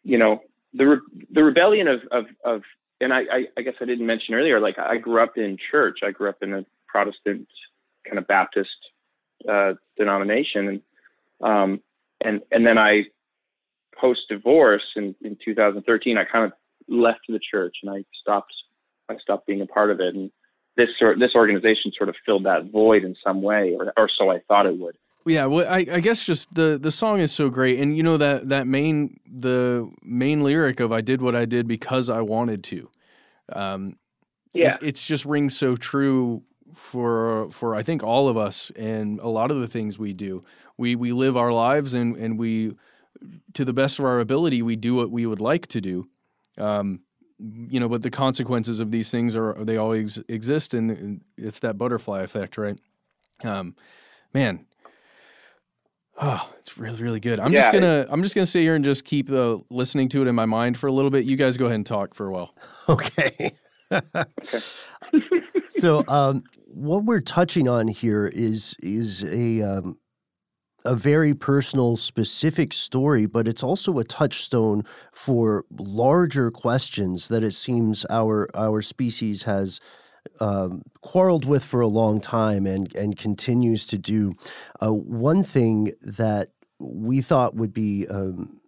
you 0.04 0.18
know, 0.18 0.42
the 0.74 0.88
re- 0.88 1.26
the 1.32 1.44
rebellion 1.44 1.88
of 1.88 2.02
of 2.12 2.26
of, 2.44 2.62
and 3.00 3.14
I, 3.14 3.22
I 3.32 3.46
I 3.58 3.62
guess 3.62 3.76
I 3.80 3.86
didn't 3.86 4.06
mention 4.06 4.34
earlier, 4.34 4.60
like 4.60 4.80
I 4.80 4.98
grew 4.98 5.22
up 5.22 5.38
in 5.38 5.58
church. 5.72 6.00
I 6.04 6.12
grew 6.12 6.30
up 6.30 6.42
in 6.42 6.54
a 6.54 6.66
Protestant 6.88 7.48
kind 8.06 8.18
of 8.18 8.28
Baptist 8.28 8.70
uh, 9.48 9.74
denomination, 9.98 10.68
and 10.68 10.82
um, 11.42 11.82
and 12.22 12.42
and 12.52 12.66
then 12.66 12.78
I 12.78 13.04
post 14.00 14.22
divorce 14.30 14.84
in, 14.96 15.16
in 15.24 15.38
2013, 15.44 16.18
I 16.18 16.24
kind 16.24 16.46
of 16.46 16.54
left 16.88 17.22
the 17.28 17.40
church 17.40 17.78
and 17.84 17.92
I 17.92 18.04
stopped 18.20 18.54
I 19.10 19.18
stopped 19.18 19.48
being 19.48 19.62
a 19.62 19.66
part 19.68 19.92
of 19.92 20.00
it. 20.00 20.16
And 20.16 20.32
this 20.76 20.90
sort 21.00 21.20
this 21.20 21.36
organization 21.36 21.92
sort 21.98 22.10
of 22.10 22.16
filled 22.26 22.46
that 22.46 22.72
void 22.72 23.04
in 23.04 23.16
some 23.24 23.42
way, 23.42 23.76
or 23.78 23.94
or 23.98 24.10
so 24.18 24.30
I 24.30 24.40
thought 24.48 24.66
it 24.66 24.78
would. 24.78 24.98
Yeah, 25.26 25.46
well, 25.48 25.68
I, 25.68 25.86
I 25.92 26.00
guess 26.00 26.24
just 26.24 26.54
the 26.54 26.78
the 26.82 26.92
song 26.92 27.20
is 27.20 27.32
so 27.32 27.50
great, 27.50 27.80
and 27.80 27.98
you 27.98 28.04
know 28.04 28.18
that 28.18 28.50
that 28.50 28.68
main 28.68 29.20
the 29.26 29.90
main 30.02 30.42
lyric 30.42 30.80
of 30.80 30.92
"I 30.92 31.02
did 31.02 31.22
what 31.22 31.36
I 31.36 31.46
did 31.46 31.68
because 31.68 32.10
I 32.10 32.22
wanted 32.22 32.64
to." 32.66 32.90
Um, 33.52 33.98
Yeah. 34.54 34.70
it, 34.70 34.78
it's 34.82 35.06
just 35.06 35.26
rings 35.26 35.58
so 35.58 35.76
true 35.76 36.44
for 36.74 37.50
for 37.52 37.76
I 37.76 37.84
think 37.84 38.04
all 38.04 38.30
of 38.30 38.38
us 38.38 38.72
and 38.76 39.20
a 39.20 39.28
lot 39.28 39.52
of 39.52 39.60
the 39.60 39.68
things 39.68 40.00
we 40.00 40.14
do. 40.14 40.44
We 40.78 40.96
we 40.96 41.12
live 41.12 41.36
our 41.36 41.52
lives 41.52 41.94
and 41.94 42.16
and 42.16 42.40
we 42.40 42.76
to 43.54 43.66
the 43.66 43.74
best 43.74 44.00
of 44.00 44.06
our 44.06 44.20
ability 44.20 44.62
we 44.62 44.76
do 44.76 44.96
what 44.96 45.10
we 45.12 45.26
would 45.26 45.42
like 45.42 45.68
to 45.68 45.82
do. 45.82 46.08
Um, 46.58 47.02
you 47.40 47.80
know, 47.80 47.88
but 47.88 48.02
the 48.02 48.10
consequences 48.10 48.80
of 48.80 48.92
these 48.92 49.12
things 49.12 49.36
are 49.36 49.54
they 49.64 49.78
always 49.78 50.20
exist, 50.28 50.74
and, 50.74 50.90
and 50.92 51.22
it's 51.38 51.60
that 51.60 51.78
butterfly 51.78 52.22
effect, 52.24 52.58
right? 52.58 52.80
Um, 53.44 53.76
man, 54.34 54.66
oh, 56.20 56.52
it's 56.60 56.78
really 56.78 57.02
really 57.02 57.20
good. 57.20 57.40
I'm 57.40 57.54
just 57.54 57.72
gonna 57.72 58.06
I'm 58.10 58.24
just 58.24 58.36
gonna 58.36 58.46
sit 58.46 58.62
here 58.62 58.76
and 58.76 58.84
just 58.84 59.06
keep 59.06 59.30
uh, 59.32 59.58
listening 59.70 60.10
to 60.10 60.22
it 60.24 60.28
in 60.28 60.36
my 60.36 60.46
mind 60.46 60.78
for 60.78 60.88
a 60.88 60.92
little 60.92 61.12
bit. 61.12 61.26
You 61.26 61.36
guys 61.36 61.58
go 61.58 61.66
ahead 61.66 61.76
and 61.76 61.86
talk 61.86 62.14
for 62.14 62.28
a 62.28 62.32
while. 62.32 62.56
Okay. 62.90 63.52
so 65.70 66.04
um, 66.08 66.44
what 66.68 67.04
we're 67.04 67.22
touching 67.22 67.68
on 67.68 67.88
here 67.88 68.28
is 68.28 68.76
is 68.82 69.24
a 69.26 69.62
um, 69.62 69.98
a 70.88 70.96
very 70.96 71.34
personal, 71.34 71.98
specific 71.98 72.72
story, 72.72 73.26
but 73.26 73.48
it's 73.48 73.62
also 73.62 74.00
a 74.00 74.06
touchstone 74.06 74.84
for 75.12 75.66
larger 75.70 76.50
questions 76.50 77.28
that 77.28 77.44
it 77.44 77.54
seems 77.54 78.06
our 78.10 78.48
our 78.56 78.82
species 78.82 79.44
has 79.44 79.82
um, 80.40 80.82
quarreled 81.02 81.46
with 81.46 81.64
for 81.64 81.82
a 81.82 81.88
long 81.88 82.22
time 82.22 82.66
and 82.66 82.96
and 82.96 83.18
continues 83.18 83.86
to 83.88 83.98
do. 83.98 84.32
Uh, 84.82 84.94
one 84.94 85.44
thing 85.44 85.92
that 86.02 86.50
we 86.80 87.22
thought 87.22 87.56
would 87.56 87.74
be 87.74 88.08
um, 88.08 88.62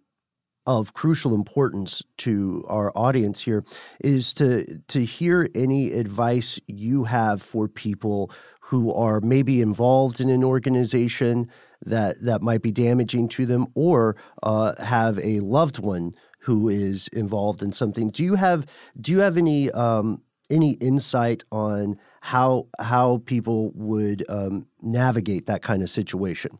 of 0.66 0.92
crucial 0.92 1.34
importance 1.34 2.02
to 2.18 2.64
our 2.68 2.92
audience 2.94 3.40
here 3.40 3.64
is 4.04 4.34
to 4.34 4.78
to 4.88 5.04
hear 5.04 5.48
any 5.54 5.92
advice 5.92 6.60
you 6.66 7.04
have 7.04 7.40
for 7.40 7.66
people 7.66 8.30
who 8.60 8.92
are 8.92 9.20
maybe 9.20 9.62
involved 9.62 10.20
in 10.20 10.28
an 10.28 10.44
organization 10.44 11.50
that 11.82 12.20
that 12.22 12.42
might 12.42 12.62
be 12.62 12.72
damaging 12.72 13.28
to 13.28 13.46
them 13.46 13.66
or 13.74 14.16
uh, 14.42 14.74
have 14.82 15.18
a 15.18 15.40
loved 15.40 15.78
one 15.78 16.14
who 16.40 16.68
is 16.68 17.08
involved 17.08 17.62
in 17.62 17.72
something. 17.72 18.10
Do 18.10 18.24
you 18.24 18.34
have 18.34 18.66
do 19.00 19.12
you 19.12 19.20
have 19.20 19.36
any 19.36 19.70
um, 19.70 20.22
any 20.50 20.72
insight 20.74 21.44
on 21.52 21.98
how 22.20 22.66
how 22.78 23.22
people 23.26 23.72
would 23.74 24.24
um, 24.28 24.66
navigate 24.82 25.46
that 25.46 25.62
kind 25.62 25.82
of 25.82 25.90
situation? 25.90 26.58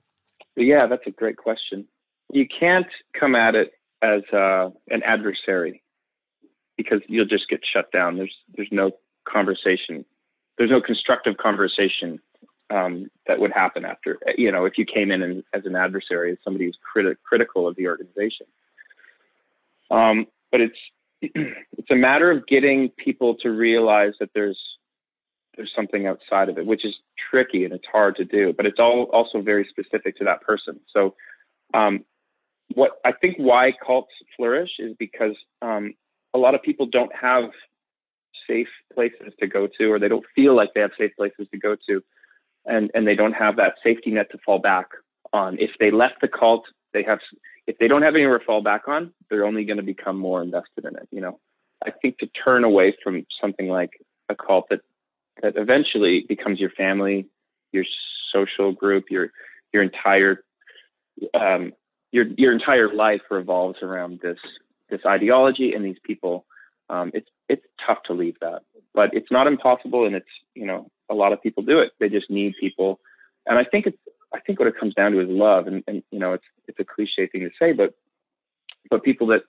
Yeah, 0.57 0.87
that's 0.87 1.07
a 1.07 1.11
great 1.11 1.37
question. 1.37 1.87
You 2.33 2.47
can't 2.47 2.87
come 3.19 3.35
at 3.35 3.55
it 3.55 3.73
as 4.03 4.23
uh, 4.33 4.71
an 4.89 5.03
adversary 5.05 5.83
because 6.77 7.01
you'll 7.09 7.27
just 7.27 7.49
get 7.49 7.61
shut 7.71 7.91
down. 7.93 8.17
There's 8.17 8.35
there's 8.57 8.69
no 8.71 8.93
conversation. 9.29 10.05
There's 10.59 10.71
no 10.71 10.81
constructive 10.81 11.37
conversation 11.39 12.21
um, 12.71 13.11
that 13.27 13.39
would 13.39 13.53
happen 13.53 13.85
after. 13.85 14.19
You 14.37 14.53
know, 14.53 14.65
if 14.65 14.79
you 14.79 14.85
came 14.85 15.11
in 15.11 15.23
and, 15.23 15.43
as 15.53 15.67
an 15.67 15.77
adversary, 15.77 16.33
as 16.33 16.39
somebody 16.45 16.67
who's 16.67 16.79
criti- 16.95 17.17
critical 17.25 17.67
of 17.67 17.77
the 17.77 17.89
organization. 17.89 18.47
Um, 19.91 20.27
but 20.53 20.61
it's 20.61 20.79
it's 21.23 21.91
a 21.91 21.97
matter 21.97 22.31
of 22.31 22.47
getting 22.47 22.91
people 22.91 23.35
to 23.37 23.51
realize 23.51 24.13
that 24.21 24.31
there's 24.35 24.59
there's 25.57 25.73
something 25.75 26.07
outside 26.07 26.49
of 26.49 26.59
it, 26.59 26.67
which 26.67 26.85
is 26.85 26.95
tricky 27.31 27.65
and 27.65 27.75
it's 27.75 27.87
hard 27.91 28.17
to 28.17 28.25
do. 28.25 28.53
But 28.57 28.67
it's 28.67 28.79
all 28.79 29.05
also 29.13 29.43
very 29.43 29.67
specific 29.69 30.17
to 30.19 30.25
that 30.25 30.41
person. 30.43 30.81
So 30.93 31.15
um, 31.75 32.05
what 32.75 32.93
I 33.05 33.13
think 33.13 33.37
why 33.37 33.73
cults 33.85 34.13
flourish 34.37 34.71
is 34.79 34.95
because 34.99 35.35
um, 35.61 35.95
a 36.35 36.39
lot 36.39 36.55
of 36.55 36.63
people 36.63 36.87
don't 36.87 37.13
have 37.15 37.51
safe 38.49 38.69
places 38.95 39.33
to 39.41 39.47
go 39.47 39.69
to, 39.79 39.93
or 39.93 39.99
they 39.99 40.09
don't 40.09 40.25
feel 40.35 40.55
like 40.55 40.71
they 40.75 40.81
have 40.81 40.93
safe 40.99 41.13
places 41.17 41.47
to 41.53 41.59
go 41.59 41.77
to, 41.89 42.03
and 42.67 42.91
and 42.95 43.07
they 43.07 43.15
don't 43.15 43.33
have 43.33 43.57
that 43.57 43.75
safety 43.83 44.11
net 44.11 44.31
to 44.33 44.39
fall 44.45 44.59
back 44.59 44.87
on. 45.33 45.59
If 45.59 45.71
they 45.79 45.91
left 45.91 46.21
the 46.21 46.29
cult, 46.29 46.65
they 46.93 47.03
have. 47.05 47.21
If 47.67 47.79
they 47.79 47.87
don't 47.87 48.03
have 48.03 48.17
anywhere 48.17 48.39
to 48.39 48.45
fall 48.45 48.63
back 48.63 48.89
on, 48.89 49.13
they're 49.29 49.45
only 49.45 49.65
going 49.65 49.77
to 49.77 49.83
become 49.83 50.19
more 50.19 50.43
invested 50.43 50.85
in 50.85 50.97
it. 50.97 51.07
You 51.13 51.21
know, 51.21 51.39
I 51.87 51.91
think 51.91 52.19
to 52.19 52.27
turn 52.27 52.65
away 52.65 52.97
from 53.03 53.25
something 53.41 53.69
like 53.69 53.91
a 54.29 54.35
cult 54.35 54.69
that 54.71 54.81
that 55.43 55.57
eventually 55.57 56.25
becomes 56.29 56.59
your 56.59 56.71
family, 56.71 57.27
your 57.73 57.85
social 58.33 58.73
group, 58.73 59.05
your 59.11 59.31
your 59.73 59.83
entire 59.83 60.45
um, 61.35 61.73
your 62.13 62.27
your 62.37 62.53
entire 62.53 62.93
life 62.93 63.23
revolves 63.31 63.79
around 63.83 64.21
this 64.21 64.39
this 64.89 65.01
ideology 65.07 65.73
and 65.75 65.85
these 65.85 65.99
people. 66.03 66.47
Um, 66.89 67.11
it's 67.15 67.29
it's 67.49 67.65
tough 67.87 68.03
to 68.05 68.13
leave 68.13 68.37
that, 68.41 68.63
but 68.95 69.15
it's 69.15 69.31
not 69.31 69.47
impossible, 69.47 70.07
and 70.07 70.17
it's 70.17 70.27
you 70.55 70.67
know 70.67 70.91
a 71.11 71.15
lot 71.15 71.33
of 71.33 71.43
people 71.43 71.63
do 71.63 71.81
it. 71.81 71.93
They 71.99 72.09
just 72.09 72.31
need 72.31 72.55
people, 72.61 73.01
and 73.47 73.59
I 73.59 73.65
think 73.65 73.87
it's 73.87 73.99
I 74.33 74.41
think 74.41 74.59
what 74.59 74.69
it 74.69 74.79
comes 74.79 74.95
down 74.95 75.13
to 75.13 75.21
is 75.21 75.29
love, 75.29 75.67
and, 75.67 75.83
and 75.87 76.03
you 76.11 76.19
know 76.19 76.33
it's 76.35 76.45
it's 76.69 76.79
a 76.79 76.85
cliche 76.85 77.27
thing 77.27 77.43
to 77.43 77.51
say, 77.59 77.73
but 77.73 77.95
but 78.91 79.03
people 79.03 79.27
that 79.29 79.43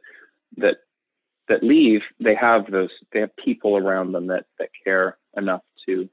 that 0.58 0.78
that 1.48 1.64
leave, 1.64 2.02
they 2.20 2.36
have 2.36 2.70
those 2.72 2.90
they 3.14 3.20
have 3.20 3.36
people 3.38 3.78
around 3.78 4.12
them 4.12 4.28
that 4.28 4.46
that 4.60 4.70
care 4.84 5.18
enough 5.38 5.62
to 5.86 6.10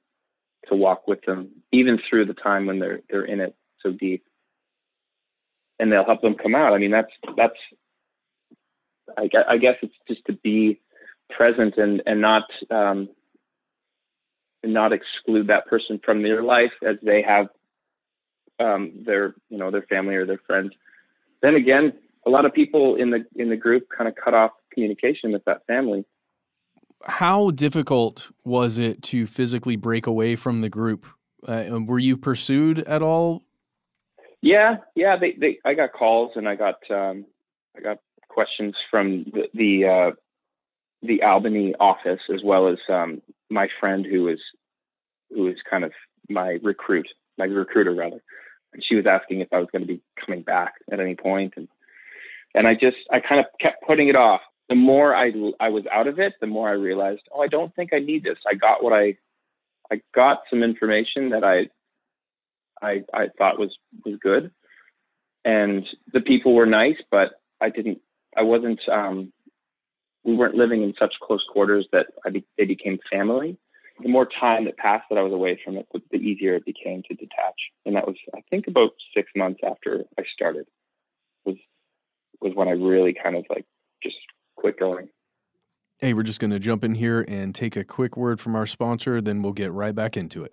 to 0.69 0.75
walk 0.75 1.09
with 1.09 1.23
them 1.23 1.49
even 1.73 1.99
through 2.09 2.27
the 2.27 2.35
time 2.35 2.67
when 2.67 2.79
they're 2.79 3.01
they're 3.11 3.25
in 3.25 3.41
it 3.41 3.55
so 3.83 3.93
deep 3.93 4.25
and 5.79 5.93
they'll 5.93 6.05
help 6.05 6.23
them 6.23 6.35
come 6.35 6.55
out. 6.55 6.73
I 6.73 6.79
mean, 6.79 6.91
that's 6.91 7.13
that's. 7.37 7.59
I 9.17 9.29
I 9.49 9.57
guess 9.57 9.77
it's 9.83 9.95
just 10.07 10.25
to 10.27 10.33
be 10.33 10.81
present 11.31 11.77
and 11.77 12.03
and 12.07 12.21
not 12.21 12.45
um, 12.71 13.09
and 14.63 14.73
not 14.73 14.93
exclude 14.93 15.47
that 15.49 15.67
person 15.67 16.01
from 16.05 16.23
their 16.23 16.43
life 16.43 16.73
as 16.87 16.97
they 17.03 17.23
have 17.23 17.47
um, 18.61 18.93
their 19.05 19.35
you 19.49 19.59
know 19.59 19.71
their 19.71 19.83
family 19.83 20.15
or 20.15 20.27
their 20.27 20.41
friends. 20.47 20.73
Then 21.43 21.55
again, 21.55 21.93
a 22.27 22.31
lot 22.31 22.45
of 22.45 22.53
people 22.53 22.97
in 22.97 23.11
the 23.11 23.25
in 23.37 23.49
the 23.49 23.57
group 23.57 23.89
kind 23.97 24.09
of 24.09 24.15
cut 24.17 24.35
off 24.35 24.53
communication 24.73 25.33
with 25.33 25.45
that 25.45 25.67
family. 25.67 26.05
How 27.05 27.51
difficult 27.51 28.31
was 28.45 28.79
it 28.79 29.03
to 29.05 29.27
physically 29.27 29.77
break 29.77 30.07
away 30.07 30.35
from 30.35 30.61
the 30.61 30.69
group? 30.69 31.07
Uh, 31.47 31.79
were 31.87 32.01
you 32.01 32.17
pursued 32.17 32.81
at 32.81 33.03
all? 33.03 33.45
Yeah, 34.43 34.79
yeah. 34.95 35.17
They, 35.17 35.33
they 35.33 35.59
I 35.65 35.75
got 35.75 35.93
calls 35.93 36.33
and 36.35 36.49
I 36.49 36.57
got 36.57 36.79
um, 36.91 37.25
I 37.77 37.81
got 37.81 37.99
questions 38.29 38.75
from 38.91 39.25
the 39.33 39.49
the, 39.55 39.89
uh, 39.89 40.11
the 41.03 41.23
Albany 41.23 41.75
office 41.79 42.21
as 42.33 42.41
well 42.45 42.69
as 42.69 42.79
um, 42.89 43.23
my 43.51 43.69
friend 43.81 44.07
who 44.07 44.29
is 44.29 44.41
who 45.31 45.49
is 45.49 45.57
kind 45.69 45.85
of 45.85 45.93
my 46.29 46.59
recruit, 46.63 47.09
my 47.37 47.45
recruiter 47.45 47.95
rather. 47.95 48.23
And 48.73 48.85
she 48.87 48.97
was 48.97 49.07
asking 49.07 49.41
if 49.41 49.49
I 49.53 49.59
was 49.59 49.69
going 49.73 49.83
to 49.83 49.89
be 49.89 50.03
coming 50.25 50.43
back 50.43 50.75
at 50.93 51.01
any 51.01 51.15
point, 51.15 51.55
and 51.57 51.69
and 52.55 52.67
I 52.67 52.75
just 52.75 52.97
I 53.11 53.21
kind 53.21 53.41
of 53.41 53.47
kept 53.61 53.87
putting 53.87 54.09
it 54.09 54.17
off. 54.17 54.41
The 54.69 54.75
more 54.75 55.15
I 55.15 55.33
I 55.61 55.71
was 55.71 55.85
out 55.91 56.07
of 56.07 56.19
it, 56.19 56.35
the 56.41 56.47
more 56.47 56.69
I 56.69 56.73
realized, 56.73 57.23
oh, 57.35 57.41
I 57.41 57.49
don't 57.49 57.75
think 57.75 57.93
I 57.93 57.99
need 57.99 58.25
this. 58.25 58.39
I 58.47 58.55
got 58.55 58.83
what 58.83 58.93
I 58.93 59.17
I 59.91 60.01
got 60.15 60.43
some 60.51 60.63
information 60.63 61.31
that 61.31 61.45
I 61.45 61.69
I 62.85 63.03
I 63.15 63.29
thought 63.39 63.59
was 63.59 63.77
was 64.05 64.19
good, 64.21 64.51
and 65.45 65.87
the 66.13 66.21
people 66.21 66.55
were 66.55 66.67
nice, 66.67 66.99
but 67.11 67.41
I 67.61 67.71
didn't. 67.71 68.01
I 68.37 68.43
wasn't. 68.43 68.81
Um, 68.89 69.33
we 70.29 70.37
weren't 70.37 70.55
living 70.55 70.83
in 70.83 70.93
such 70.99 71.14
close 71.22 71.43
quarters 71.51 71.89
that 71.93 72.09
be, 72.31 72.45
they 72.59 72.66
became 72.66 72.99
family. 73.11 73.57
The 74.03 74.11
more 74.11 74.29
time 74.39 74.66
that 74.66 74.76
passed 74.76 75.07
that 75.09 75.18
I 75.18 75.22
was 75.22 75.33
away 75.33 75.59
from 75.64 75.79
it, 75.79 75.89
the, 75.93 76.03
the 76.11 76.18
easier 76.18 76.55
it 76.55 76.66
became 76.66 77.03
to 77.09 77.14
detach. 77.14 77.57
And 77.87 77.97
that 77.97 78.07
was, 78.07 78.14
I 78.37 78.43
think, 78.51 78.68
about 78.68 78.91
six 79.16 79.31
months 79.35 79.61
after 79.66 80.05
I 80.18 80.22
started 80.35 80.66
was 81.45 81.57
was 82.41 82.53
when 82.55 82.68
I 82.68 82.72
really 82.72 83.16
kind 83.20 83.37
of 83.37 83.45
like 83.49 83.64
just 84.03 84.16
quit 84.55 84.79
going. 84.79 85.09
Hey, 85.97 86.12
we're 86.12 86.22
just 86.22 86.39
going 86.39 86.53
to 86.53 86.61
jump 86.61 86.85
in 86.85 86.95
here 86.95 87.24
and 87.26 87.53
take 87.55 87.74
a 87.74 87.83
quick 87.83 88.16
word 88.16 88.39
from 88.39 88.55
our 88.55 88.66
sponsor, 88.66 89.20
then 89.20 89.43
we'll 89.43 89.53
get 89.53 89.72
right 89.72 89.95
back 89.95 90.16
into 90.16 90.45
it. 90.45 90.53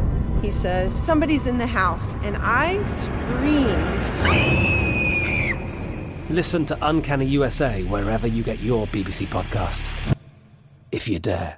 He 0.41 0.49
says, 0.49 0.93
Somebody's 0.93 1.45
in 1.45 1.57
the 1.57 1.67
house. 1.67 2.15
And 2.23 2.35
I 2.39 2.83
screamed. 2.85 4.09
Listen 6.29 6.65
to 6.65 6.77
Uncanny 6.81 7.25
USA 7.25 7.83
wherever 7.83 8.25
you 8.25 8.41
get 8.41 8.59
your 8.59 8.87
BBC 8.87 9.27
podcasts, 9.27 10.15
if 10.91 11.07
you 11.07 11.19
dare. 11.19 11.57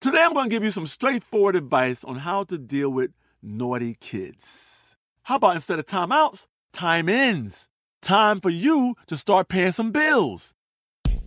Today 0.00 0.22
I'm 0.22 0.32
going 0.32 0.48
to 0.48 0.50
give 0.50 0.62
you 0.62 0.70
some 0.70 0.86
straightforward 0.86 1.56
advice 1.56 2.04
on 2.04 2.16
how 2.16 2.44
to 2.44 2.56
deal 2.56 2.88
with 2.88 3.10
naughty 3.42 3.96
kids. 4.00 4.96
How 5.24 5.36
about 5.36 5.56
instead 5.56 5.80
of 5.80 5.86
timeouts, 5.86 6.46
time 6.72 7.08
ins? 7.08 7.68
Time 8.00 8.40
for 8.40 8.48
you 8.48 8.94
to 9.08 9.16
start 9.16 9.48
paying 9.48 9.72
some 9.72 9.90
bills. 9.90 10.54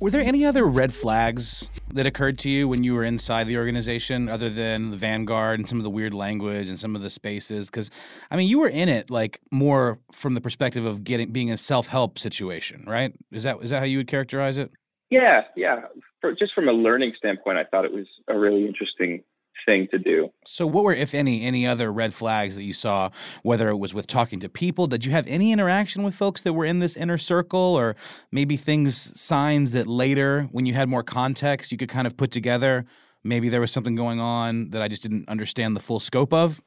Were 0.00 0.10
there 0.10 0.20
any 0.20 0.44
other 0.44 0.64
red 0.64 0.94
flags 0.94 1.68
that 1.92 2.06
occurred 2.06 2.38
to 2.40 2.48
you 2.48 2.68
when 2.68 2.84
you 2.84 2.94
were 2.94 3.04
inside 3.04 3.46
the 3.46 3.56
organization 3.56 4.28
other 4.28 4.48
than 4.48 4.90
the 4.90 4.96
Vanguard 4.96 5.58
and 5.58 5.68
some 5.68 5.78
of 5.78 5.84
the 5.84 5.90
weird 5.90 6.14
language 6.14 6.68
and 6.68 6.78
some 6.78 6.94
of 6.94 7.02
the 7.02 7.10
spaces? 7.10 7.70
Because, 7.70 7.90
I 8.30 8.36
mean, 8.36 8.48
you 8.48 8.58
were 8.58 8.68
in 8.68 8.88
it 8.88 9.10
like 9.10 9.40
more 9.50 9.98
from 10.12 10.34
the 10.34 10.40
perspective 10.40 10.84
of 10.84 11.04
getting 11.04 11.32
being 11.32 11.50
a 11.50 11.56
self 11.56 11.88
help 11.88 12.18
situation, 12.18 12.84
right? 12.86 13.12
Is 13.32 13.42
that 13.42 13.62
is 13.62 13.70
that 13.70 13.80
how 13.80 13.84
you 13.84 13.98
would 13.98 14.08
characterize 14.08 14.58
it? 14.58 14.70
Yeah, 15.10 15.42
yeah. 15.56 15.80
For, 16.20 16.34
just 16.34 16.52
from 16.54 16.68
a 16.68 16.72
learning 16.72 17.14
standpoint, 17.16 17.58
I 17.58 17.64
thought 17.64 17.84
it 17.84 17.92
was 17.92 18.06
a 18.28 18.38
really 18.38 18.66
interesting 18.66 19.22
thing 19.66 19.88
to 19.90 19.98
do. 19.98 20.30
So, 20.44 20.66
what 20.66 20.84
were, 20.84 20.92
if 20.92 21.14
any, 21.14 21.44
any 21.44 21.66
other 21.66 21.92
red 21.92 22.14
flags 22.14 22.56
that 22.56 22.64
you 22.64 22.72
saw, 22.72 23.10
whether 23.42 23.68
it 23.68 23.76
was 23.76 23.94
with 23.94 24.06
talking 24.06 24.40
to 24.40 24.48
people? 24.48 24.86
Did 24.86 25.04
you 25.04 25.12
have 25.12 25.26
any 25.26 25.52
interaction 25.52 26.02
with 26.02 26.14
folks 26.14 26.42
that 26.42 26.52
were 26.52 26.64
in 26.64 26.78
this 26.78 26.96
inner 26.96 27.18
circle, 27.18 27.58
or 27.58 27.96
maybe 28.32 28.56
things, 28.56 28.96
signs 29.20 29.72
that 29.72 29.86
later, 29.86 30.48
when 30.52 30.66
you 30.66 30.74
had 30.74 30.88
more 30.88 31.02
context, 31.02 31.72
you 31.72 31.78
could 31.78 31.88
kind 31.88 32.06
of 32.06 32.16
put 32.16 32.30
together? 32.30 32.86
Maybe 33.24 33.48
there 33.48 33.60
was 33.60 33.72
something 33.72 33.94
going 33.94 34.20
on 34.20 34.70
that 34.70 34.82
I 34.82 34.88
just 34.88 35.02
didn't 35.02 35.28
understand 35.28 35.76
the 35.76 35.80
full 35.80 36.00
scope 36.00 36.32
of? 36.32 36.62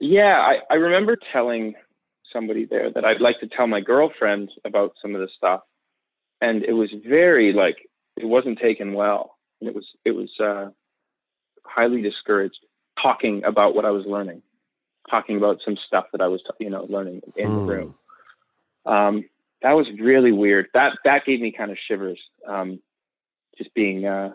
Yeah, 0.00 0.40
I, 0.40 0.58
I 0.70 0.74
remember 0.74 1.16
telling 1.32 1.74
somebody 2.32 2.64
there 2.64 2.90
that 2.92 3.04
I'd 3.04 3.20
like 3.20 3.40
to 3.40 3.48
tell 3.48 3.66
my 3.66 3.80
girlfriend 3.80 4.50
about 4.64 4.92
some 5.00 5.14
of 5.14 5.20
the 5.20 5.28
stuff. 5.36 5.60
And 6.40 6.64
it 6.64 6.72
was 6.72 6.90
very 7.06 7.52
like 7.52 7.76
it 8.16 8.26
wasn't 8.26 8.58
taken 8.58 8.94
well. 8.94 9.36
And 9.60 9.68
it 9.68 9.74
was 9.74 9.86
it 10.04 10.12
was 10.12 10.30
uh 10.40 10.70
highly 11.64 12.02
discouraged 12.02 12.58
talking 13.02 13.42
about 13.44 13.74
what 13.74 13.84
I 13.84 13.90
was 13.90 14.04
learning, 14.06 14.42
talking 15.10 15.36
about 15.36 15.60
some 15.64 15.76
stuff 15.86 16.06
that 16.12 16.20
I 16.20 16.28
was, 16.28 16.42
you 16.58 16.70
know, 16.70 16.86
learning 16.88 17.22
in 17.36 17.50
Hmm. 17.50 17.56
the 17.56 17.62
room. 17.62 17.94
Um, 18.86 19.24
that 19.62 19.72
was 19.72 19.86
really 20.00 20.32
weird. 20.32 20.68
That 20.74 20.98
that 21.04 21.24
gave 21.24 21.40
me 21.40 21.52
kind 21.52 21.70
of 21.70 21.78
shivers. 21.86 22.18
Um, 22.46 22.80
just 23.58 23.74
being 23.74 24.06
uh, 24.06 24.34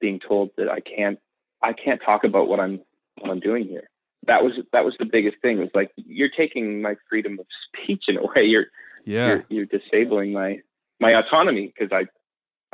being 0.00 0.20
told 0.20 0.50
that 0.56 0.68
I 0.68 0.80
can't 0.80 1.18
I 1.62 1.72
can't 1.72 2.00
talk 2.04 2.24
about 2.24 2.48
what 2.48 2.60
I'm 2.60 2.80
what 3.18 3.30
I'm 3.30 3.40
doing 3.40 3.64
here. 3.64 3.88
That 4.26 4.42
was 4.44 4.52
that 4.72 4.84
was 4.84 4.94
the 4.98 5.06
biggest 5.06 5.38
thing. 5.40 5.58
It 5.58 5.62
was 5.62 5.70
like 5.74 5.90
you're 5.96 6.28
taking 6.28 6.82
my 6.82 6.96
freedom 7.08 7.38
of 7.38 7.46
speech 7.66 8.04
in 8.08 8.18
a 8.18 8.22
way. 8.22 8.44
You're 8.44 8.66
Yeah. 9.04 9.26
you're, 9.26 9.44
you're 9.48 9.66
disabling 9.66 10.32
my 10.32 10.60
my 11.00 11.12
autonomy 11.14 11.72
because 11.74 11.90
I 11.92 12.06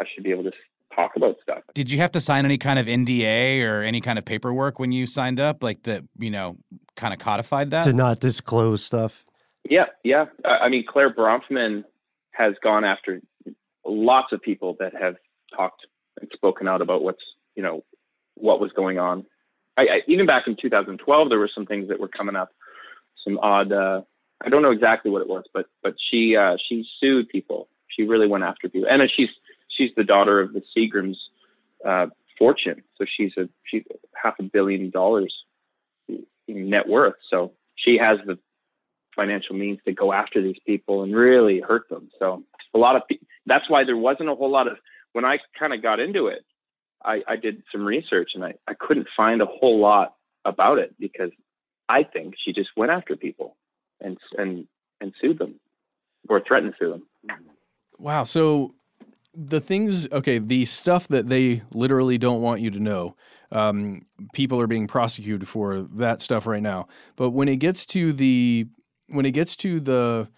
I 0.01 0.05
should 0.13 0.25
be 0.25 0.31
able 0.31 0.45
to 0.45 0.53
talk 0.97 1.15
about 1.15 1.37
stuff. 1.43 1.63
Did 1.75 1.91
you 1.91 2.01
have 2.01 2.11
to 2.13 2.21
sign 2.21 2.45
any 2.45 2.59
kind 2.59 2.79
of 2.79 2.87
NDA 2.87 3.63
or 3.63 3.83
any 3.83 4.01
kind 4.01 4.19
of 4.19 4.25
paperwork 4.25 4.79
when 4.79 4.91
you 4.91 5.07
signed 5.07 5.39
up, 5.39 5.63
like 5.63 5.83
that, 5.85 6.03
you 6.19 6.31
know, 6.31 6.57
kind 6.97 7.13
of 7.13 7.21
codified 7.21 7.71
that? 7.71 7.85
to 7.85 7.93
not 7.93 8.19
disclose 8.19 8.83
stuff. 8.83 9.25
Yeah, 9.69 9.87
yeah. 10.03 10.27
I 10.45 10.49
I 10.65 10.69
mean, 10.69 10.85
Clare 10.87 11.13
Bronfman 11.13 11.85
has 12.33 12.55
gone 12.63 12.85
after 12.85 13.21
lots 13.85 14.33
of 14.33 14.41
people 14.41 14.77
that 14.81 14.95
have 15.01 15.17
talked 15.55 15.87
and 16.21 16.31
spoken 16.33 16.67
out 16.67 16.81
about 16.81 17.03
what's, 17.03 17.23
you 17.55 17.63
know, 17.63 17.85
what 18.35 18.61
was 18.61 18.73
going 18.73 18.99
on. 18.99 19.25
I, 19.77 19.83
I, 19.83 20.01
even 20.07 20.27
back 20.27 20.47
in 20.47 20.57
2012, 20.57 21.29
there 21.29 21.39
were 21.39 21.51
some 21.55 21.67
things 21.67 21.89
that 21.89 22.01
were 22.01 22.09
coming 22.09 22.37
up, 22.37 22.51
some 23.25 23.39
odd. 23.39 23.73
Uh, 23.73 24.03
I 24.45 24.49
don't 24.49 24.63
know 24.63 24.71
exactly 24.71 25.11
what 25.11 25.23
it 25.23 25.29
was, 25.29 25.45
but 25.53 25.67
but 25.83 25.95
she 26.11 26.37
uh, 26.37 26.57
she 26.69 26.87
sued 27.01 27.29
people. 27.29 27.69
She 27.89 28.05
really 28.05 28.27
went 28.27 28.45
after 28.45 28.69
people, 28.69 28.89
and 28.89 29.11
she's 29.11 29.31
she's 29.77 29.91
the 29.97 30.05
daughter 30.05 30.41
of 30.41 30.53
the 30.53 30.63
Seagrams 30.77 31.17
uh, 31.85 32.07
fortune, 32.39 32.83
so 32.97 33.05
she's 33.17 33.33
a 33.37 33.49
she's 33.65 33.85
half 34.15 34.35
a 34.39 34.43
billion 34.43 34.91
dollars 34.91 35.35
in 36.09 36.71
net 36.71 36.89
worth. 36.89 37.15
So 37.31 37.53
she 37.77 37.99
has 38.01 38.19
the 38.27 38.39
financial 39.15 39.57
means 39.57 39.79
to 39.87 39.93
go 39.93 40.13
after 40.13 40.43
these 40.43 40.59
people 40.67 41.03
and 41.03 41.15
really 41.15 41.61
hurt 41.61 41.89
them. 41.89 42.11
So 42.19 42.45
a 42.75 42.79
lot 42.79 42.97
of 42.97 43.03
that's 43.47 43.69
why 43.69 43.85
there 43.85 43.97
wasn't 43.97 44.29
a 44.29 44.35
whole 44.35 44.51
lot 44.51 44.69
of 44.69 44.77
when 45.13 45.25
I 45.25 45.39
kind 45.59 45.73
of 45.73 45.83
got 45.83 46.01
into 46.01 46.27
it. 46.27 46.45
I, 47.05 47.23
I 47.29 47.37
did 47.37 47.63
some 47.71 47.85
research 47.85 48.31
and 48.35 48.45
I, 48.45 48.55
I 48.67 48.75
couldn't 48.75 49.07
find 49.17 49.41
a 49.41 49.47
whole 49.47 49.79
lot 49.79 50.15
about 50.45 50.79
it 50.79 50.95
because 50.99 51.31
I 51.89 52.03
think 52.03 52.35
she 52.43 52.53
just 52.53 52.71
went 52.77 52.91
after 52.91 53.17
people 53.17 53.57
and 54.01 54.19
and 54.37 54.67
and 55.01 55.13
sued 55.21 55.39
them 55.39 55.61
or 56.29 56.43
threatened 56.47 56.73
to 56.73 56.79
sue 56.79 56.91
them. 56.91 57.03
Wow. 57.99 58.25
So 58.25 58.75
the 59.37 59.61
things, 59.61 60.09
okay, 60.11 60.39
the 60.39 60.65
stuff 60.65 61.09
that 61.09 61.27
they 61.27 61.63
literally 61.73 62.19
don't 62.19 62.41
want 62.41 62.61
you 62.61 62.71
to 62.71 62.81
know, 62.81 63.17
um, 63.53 64.03
people 64.33 64.61
are 64.61 64.67
being 64.67 64.87
prosecuted 64.87 65.47
for 65.47 65.83
that 65.83 66.21
stuff 66.21 66.47
right 66.47 66.63
now. 66.63 66.89
But 67.17 67.31
when 67.31 67.49
it 67.49 67.57
gets 67.57 67.85
to 67.87 68.13
the, 68.13 68.67
when 69.09 69.27
it 69.27 69.33
gets 69.33 69.55
to 69.57 69.79
the, 69.79 70.29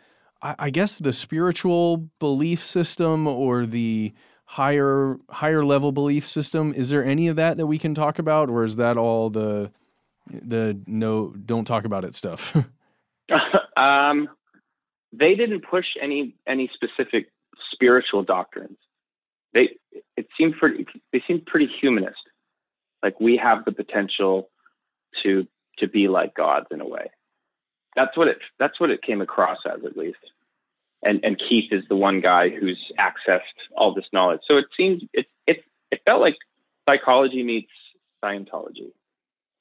I, 0.42 0.54
I 0.58 0.70
guess 0.70 0.98
the 0.98 1.12
spiritual 1.12 2.08
belief 2.18 2.64
system 2.64 3.26
or 3.26 3.64
the 3.64 4.12
higher 4.48 5.18
higher 5.28 5.62
level 5.62 5.92
belief 5.92 6.26
system. 6.26 6.72
Is 6.72 6.88
there 6.88 7.04
any 7.04 7.28
of 7.28 7.36
that 7.36 7.58
that 7.58 7.66
we 7.66 7.78
can 7.78 7.94
talk 7.94 8.18
about, 8.18 8.48
or 8.48 8.64
is 8.64 8.76
that 8.76 8.96
all 8.96 9.28
the 9.28 9.70
the 10.30 10.80
no 10.86 11.34
don't 11.44 11.66
talk 11.66 11.84
about 11.84 12.04
it 12.04 12.14
stuff? 12.14 12.56
um, 13.76 14.28
they 15.12 15.34
didn't 15.34 15.64
push 15.68 15.86
any 16.02 16.34
any 16.46 16.70
specific 16.74 17.30
spiritual 17.72 18.22
doctrines. 18.22 18.78
They 19.54 19.76
it 20.16 20.26
seemed 20.36 20.56
pretty 20.56 20.86
they 21.12 21.22
seemed 21.26 21.46
pretty 21.46 21.66
humanist. 21.80 22.20
Like 23.02 23.20
we 23.20 23.36
have 23.36 23.64
the 23.64 23.72
potential 23.72 24.50
to 25.22 25.46
to 25.78 25.88
be 25.88 26.08
like 26.08 26.34
gods 26.34 26.66
in 26.70 26.80
a 26.80 26.88
way. 26.88 27.10
That's 27.96 28.16
what 28.16 28.28
it 28.28 28.38
that's 28.58 28.78
what 28.80 28.90
it 28.90 29.02
came 29.02 29.20
across 29.20 29.58
as 29.66 29.84
at 29.84 29.96
least. 29.96 30.18
And 31.02 31.20
and 31.24 31.38
Keith 31.38 31.72
is 31.72 31.84
the 31.88 31.96
one 31.96 32.20
guy 32.20 32.50
who's 32.50 32.92
accessed 32.98 33.40
all 33.76 33.94
this 33.94 34.08
knowledge. 34.12 34.40
So 34.46 34.56
it 34.56 34.66
seemed 34.76 35.08
it 35.12 35.26
it 35.46 35.64
it 35.90 36.00
felt 36.04 36.20
like 36.20 36.36
psychology 36.88 37.42
meets 37.42 37.70
Scientology, 38.22 38.90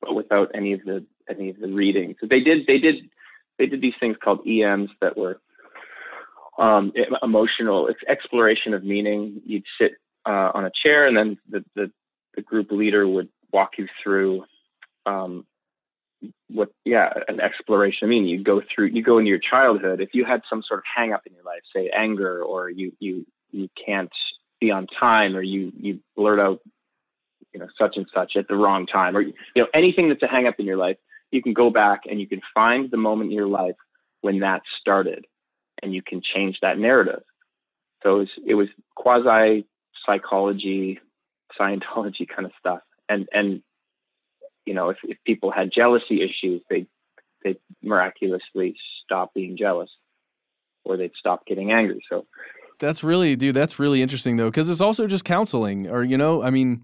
but 0.02 0.16
without 0.16 0.52
any 0.56 0.74
of 0.74 0.84
the 0.84 1.06
any 1.30 1.50
of 1.50 1.60
the 1.60 1.68
reading. 1.68 2.16
So 2.20 2.28
they 2.28 2.40
did 2.40 2.66
they 2.66 2.80
did 2.80 3.10
they 3.58 3.68
did 3.68 3.82
these 3.82 3.94
things 4.00 4.18
called 4.22 4.48
EMs 4.48 4.90
that 5.02 5.18
were 5.18 5.40
um, 6.58 6.92
emotional 7.22 7.88
it's 7.88 8.00
exploration 8.08 8.74
of 8.74 8.84
meaning. 8.84 9.42
You'd 9.46 9.64
sit 9.80 9.94
uh, 10.26 10.52
on 10.54 10.66
a 10.66 10.72
chair, 10.84 11.08
and 11.08 11.16
then 11.16 11.38
the, 11.50 11.64
the 11.76 11.92
the 12.36 12.42
group 12.42 12.72
leader 12.72 13.08
would 13.08 13.30
walk 13.52 13.72
you 13.78 13.88
through 14.04 14.44
um, 15.06 15.46
what 16.50 16.70
yeah 16.86 17.14
an 17.28 17.40
exploration 17.40 18.06
of 18.06 18.10
meaning. 18.10 18.30
You 18.30 18.44
go 18.44 18.62
through 18.74 18.88
you 18.88 19.04
go 19.04 19.20
into 19.20 19.30
your 19.30 19.40
childhood. 19.40 20.02
If 20.02 20.10
you 20.14 20.26
had 20.26 20.42
some 20.50 20.64
sort 20.64 20.80
of 20.80 20.84
hang 20.96 21.14
up 21.14 21.22
in 21.26 21.34
your 21.34 21.44
life, 21.44 21.62
say 21.76 21.90
anger, 21.96 22.42
or 22.44 22.70
you 22.70 22.92
you 23.00 23.26
you 23.52 23.70
can't 23.86 24.12
be 24.60 24.72
on 24.72 24.88
time, 24.88 25.36
or 25.36 25.42
you 25.42 25.72
you 25.80 26.00
blurt 26.16 26.40
out 26.40 26.60
you 27.54 27.60
know 27.60 27.68
such 27.80 27.98
and 27.98 28.08
such 28.14 28.36
at 28.36 28.48
the 28.48 28.56
wrong 28.56 28.86
time, 28.86 29.16
or 29.16 29.22
you 29.22 29.34
know 29.56 29.68
anything 29.74 30.10
that's 30.10 30.24
a 30.24 30.28
hang 30.28 30.48
up 30.48 30.56
in 30.60 30.66
your 30.66 30.78
life, 30.78 30.98
you 31.32 31.42
can 31.42 31.54
go 31.54 31.70
back 31.70 32.02
and 32.10 32.20
you 32.20 32.28
can 32.28 32.42
find 32.54 32.90
the 32.92 32.98
moment 32.98 33.32
in 33.32 33.36
your 33.36 33.48
life 33.48 33.76
when 34.22 34.40
that 34.40 34.62
started, 34.80 35.26
and 35.82 35.94
you 35.94 36.02
can 36.02 36.22
change 36.22 36.60
that 36.62 36.78
narrative. 36.78 37.24
So 38.04 38.16
it 38.16 38.20
was, 38.20 38.30
it 38.48 38.54
was 38.56 38.68
quasi 38.96 39.66
psychology, 40.06 41.00
Scientology 41.60 42.28
kind 42.28 42.46
of 42.46 42.52
stuff. 42.60 42.82
And 43.10 43.28
and 43.32 43.64
you 44.66 44.74
know, 44.74 44.90
if, 44.90 44.98
if 45.04 45.18
people 45.26 45.50
had 45.50 45.72
jealousy 45.74 46.22
issues, 46.22 46.62
they 46.70 46.86
they 47.44 47.56
miraculously 47.82 48.76
stop 49.04 49.34
being 49.34 49.58
jealous, 49.58 49.90
or 50.84 50.98
they'd 50.98 51.14
stop 51.18 51.46
getting 51.46 51.72
angry. 51.72 52.04
So 52.10 52.26
That's 52.80 53.04
really, 53.04 53.36
dude. 53.36 53.56
That's 53.56 53.80
really 53.80 54.02
interesting 54.02 54.38
though, 54.38 54.50
because 54.52 54.70
it's 54.70 54.82
also 54.82 55.08
just 55.08 55.26
counseling, 55.26 55.88
or 55.88 56.04
you 56.04 56.18
know, 56.18 56.44
I 56.44 56.50
mean, 56.50 56.84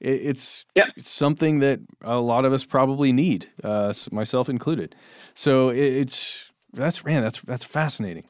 it, 0.00 0.22
it's 0.22 0.64
something 0.98 1.58
that 1.58 1.80
a 2.02 2.16
lot 2.16 2.44
of 2.44 2.52
us 2.52 2.64
probably 2.64 3.12
need, 3.12 3.50
uh, 3.62 3.92
myself 4.10 4.48
included. 4.48 4.94
So 5.34 5.68
it, 5.68 5.78
it's 5.78 6.50
that's 6.76 7.04
man, 7.04 7.22
that's 7.22 7.40
that's 7.40 7.64
fascinating. 7.64 8.24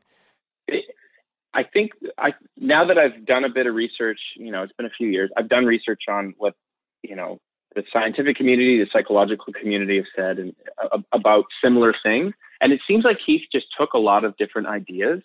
I 1.57 1.65
think 1.65 1.93
I 2.19 2.35
now 2.59 2.85
that 2.85 2.99
I've 2.99 3.25
done 3.25 3.45
a 3.45 3.49
bit 3.49 3.67
of 3.67 3.75
research, 3.75 4.21
you 4.37 4.51
know, 4.51 4.63
it's 4.63 4.73
been 4.75 4.87
a 4.87 4.91
few 4.91 5.09
years. 5.09 5.31
I've 5.37 5.49
done 5.49 5.65
research 5.65 6.03
on 6.09 6.35
what 6.37 6.55
you 7.03 7.17
know 7.17 7.41
the 7.75 7.83
scientific 7.93 8.37
community, 8.37 8.79
the 8.79 8.91
psychological 8.93 9.53
community 9.53 9.97
have 9.97 10.07
said 10.15 10.39
and 10.39 10.55
uh, 10.83 10.99
about 11.13 11.45
similar 11.63 11.95
things. 12.03 12.35
And 12.61 12.73
it 12.73 12.81
seems 12.87 13.05
like 13.05 13.19
Keith 13.25 13.43
just 13.53 13.67
took 13.79 13.93
a 13.93 13.99
lot 13.99 14.25
of 14.25 14.37
different 14.37 14.69
ideas 14.69 15.23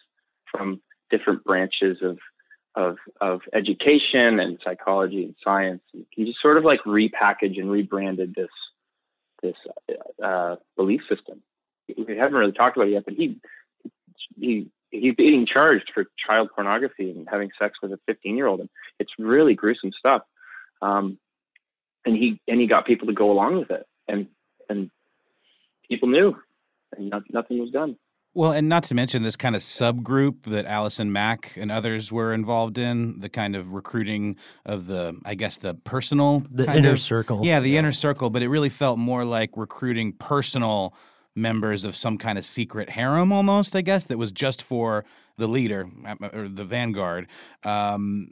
from 0.50 0.82
different 1.10 1.44
branches 1.44 1.98
of 2.02 2.18
of 2.76 2.98
of 3.20 3.42
education 3.54 4.40
and 4.40 4.58
psychology 4.64 5.24
and 5.24 5.36
science. 5.44 5.82
And 5.94 6.06
he 6.12 6.26
just 6.26 6.42
sort 6.42 6.58
of 6.58 6.64
like 6.64 6.82
repackaged 6.84 7.60
and 7.60 7.70
rebranded 7.70 8.36
this 8.36 8.52
this 9.42 9.56
uh, 10.24 10.56
belief 10.78 11.02
system. 11.10 11.41
We 12.22 12.24
haven't 12.24 12.38
really 12.38 12.52
talked 12.52 12.78
about 12.78 12.88
it 12.88 12.92
yet, 12.92 13.06
but 13.06 13.16
he 13.16 13.38
he 14.40 14.68
he's 14.92 15.16
being 15.16 15.48
charged 15.48 15.90
for 15.92 16.06
child 16.24 16.50
pornography 16.54 17.10
and 17.10 17.28
having 17.28 17.50
sex 17.58 17.80
with 17.82 17.92
a 17.94 18.00
15 18.06 18.38
year 18.38 18.46
old 18.46 18.60
and 18.60 18.70
it's 19.00 19.12
really 19.18 19.56
gruesome 19.56 19.92
stuff. 19.98 20.22
Um, 20.84 21.18
and 22.06 22.16
he 22.16 22.40
and 22.48 22.62
he 22.62 22.68
got 22.68 22.86
people 22.86 23.08
to 23.08 23.14
go 23.14 23.32
along 23.32 23.58
with 23.58 23.72
it 23.72 23.88
and 24.08 24.28
and 24.70 24.92
people 25.90 26.10
knew 26.10 26.36
and 26.96 27.10
not, 27.10 27.24
nothing 27.34 27.58
was 27.60 27.72
done. 27.72 27.98
Well, 28.36 28.52
and 28.52 28.70
not 28.70 28.84
to 28.84 28.94
mention 28.96 29.24
this 29.24 29.36
kind 29.36 29.56
of 29.58 29.62
subgroup 29.62 30.44
that 30.46 30.66
Allison 30.66 31.12
Mack 31.12 31.54
and 31.58 31.70
others 31.70 32.12
were 32.14 32.34
involved 32.34 32.78
in, 32.78 33.20
the 33.20 33.28
kind 33.28 33.58
of 33.58 33.74
recruiting 33.74 34.38
of 34.66 34.88
the, 34.88 35.20
I 35.26 35.36
guess, 35.36 35.58
the 35.58 35.74
personal, 35.74 36.46
The 36.50 36.72
inner 36.74 36.92
of- 36.92 37.00
circle. 37.00 37.42
Yeah, 37.44 37.60
the 37.60 37.76
inner 37.76 37.92
circle, 37.92 38.30
but 38.30 38.42
it 38.42 38.48
really 38.48 38.70
felt 38.70 38.98
more 38.98 39.26
like 39.26 39.58
recruiting 39.58 40.14
personal 40.14 40.94
members 41.36 41.86
of 41.86 41.96
some 41.96 42.18
kind 42.18 42.38
of 42.38 42.46
secret 42.46 42.90
harem 42.92 43.32
almost, 43.32 43.76
I 43.76 43.82
guess, 43.82 44.06
that 44.06 44.18
was 44.18 44.32
just 44.32 44.62
for 44.62 45.06
the 45.38 45.48
leader 45.48 45.88
uh, 46.06 46.30
or 46.34 46.48
the 46.48 46.66
vanguard. 46.66 47.28
Um, 47.64 48.30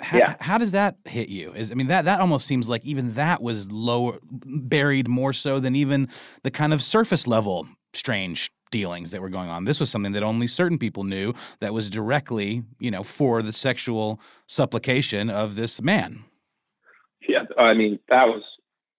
how, 0.00 0.18
Yeah. 0.18 0.36
how 0.40 0.58
does 0.58 0.72
that 0.72 0.96
hit 1.06 1.28
you? 1.28 1.52
Is 1.52 1.70
I 1.72 1.74
mean 1.74 1.88
that 1.88 2.04
that 2.04 2.20
almost 2.20 2.46
seems 2.46 2.68
like 2.68 2.84
even 2.84 3.14
that 3.14 3.42
was 3.42 3.70
lower 3.72 4.18
buried 4.22 5.08
more 5.08 5.32
so 5.32 5.58
than 5.58 5.74
even 5.74 6.08
the 6.42 6.50
kind 6.50 6.72
of 6.72 6.82
surface 6.82 7.26
level 7.26 7.66
strange 7.94 8.50
dealings 8.70 9.10
that 9.12 9.20
were 9.22 9.30
going 9.30 9.48
on. 9.48 9.64
This 9.64 9.80
was 9.80 9.88
something 9.90 10.12
that 10.12 10.22
only 10.22 10.46
certain 10.48 10.76
people 10.78 11.04
knew 11.04 11.32
that 11.60 11.72
was 11.72 11.88
directly, 11.88 12.62
you 12.78 12.90
know, 12.90 13.02
for 13.02 13.40
the 13.40 13.52
sexual 13.52 14.20
supplication 14.48 15.30
of 15.30 15.54
this 15.56 15.80
man. 15.80 16.24
yeah 17.28 17.44
i 17.58 17.72
mean 17.74 17.98
that 18.08 18.26
was 18.26 18.42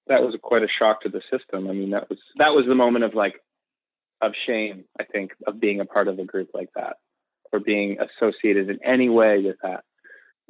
that 0.09 0.21
was 0.21 0.35
quite 0.41 0.63
a 0.63 0.67
shock 0.79 1.01
to 1.01 1.09
the 1.09 1.21
system. 1.31 1.67
I 1.67 1.73
mean 1.73 1.91
that 1.91 2.09
was 2.09 2.19
that 2.37 2.53
was 2.53 2.65
the 2.67 2.75
moment 2.75 3.05
of 3.05 3.13
like 3.13 3.35
of 4.21 4.31
shame 4.47 4.83
i 4.99 5.03
think 5.03 5.31
of 5.45 5.59
being 5.59 5.79
a 5.79 5.85
part 5.85 6.07
of 6.07 6.17
a 6.17 6.25
group 6.25 6.49
like 6.53 6.69
that 6.75 6.97
or 7.53 7.59
being 7.59 7.97
associated 7.99 8.69
in 8.69 8.79
any 8.83 9.09
way 9.09 9.41
with 9.43 9.57
that. 9.61 9.83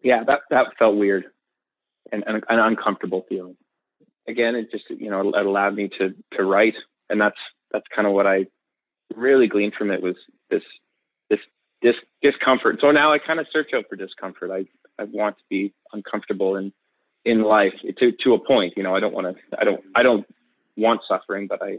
Yeah 0.04 0.24
that 0.26 0.42
that 0.50 0.68
felt 0.80 0.96
weird 0.96 1.26
and, 2.12 2.24
and 2.26 2.44
an 2.50 2.60
uncomfortable 2.60 3.26
feeling. 3.28 3.58
Again 4.28 4.56
it 4.56 4.72
just 4.72 4.86
you 4.90 5.10
know 5.10 5.30
it 5.36 5.46
allowed 5.46 5.76
me 5.76 5.90
to 6.00 6.14
to 6.34 6.44
write 6.44 6.76
and 7.10 7.20
that's 7.20 7.40
that's 7.72 7.86
kind 7.94 8.08
of 8.08 8.14
what 8.14 8.28
i 8.28 8.46
really 9.16 9.48
gleaned 9.48 9.74
from 9.78 9.92
it 9.92 10.02
was 10.02 10.16
this 10.50 10.64
this 11.30 11.40
this 11.82 11.96
discomfort. 12.22 12.78
So 12.82 12.92
now 12.92 13.12
i 13.14 13.20
kind 13.20 13.40
of 13.40 13.48
search 13.52 13.72
out 13.76 13.86
for 13.90 13.96
discomfort. 13.96 14.52
I 14.52 14.66
i 15.02 15.06
want 15.06 15.38
to 15.38 15.44
be 15.50 15.74
uncomfortable 15.94 16.56
in 16.56 16.72
in 17.28 17.44
life 17.44 17.74
to 17.98 18.12
to 18.24 18.34
a 18.34 18.40
point 18.40 18.74
you 18.78 18.84
know 18.84 18.96
i 18.96 19.00
don't 19.00 19.14
want 19.14 19.28
to 19.28 19.60
i 19.60 19.64
don't 19.64 19.82
i 19.96 20.02
don't 20.02 20.26
want 20.78 21.02
suffering 21.08 21.46
but 21.48 21.62
i 21.62 21.78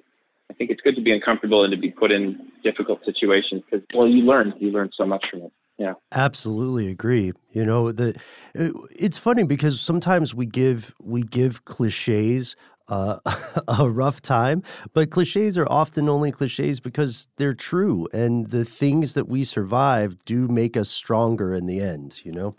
i 0.50 0.54
think 0.54 0.70
it's 0.70 0.80
good 0.82 0.94
to 0.94 1.00
be 1.02 1.12
uncomfortable 1.12 1.64
and 1.64 1.70
to 1.70 1.76
be 1.78 1.90
put 1.90 2.12
in 2.12 2.50
difficult 2.62 3.02
situations 3.04 3.62
because 3.64 3.84
well 3.94 4.06
you 4.06 4.22
learn 4.22 4.52
you 4.58 4.70
learn 4.70 4.90
so 4.94 5.06
much 5.06 5.24
from 5.30 5.42
it 5.42 5.52
yeah 5.78 5.94
Absolutely 6.12 6.88
agree. 6.88 7.32
You 7.50 7.66
know, 7.66 7.92
the 7.92 8.18
it- 8.54 8.74
it's 8.98 9.18
funny 9.18 9.44
because 9.44 9.78
sometimes 9.78 10.34
we 10.34 10.46
give 10.46 10.94
we 11.00 11.22
give 11.22 11.66
cliches 11.66 12.56
uh, 12.88 13.18
a 13.68 13.90
rough 13.90 14.22
time, 14.22 14.62
but 14.94 15.10
cliches 15.10 15.58
are 15.58 15.68
often 15.68 16.08
only 16.08 16.32
cliches 16.32 16.80
because 16.80 17.28
they're 17.36 17.52
true, 17.52 18.08
and 18.14 18.46
the 18.46 18.64
things 18.64 19.12
that 19.12 19.28
we 19.28 19.44
survive 19.44 20.24
do 20.24 20.48
make 20.48 20.78
us 20.78 20.88
stronger 20.88 21.52
in 21.52 21.66
the 21.66 21.80
end. 21.80 22.22
You 22.24 22.32
know. 22.32 22.54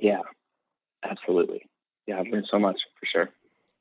yeah 0.00 0.22
absolutely 1.04 1.67
yeah 2.08 2.18
i've 2.18 2.26
learned 2.26 2.46
so 2.50 2.58
much 2.58 2.80
for 2.98 3.06
sure 3.06 3.28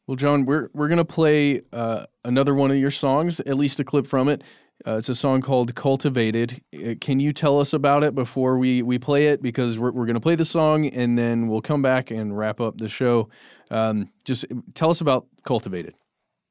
Well, 0.06 0.16
John, 0.16 0.46
we're 0.46 0.70
we're 0.74 0.88
gonna 0.88 1.04
play 1.04 1.64
uh, 1.74 2.06
another 2.24 2.54
one 2.54 2.72
of 2.72 2.78
your 2.78 2.92
songs, 2.92 3.42
at 3.42 3.58
least 3.58 3.80
a 3.80 3.84
clip 3.84 4.08
from 4.08 4.30
it. 4.30 4.42
Uh, 4.86 4.96
it's 4.98 5.10
a 5.10 5.16
song 5.16 5.42
called 5.42 5.76
"Cultivated." 5.76 6.62
Uh, 6.74 6.94
Can 7.02 7.20
you 7.20 7.34
tell 7.34 7.60
us 7.60 7.74
about 7.74 8.04
it 8.04 8.16
before 8.16 8.58
we 8.58 8.82
we 8.82 8.98
play 9.00 9.28
it? 9.28 9.42
Because 9.42 9.78
we're 9.78 9.92
we're 9.92 10.06
gonna 10.06 10.22
play 10.22 10.36
the 10.36 10.46
song 10.46 10.86
and 10.88 11.18
then 11.18 11.50
we'll 11.50 11.62
come 11.62 11.82
back 11.82 12.10
and 12.10 12.38
wrap 12.38 12.62
up 12.62 12.78
the 12.78 12.88
show. 12.88 13.28
Um, 13.70 14.10
just 14.24 14.46
tell 14.76 14.90
us 14.90 15.02
about 15.02 15.28
"Cultivated." 15.44 15.94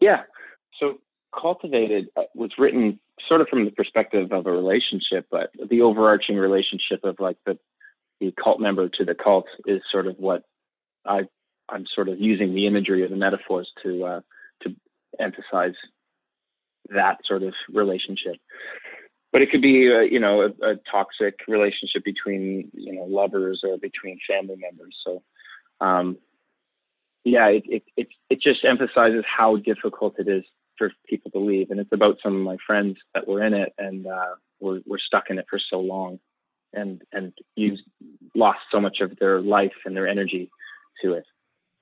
Yeah. 0.01 0.25
So 0.79 0.99
cultivated 1.33 2.09
uh, 2.17 2.25
was 2.35 2.51
written 2.59 2.99
sort 3.27 3.41
of 3.41 3.49
from 3.49 3.65
the 3.65 3.71
perspective 3.71 4.33
of 4.33 4.47
a 4.47 4.53
relationship, 4.53 5.29
but 5.31 5.51
the 5.71 5.81
overarching 5.81 6.37
relationship 6.37 7.05
of 7.05 7.21
like 7.21 7.39
the 7.47 7.59
the 8.21 8.33
cult 8.33 8.61
member 8.61 8.89
to 8.89 9.05
the 9.05 9.15
cult 9.15 9.47
is 9.67 9.81
sort 9.91 10.07
of 10.07 10.17
what 10.19 10.43
I 11.07 11.29
I'm 11.69 11.87
sort 11.95 12.09
of 12.09 12.21
using 12.21 12.55
the 12.55 12.67
imagery 12.67 13.05
of 13.05 13.11
the 13.11 13.17
metaphors 13.17 13.71
to 13.83 14.05
uh, 14.05 14.21
to 14.63 14.75
emphasize 15.19 15.75
that 16.91 17.19
sort 17.25 17.43
of 17.43 17.55
relationship. 17.73 18.37
But 19.33 19.43
it 19.43 19.51
could 19.51 19.63
be, 19.63 19.93
uh, 19.93 20.01
you 20.01 20.21
know, 20.21 20.43
a, 20.43 20.71
a 20.71 20.77
toxic 20.91 21.41
relationship 21.49 22.05
between, 22.05 22.71
you 22.73 22.93
know, 22.95 23.05
lovers 23.05 23.63
or 23.65 23.77
between 23.77 24.19
family 24.27 24.57
members. 24.57 24.97
So, 25.05 25.23
um, 25.81 26.17
yeah, 27.25 27.49
it, 27.49 27.65
it, 27.67 27.83
it, 27.97 28.09
it 28.31 28.41
just 28.41 28.65
emphasizes 28.65 29.25
how 29.27 29.57
difficult 29.57 30.15
it 30.19 30.29
is 30.29 30.45
for 30.79 30.93
people 31.09 31.31
to 31.33 31.39
leave. 31.39 31.71
And 31.71 31.81
it's 31.81 31.93
about 31.93 32.19
some 32.23 32.37
of 32.37 32.43
my 32.43 32.57
friends 32.67 32.97
that 33.15 33.27
were 33.27 33.45
in 33.45 33.53
it 33.53 33.75
and 33.77 34.07
uh, 34.07 34.37
were, 34.61 34.81
were 34.87 35.01
stuck 35.05 35.25
in 35.29 35.39
it 35.39 35.47
for 35.51 35.59
so 35.59 35.81
long. 35.81 36.19
and 36.77 37.03
and 37.13 37.33
used 37.57 37.83
lost 38.35 38.61
so 38.71 38.81
much 38.81 38.99
of 39.01 39.17
their 39.19 39.41
life 39.41 39.73
and 39.85 39.97
their 39.97 40.07
energy 40.07 40.51
to 41.03 41.15
it. 41.15 41.27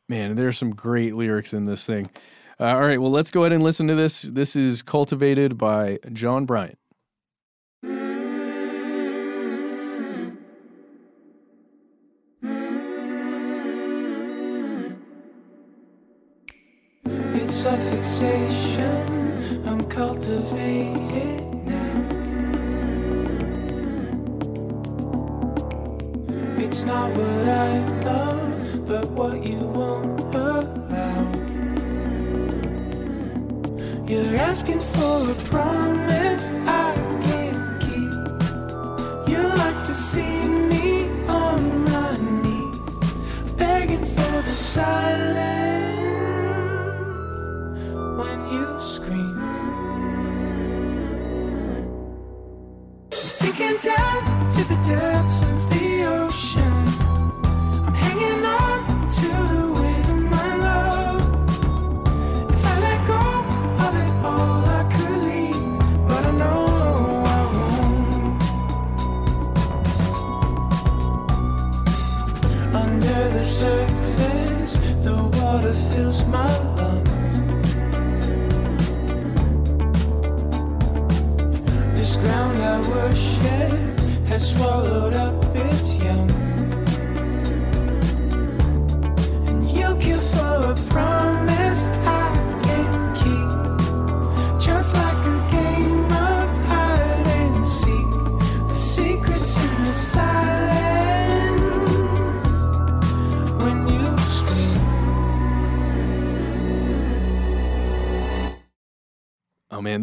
Man, 0.07 0.36
there's 0.36 0.59
some 0.59 0.74
great 0.74 1.14
lyrics 1.14 1.55
in 1.55 1.64
this 1.64 1.86
thing. 1.86 2.11
Uh, 2.61 2.64
all 2.64 2.82
right, 2.82 3.00
well, 3.00 3.11
let's 3.11 3.30
go 3.30 3.40
ahead 3.42 3.52
and 3.52 3.62
listen 3.64 3.86
to 3.88 3.94
this. 3.94 4.20
This 4.22 4.55
is 4.55 4.82
Cultivated 4.82 5.57
by 5.57 5.98
John 6.12 6.44
Bryant. 6.44 6.78
It's 17.34 17.64
a 17.64 17.78
fixation. 17.78 19.64
I'm 19.66 19.84
cultivated 19.84 21.55
now. 21.64 22.05
It's 26.59 26.84
not 26.84 27.11
what 27.12 27.43
asking 34.55 34.78
for 34.78 35.30
a 35.30 35.34
promise 35.50 36.52
I 36.64 36.94
can't 37.26 37.80
keep. 37.80 38.12
You 39.28 39.42
like 39.62 39.80
to 39.88 39.94
see 39.96 40.46
me 40.70 41.09
on 41.26 41.61
my 41.82 42.16
knees, 42.42 42.78
begging 43.57 44.05
for 44.05 44.36
the 44.48 44.55
silence 44.55 45.34
when 48.20 48.38
you 48.55 48.66
scream. 48.94 49.40
Sinking 53.11 53.78
down 53.90 54.20
to 54.55 54.62
the 54.70 54.78
depths 54.86 55.42
of 55.42 55.74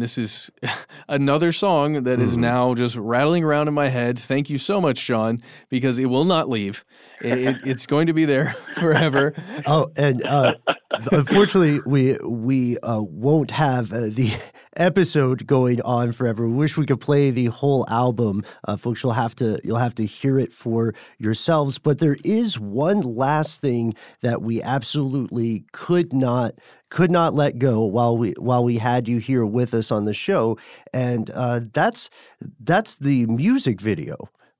this 0.02 0.18
is 0.18 0.50
another 1.08 1.52
song 1.52 2.02
that 2.04 2.20
is 2.20 2.32
Mhm. 2.32 2.38
now 2.38 2.74
just 2.74 2.96
rattling 2.96 3.44
around 3.44 3.68
in 3.68 3.74
my 3.74 3.88
head. 3.88 4.18
Thank 4.18 4.50
you 4.50 4.58
so 4.58 4.80
much, 4.80 5.06
John, 5.06 5.40
because 5.70 5.98
it 5.98 6.06
will 6.06 6.24
not 6.24 6.48
leave. 6.48 6.84
It, 7.20 7.38
it- 7.38 7.56
it's 7.64 7.86
going 7.86 8.06
to 8.08 8.12
be 8.12 8.24
there 8.24 8.54
forever. 8.76 9.32
Oh, 9.66 9.90
and 9.96 10.22
uh, 10.26 10.54
unfortunately, 11.12 11.80
we 11.86 12.16
we 12.24 12.78
uh, 12.78 13.00
won't 13.02 13.50
have 13.52 13.92
uh, 13.92 14.00
the 14.10 14.32
episode 14.76 15.46
going 15.46 15.80
on 15.82 16.12
forever. 16.12 16.48
We 16.48 16.54
wish 16.54 16.76
we 16.76 16.86
could 16.86 17.00
play 17.00 17.30
the 17.30 17.46
whole 17.46 17.86
album, 17.88 18.44
uh, 18.64 18.76
folks. 18.76 19.02
You'll 19.02 19.12
have 19.12 19.34
to 19.36 19.60
you'll 19.64 19.78
have 19.78 19.94
to 19.96 20.06
hear 20.06 20.38
it 20.38 20.52
for 20.52 20.94
yourselves. 21.18 21.78
But 21.78 21.98
there 21.98 22.16
is 22.24 22.58
one 22.58 23.00
last 23.00 23.60
thing 23.60 23.94
that 24.20 24.42
we 24.42 24.62
absolutely 24.62 25.64
could 25.72 26.12
not 26.12 26.54
could 26.90 27.10
not 27.10 27.34
let 27.34 27.58
go 27.58 27.84
while 27.84 28.16
we 28.16 28.32
while 28.38 28.64
we 28.64 28.76
had 28.78 29.08
you 29.08 29.18
here 29.18 29.44
with 29.46 29.74
us 29.74 29.90
on 29.90 30.04
the 30.04 30.14
show, 30.14 30.58
and 30.92 31.30
uh, 31.30 31.60
that's 31.72 32.10
that's 32.60 32.96
the 32.96 33.26
music 33.26 33.80
video. 33.80 34.16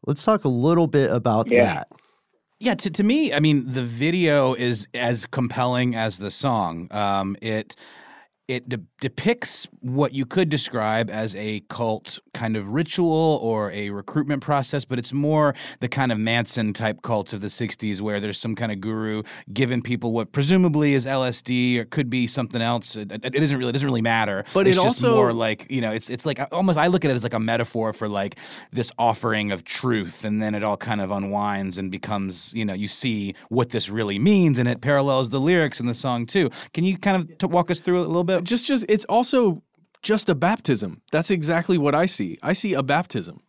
Let's 0.07 0.25
talk 0.25 0.45
a 0.45 0.49
little 0.49 0.87
bit 0.87 1.11
about 1.11 1.49
that. 1.51 1.89
Yeah, 2.59 2.75
to, 2.75 2.91
to 2.91 3.03
me, 3.03 3.33
I 3.33 3.41
mean, 3.41 3.73
the 3.73 3.83
video 3.83 4.55
is 4.55 4.87
as 4.95 5.27
compelling 5.27 5.97
as 5.97 6.19
the 6.19 6.31
song. 6.31 6.87
Um, 6.93 7.37
it 7.43 7.75
it 8.55 8.69
de- 8.69 8.81
depicts 9.01 9.67
what 9.81 10.13
you 10.13 10.27
could 10.27 10.49
describe 10.49 11.11
as 11.11 11.35
a 11.37 11.61
cult 11.69 12.19
kind 12.35 12.57
of 12.57 12.69
ritual 12.69 13.39
or 13.43 13.71
a 13.73 13.91
recruitment 13.91 14.43
process, 14.43 14.85
but 14.85 14.99
it's 14.99 15.13
more 15.13 15.55
the 15.81 15.89
kind 15.89 16.13
of 16.13 16.19
Manson 16.19 16.73
type 16.73 17.03
cults 17.03 17.33
of 17.33 17.41
the 17.41 17.49
60s 17.49 18.01
where 18.01 18.21
there's 18.21 18.39
some 18.39 18.55
kind 18.55 18.71
of 18.71 18.81
guru 18.81 19.23
giving 19.53 19.83
people 19.83 20.13
what 20.13 20.33
presumably 20.33 20.95
is 20.95 21.07
LSD 21.07 21.79
or 21.79 21.85
could 21.87 22.11
be 22.11 22.27
something 22.27 22.61
else. 22.61 22.97
It, 22.97 23.11
it, 23.11 23.35
isn't 23.35 23.57
really 23.57 23.71
it 23.71 23.73
doesn't 23.73 23.87
really 23.87 24.03
matter. 24.03 24.45
But 24.53 24.67
it's 24.67 24.77
it 24.77 24.83
just 24.83 25.03
also- 25.03 25.17
more 25.17 25.33
like, 25.33 25.67
you 25.71 25.81
know, 25.81 25.93
it's 25.93 26.11
it's 26.11 26.27
like 26.27 26.41
almost 26.53 26.79
I 26.79 26.89
look 26.89 27.05
at 27.05 27.11
it 27.11 27.15
as 27.15 27.23
like 27.23 27.35
a 27.35 27.41
metaphor 27.41 27.93
for 27.93 28.09
like 28.09 28.39
this 28.71 28.93
offering 28.99 29.51
of 29.51 29.65
truth 29.65 30.25
and 30.25 30.43
then 30.43 30.55
it 30.55 30.63
all 30.63 30.77
kind 30.77 31.01
of 31.01 31.11
unwinds 31.11 31.79
and 31.79 31.91
becomes, 31.91 32.53
you 32.55 32.65
know, 32.65 32.75
you 32.75 32.89
see 32.89 33.35
what 33.49 33.71
this 33.71 33.89
really 33.89 34.19
means 34.19 34.59
and 34.59 34.69
it 34.69 34.81
parallels 34.81 35.31
the 35.31 35.41
lyrics 35.41 35.81
in 35.81 35.87
the 35.87 35.95
song 35.95 36.27
too. 36.27 36.51
Can 36.75 36.85
you 36.85 36.99
kind 36.99 37.17
of 37.17 37.39
t- 37.39 37.47
walk 37.47 37.71
us 37.71 37.81
through 37.81 38.03
it 38.03 38.05
a 38.05 38.09
little 38.09 38.25
bit? 38.25 38.42
Just, 38.43 38.67
just 38.67 38.85
it's 38.89 39.05
also 39.07 39.63
just 40.03 40.29
a 40.29 40.35
baptism. 40.35 41.03
That's 41.11 41.31
exactly 41.31 41.79
what 41.79 41.95
I 41.95 42.07
see. 42.07 42.39
I 42.43 42.53
see 42.53 42.75
a 42.75 42.83
baptism. 42.83 43.43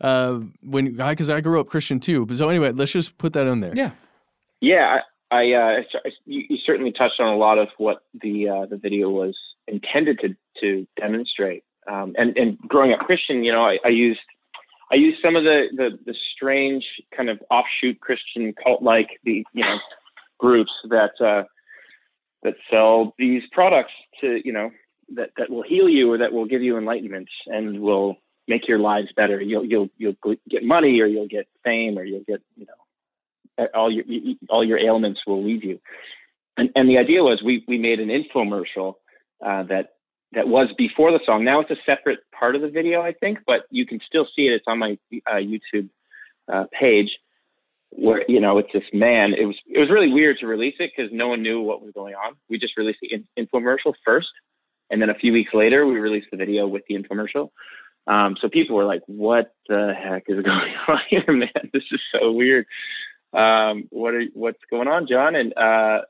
Uh, 0.00 0.40
when 0.62 0.96
because 0.96 1.28
I 1.28 1.40
grew 1.40 1.60
up 1.60 1.68
Christian 1.68 2.00
too. 2.00 2.26
So 2.32 2.48
anyway, 2.48 2.72
let's 2.72 2.92
just 2.92 3.18
put 3.18 3.34
that 3.34 3.46
in 3.46 3.60
there. 3.60 3.74
Yeah. 3.74 3.90
Yeah, 4.60 4.98
I, 5.30 5.36
I 5.36 5.52
uh, 5.52 5.80
you, 6.26 6.44
you 6.50 6.58
certainly 6.64 6.92
touched 6.92 7.20
on 7.20 7.28
a 7.28 7.36
lot 7.36 7.58
of 7.58 7.68
what 7.78 8.02
the 8.20 8.48
uh, 8.48 8.66
the 8.66 8.76
video 8.76 9.08
was 9.10 9.36
intended 9.68 10.20
to 10.20 10.34
to 10.60 10.86
demonstrate. 10.98 11.64
Um, 11.90 12.14
and 12.18 12.36
and 12.36 12.58
growing 12.60 12.92
up 12.92 13.00
Christian, 13.00 13.42
you 13.44 13.52
know, 13.52 13.64
I, 13.64 13.78
I 13.84 13.88
used 13.88 14.20
I 14.92 14.96
used 14.96 15.22
some 15.22 15.36
of 15.36 15.44
the, 15.44 15.66
the 15.74 15.98
the 16.04 16.14
strange 16.34 16.84
kind 17.16 17.30
of 17.30 17.40
offshoot 17.50 18.00
Christian 18.00 18.52
cult 18.62 18.82
like 18.82 19.08
the 19.24 19.44
you 19.52 19.62
know 19.62 19.78
groups 20.38 20.72
that 20.88 21.12
uh, 21.20 21.44
that 22.42 22.54
sell 22.70 23.14
these 23.18 23.42
products 23.52 23.92
to 24.20 24.40
you 24.44 24.52
know 24.52 24.70
that 25.14 25.30
that 25.36 25.50
will 25.50 25.62
heal 25.62 25.88
you 25.88 26.12
or 26.12 26.18
that 26.18 26.32
will 26.32 26.46
give 26.46 26.62
you 26.62 26.78
enlightenment 26.78 27.28
and 27.46 27.80
will 27.80 28.16
make 28.48 28.68
your 28.68 28.78
lives 28.78 29.08
better. 29.16 29.40
You'll 29.40 29.64
you'll 29.64 29.88
you'll 29.96 30.16
get 30.48 30.64
money 30.64 31.00
or 31.00 31.06
you'll 31.06 31.28
get 31.28 31.48
fame 31.64 31.98
or 31.98 32.04
you'll 32.04 32.24
get 32.26 32.40
you 32.56 32.66
know 32.66 33.68
all 33.74 33.90
your 33.90 34.04
all 34.48 34.64
your 34.64 34.78
ailments 34.78 35.20
will 35.26 35.44
leave 35.44 35.64
you. 35.64 35.80
And 36.56 36.70
and 36.74 36.88
the 36.88 36.98
idea 36.98 37.22
was 37.22 37.42
we 37.42 37.64
we 37.68 37.78
made 37.78 38.00
an 38.00 38.08
infomercial 38.08 38.94
uh, 39.44 39.64
that 39.64 39.90
that 40.32 40.48
was 40.48 40.68
before 40.78 41.10
the 41.12 41.20
song. 41.24 41.44
Now 41.44 41.60
it's 41.60 41.70
a 41.70 41.76
separate 41.84 42.20
part 42.32 42.54
of 42.54 42.62
the 42.62 42.68
video, 42.68 43.02
I 43.02 43.12
think, 43.12 43.38
but 43.46 43.62
you 43.70 43.86
can 43.86 44.00
still 44.06 44.26
see 44.36 44.46
it. 44.46 44.52
It's 44.52 44.64
on 44.68 44.78
my 44.78 44.98
uh, 45.26 45.34
YouTube 45.34 45.88
uh, 46.52 46.66
page 46.78 47.10
where 47.90 48.24
you 48.28 48.40
know 48.40 48.58
it's 48.58 48.72
this 48.72 48.84
man. 48.92 49.34
It 49.34 49.44
was 49.44 49.56
it 49.66 49.78
was 49.78 49.90
really 49.90 50.12
weird 50.12 50.38
to 50.40 50.46
release 50.46 50.76
it 50.78 50.92
because 50.94 51.12
no 51.12 51.28
one 51.28 51.42
knew 51.42 51.60
what 51.60 51.82
was 51.82 51.92
going 51.92 52.14
on. 52.14 52.34
We 52.48 52.58
just 52.58 52.76
released 52.76 53.00
the 53.02 53.12
in- 53.12 53.46
infomercial 53.46 53.94
first, 54.04 54.28
and 54.90 55.02
then 55.02 55.10
a 55.10 55.14
few 55.14 55.32
weeks 55.32 55.52
later 55.52 55.86
we 55.86 55.98
released 55.98 56.28
the 56.30 56.36
video 56.36 56.66
with 56.66 56.82
the 56.88 56.96
infomercial. 56.96 57.50
Um, 58.06 58.36
so 58.40 58.48
people 58.48 58.76
were 58.76 58.84
like, 58.84 59.02
"What 59.06 59.52
the 59.68 59.94
heck 59.94 60.24
is 60.28 60.42
going 60.44 60.74
on 60.88 61.00
here, 61.08 61.24
man? 61.28 61.70
This 61.72 61.84
is 61.90 62.00
so 62.12 62.32
weird. 62.32 62.66
Um, 63.32 63.84
what 63.90 64.14
are 64.14 64.24
what's 64.34 64.62
going 64.70 64.88
on, 64.88 65.06
John?" 65.06 65.34
And 65.34 65.56
uh, 65.56 66.02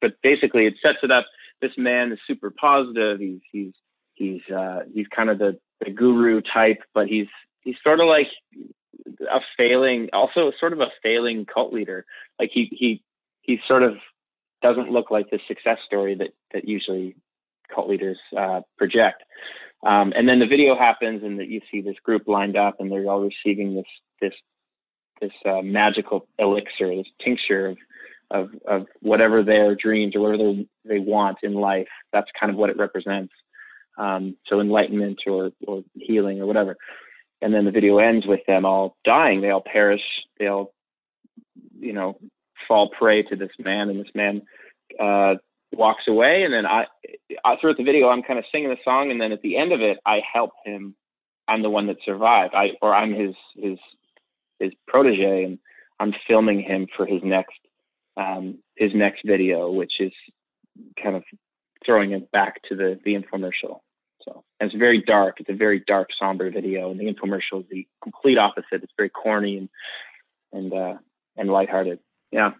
but 0.00 0.14
basically, 0.22 0.66
it 0.66 0.74
sets 0.82 0.98
it 1.02 1.10
up. 1.10 1.26
This 1.60 1.72
man 1.76 2.12
is 2.12 2.18
super 2.26 2.50
positive. 2.50 3.20
He's 3.20 3.40
he's 3.50 3.72
he's 4.14 4.54
uh, 4.54 4.80
he's 4.92 5.06
kind 5.08 5.30
of 5.30 5.38
the, 5.38 5.58
the 5.84 5.90
guru 5.90 6.40
type, 6.40 6.82
but 6.94 7.06
he's 7.06 7.28
he's 7.62 7.76
sort 7.82 8.00
of 8.00 8.06
like 8.06 8.28
a 9.30 9.40
failing, 9.56 10.08
also 10.12 10.52
sort 10.58 10.72
of 10.72 10.80
a 10.80 10.90
failing 11.02 11.46
cult 11.46 11.72
leader. 11.72 12.04
Like 12.38 12.50
he 12.52 12.68
he 12.72 13.02
he 13.42 13.60
sort 13.66 13.82
of 13.82 13.96
doesn't 14.62 14.90
look 14.90 15.10
like 15.10 15.30
the 15.30 15.40
success 15.48 15.78
story 15.86 16.14
that 16.16 16.30
that 16.52 16.68
usually 16.68 17.16
cult 17.74 17.88
leaders 17.88 18.18
uh, 18.36 18.60
project. 18.78 19.22
Um, 19.84 20.12
and 20.14 20.28
then 20.28 20.38
the 20.38 20.46
video 20.46 20.76
happens, 20.76 21.22
and 21.24 21.38
that 21.40 21.48
you 21.48 21.60
see 21.70 21.80
this 21.80 21.96
group 22.04 22.28
lined 22.28 22.56
up, 22.56 22.76
and 22.78 22.90
they're 22.90 23.08
all 23.08 23.20
receiving 23.20 23.74
this 23.74 23.86
this 24.20 24.34
this 25.20 25.32
uh, 25.44 25.62
magical 25.62 26.26
elixir, 26.38 26.94
this 26.94 27.06
tincture 27.20 27.66
of 27.66 27.78
of 28.30 28.50
of 28.66 28.86
whatever 29.00 29.42
their 29.42 29.74
dreams 29.74 30.14
or 30.14 30.20
whatever 30.20 30.54
they, 30.84 30.98
want 30.98 31.38
in 31.42 31.54
life. 31.54 31.88
That's 32.12 32.30
kind 32.38 32.50
of 32.50 32.56
what 32.56 32.70
it 32.70 32.76
represents. 32.76 33.32
Um, 33.98 34.36
so 34.46 34.60
enlightenment 34.60 35.20
or 35.26 35.50
or 35.66 35.82
healing 35.94 36.40
or 36.40 36.46
whatever. 36.46 36.76
And 37.42 37.52
then 37.52 37.64
the 37.64 37.70
video 37.70 37.98
ends 37.98 38.26
with 38.26 38.40
them 38.46 38.64
all 38.64 38.96
dying. 39.04 39.40
They 39.40 39.50
all 39.50 39.62
perish. 39.64 40.02
They 40.38 40.46
all, 40.46 40.72
you 41.78 41.92
know, 41.92 42.18
fall 42.68 42.90
prey 42.90 43.22
to 43.24 43.36
this 43.36 43.50
man, 43.58 43.88
and 43.88 44.00
this 44.00 44.14
man 44.14 44.42
uh, 45.00 45.34
walks 45.72 46.04
away. 46.08 46.44
And 46.44 46.54
then 46.54 46.66
I, 46.66 46.86
I 47.44 47.56
throughout 47.60 47.76
the 47.76 47.84
video, 47.84 48.08
I'm 48.08 48.22
kind 48.22 48.38
of 48.38 48.44
singing 48.52 48.70
the 48.70 48.76
song, 48.84 49.10
and 49.10 49.20
then 49.20 49.32
at 49.32 49.42
the 49.42 49.56
end 49.56 49.72
of 49.72 49.80
it, 49.80 49.98
I 50.06 50.20
help 50.32 50.50
him. 50.64 50.94
I'm 51.48 51.62
the 51.62 51.70
one 51.70 51.88
that 51.88 51.96
survived. 52.04 52.54
I 52.54 52.70
or 52.80 52.94
I'm 52.94 53.12
his 53.12 53.34
his 53.56 53.78
his 54.60 54.72
protege, 54.86 55.44
and 55.44 55.58
I'm 55.98 56.14
filming 56.26 56.60
him 56.60 56.86
for 56.96 57.04
his 57.04 57.20
next 57.24 57.58
um, 58.16 58.58
his 58.76 58.92
next 58.94 59.22
video, 59.26 59.70
which 59.70 59.94
is 60.00 60.12
kind 61.02 61.16
of 61.16 61.24
throwing 61.84 62.12
it 62.12 62.30
back 62.30 62.62
to 62.68 62.76
the 62.76 62.98
the 63.04 63.14
infomercial. 63.14 63.80
So 64.24 64.44
and 64.60 64.70
it's 64.70 64.78
very 64.78 65.02
dark. 65.02 65.40
It's 65.40 65.50
a 65.50 65.54
very 65.54 65.80
dark, 65.86 66.08
somber 66.18 66.50
video, 66.50 66.90
and 66.90 67.00
the 67.00 67.04
infomercial 67.04 67.60
is 67.60 67.66
the 67.70 67.86
complete 68.02 68.38
opposite. 68.38 68.82
It's 68.82 68.92
very 68.96 69.10
corny 69.10 69.58
and 69.58 69.68
and 70.52 70.72
uh, 70.72 70.98
and 71.36 71.50
lighthearted. 71.50 71.98
Yeah. 72.30 72.52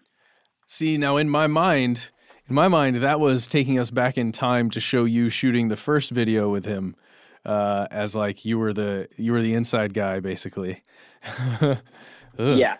See, 0.67 0.97
now 0.97 1.17
in 1.17 1.29
my 1.29 1.47
mind, 1.47 2.11
in 2.47 2.55
my 2.55 2.67
mind, 2.67 2.97
that 2.97 3.19
was 3.19 3.47
taking 3.47 3.79
us 3.79 3.91
back 3.91 4.17
in 4.17 4.31
time 4.31 4.69
to 4.71 4.79
show 4.79 5.05
you 5.05 5.29
shooting 5.29 5.67
the 5.67 5.77
first 5.77 6.11
video 6.11 6.49
with 6.49 6.65
him, 6.65 6.95
uh, 7.45 7.87
as 7.91 8.15
like 8.15 8.45
you 8.45 8.57
were 8.59 8.73
the 8.73 9.07
you 9.17 9.31
were 9.31 9.41
the 9.41 9.53
inside 9.53 9.93
guy, 9.93 10.19
basically. 10.19 10.83
Yeah, 12.37 12.77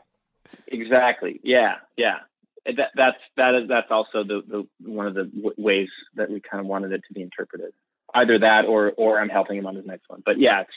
exactly. 0.68 1.40
Yeah, 1.44 1.76
yeah. 1.98 2.20
That, 2.66 2.92
that's 2.96 3.18
that 3.38 3.56
is 3.56 3.68
that's 3.68 3.92
also 3.92 4.24
the, 4.24 4.42
the 4.48 4.68
one 4.90 5.06
of 5.08 5.14
the 5.14 5.26
w- 5.26 5.54
ways 5.58 5.90
that 6.16 6.30
we 6.30 6.42
kind 6.42 6.62
of 6.62 6.66
wanted 6.66 6.92
it 6.92 7.02
to 7.08 7.14
be 7.14 7.22
interpreted. 7.22 7.74
Either 8.16 8.38
that, 8.40 8.66
or 8.66 8.92
or 8.98 9.20
I'm 9.20 9.30
helping 9.30 9.58
him 9.58 9.66
on 9.66 9.76
his 9.76 9.86
next 9.86 10.10
one. 10.10 10.22
But 10.26 10.40
yeah, 10.40 10.62
it's 10.62 10.72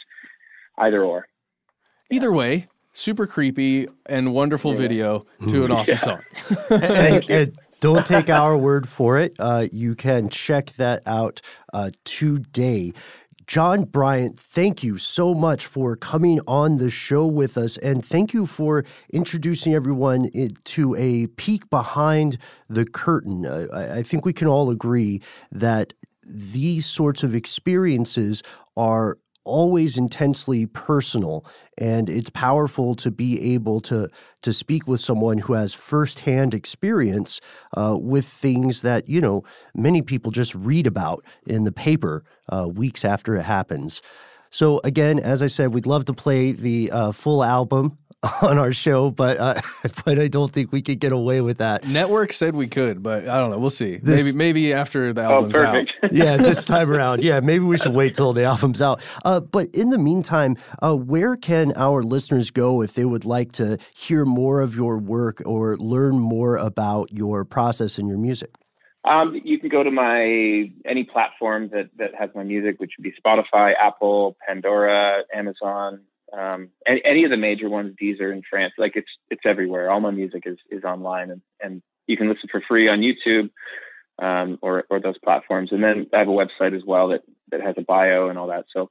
either 0.79 1.05
or. 1.05 1.27
Either 2.11 2.33
way, 2.33 2.69
super 2.93 3.27
creepy 3.27 3.89
and 4.07 4.33
wonderful 4.33 4.73
Yeah. 4.73 4.79
video 4.79 5.27
to 5.49 5.65
an 5.65 5.73
awesome 5.73 5.95
Yeah. 5.95 6.05
song. 6.05 6.23
and, 6.71 7.31
and 7.31 7.59
don't 7.81 8.07
take 8.15 8.31
our 8.31 8.57
word 8.57 8.89
for 8.89 9.19
it. 9.19 9.35
Uh, 9.39 9.67
you 9.73 9.95
can 9.95 10.29
check 10.29 10.73
that 10.77 11.03
out 11.07 11.41
uh, 11.75 11.91
today. 12.05 12.93
John 13.47 13.85
Bryant, 13.85 14.37
thank 14.39 14.83
you 14.83 14.99
so 14.99 15.33
much 15.33 15.67
for 15.67 15.95
coming 15.95 16.41
on 16.49 16.79
the 16.79 16.91
show 16.91 17.27
with 17.29 17.57
us, 17.57 17.77
and 17.77 18.05
thank 18.05 18.35
you 18.35 18.45
for 18.45 18.85
introducing 19.13 19.73
everyone 19.73 20.29
to 20.65 20.97
a 20.97 21.29
peek 21.29 21.71
behind 21.71 22.39
the 22.69 22.85
curtain. 22.85 23.47
Uh, 23.47 23.67
I 23.73 23.99
I 23.99 24.03
think 24.03 24.25
we 24.25 24.33
can 24.33 24.49
all 24.49 24.69
agree 24.69 25.23
that 25.53 25.93
these 26.29 26.87
sorts 26.87 27.23
of 27.23 27.35
experiences 27.35 28.43
are 28.77 29.19
always 29.45 29.97
intensely 29.97 30.67
personal 30.67 31.47
and 31.79 32.11
it's 32.11 32.31
powerful 32.31 32.95
to 32.97 33.11
be 33.11 33.55
able 33.55 33.81
to 33.81 34.09
to 34.43 34.53
speak 34.53 34.89
with 34.89 35.01
someone 35.01 35.39
who 35.39 35.53
has 35.53 35.73
firsthand 35.73 36.53
experience 36.53 37.41
uh, 37.77 37.97
with 37.99 38.27
things 38.27 38.83
that 38.83 39.09
you 39.09 39.21
know 39.21 39.45
many 39.75 40.03
people 40.03 40.33
just 40.33 40.55
read 40.57 40.87
about 40.87 41.25
in 41.47 41.63
the 41.63 41.73
paper 41.73 42.25
uh, 42.49 42.69
weeks 42.69 43.05
after 43.05 43.37
it 43.37 43.45
happens. 43.45 44.03
So 44.51 44.81
again 44.85 45.21
as 45.21 45.43
i 45.43 45.47
said 45.47 45.73
we'd 45.73 45.87
love 45.87 46.07
to 46.07 46.13
play 46.13 46.53
the 46.53 46.91
uh, 46.91 47.13
full 47.13 47.45
album 47.45 47.99
on 48.43 48.59
our 48.59 48.73
show 48.73 49.11
but 49.11 49.37
uh, 49.39 49.61
but 50.05 50.19
i 50.19 50.27
don't 50.27 50.51
think 50.53 50.73
we 50.73 50.81
could 50.83 50.99
get 50.99 51.13
away 51.13 51.41
with 51.41 51.59
that 51.59 51.87
Network 51.87 52.33
said 52.33 52.57
we 52.57 52.67
could, 52.67 53.03
but 53.03 53.29
I 53.29 53.39
don't 53.39 53.51
know. 53.51 53.59
We'll 53.59 53.71
see. 53.71 53.99
This- 53.99 54.25
maybe 54.25 54.37
maybe 54.37 54.73
after 54.73 55.13
the 55.13 55.23
Oh, 55.27 55.35
album's 55.35 55.55
perfect. 55.55 55.93
out. 56.03 56.13
yeah, 56.13 56.37
this 56.37 56.65
time 56.65 56.91
around. 56.91 57.23
Yeah, 57.23 57.41
maybe 57.41 57.65
we 57.65 57.77
should 57.77 57.95
wait 57.95 58.15
till 58.15 58.33
the 58.33 58.45
album's 58.45 58.81
out. 58.83 59.03
Uh, 59.25 59.41
but 59.41 59.69
in 59.75 59.91
the 59.91 59.99
meantime, 59.99 60.57
uh, 60.83 60.95
where 60.97 61.37
can 61.37 61.73
our 61.77 62.03
listeners 62.03 62.51
go 62.51 62.83
if 62.83 62.95
they 62.95 63.05
would 63.05 63.25
like 63.25 63.53
to 63.53 63.79
hear 63.95 64.25
more 64.25 64.61
of 64.61 64.75
your 64.75 64.99
work 64.99 65.43
or 65.47 65.77
learn 65.77 66.19
more 66.19 66.57
about 66.57 67.13
your 67.13 67.45
process 67.45 67.99
and 67.99 68.09
your 68.09 68.19
music? 68.19 68.51
Um, 69.05 69.41
you 69.45 69.59
can 69.61 69.69
go 69.69 69.83
to 69.85 69.91
my 69.91 70.71
any 70.85 71.05
platform 71.05 71.69
that 71.73 71.91
that 71.99 72.11
has 72.19 72.31
my 72.35 72.43
music, 72.43 72.77
which 72.81 72.93
would 72.99 73.05
be 73.05 73.13
Spotify, 73.25 73.73
Apple, 73.81 74.37
Pandora, 74.47 75.23
Amazon, 75.35 76.01
um, 76.33 76.71
any, 76.87 77.03
any 77.05 77.25
of 77.25 77.31
the 77.31 77.37
major 77.37 77.69
ones, 77.69 77.95
Deezer 78.01 78.33
in 78.33 78.43
France. 78.49 78.75
Like 78.79 78.97
it's 78.97 79.11
it's 79.31 79.43
everywhere. 79.45 79.91
All 79.91 80.01
my 80.01 80.11
music 80.11 80.45
is 80.47 80.59
is 80.71 80.85
online, 80.85 81.31
and 81.31 81.43
and 81.61 81.83
you 82.07 82.17
can 82.17 82.29
listen 82.29 82.49
for 82.51 82.63
free 82.67 82.89
on 82.89 83.01
YouTube 83.01 83.51
um, 84.21 84.59
or 84.63 84.85
or 84.91 85.01
those 85.01 85.19
platforms. 85.19 85.71
And 85.73 85.83
then 85.83 86.07
I 86.13 86.19
have 86.19 86.29
a 86.29 86.31
website 86.31 86.77
as 86.77 86.85
well 86.85 87.09
that 87.09 87.23
that 87.51 87.61
has 87.61 87.75
a 87.79 87.83
bio 87.83 88.29
and 88.29 88.39
all 88.39 88.49
that. 88.49 88.67
So. 88.73 88.91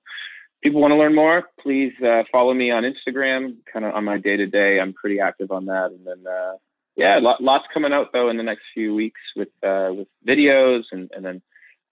People 0.63 0.81
want 0.81 0.93
to 0.93 0.97
learn 0.97 1.13
more? 1.13 1.43
Please 1.61 1.93
uh, 2.03 2.23
follow 2.31 2.51
me 2.51 2.71
on 2.71 2.81
Instagram. 2.81 3.57
Kind 3.71 3.86
of 3.86 3.93
on 3.93 4.03
my 4.03 4.17
day 4.17 4.36
to 4.36 4.47
day, 4.47 4.79
I'm 4.79 4.93
pretty 4.93 5.19
active 5.19 5.51
on 5.51 5.65
that. 5.67 5.91
And 5.91 6.07
then, 6.07 6.25
uh, 6.25 6.53
yeah, 6.95 7.19
lot, 7.19 7.39
lots 7.39 7.65
coming 7.71 7.93
out 7.93 8.07
though 8.11 8.29
in 8.29 8.38
the 8.38 8.41
next 8.41 8.63
few 8.73 8.95
weeks 8.95 9.19
with 9.36 9.49
uh, 9.61 9.89
with 9.91 10.07
videos, 10.27 10.86
and 10.91 11.11
and 11.15 11.23
then 11.23 11.41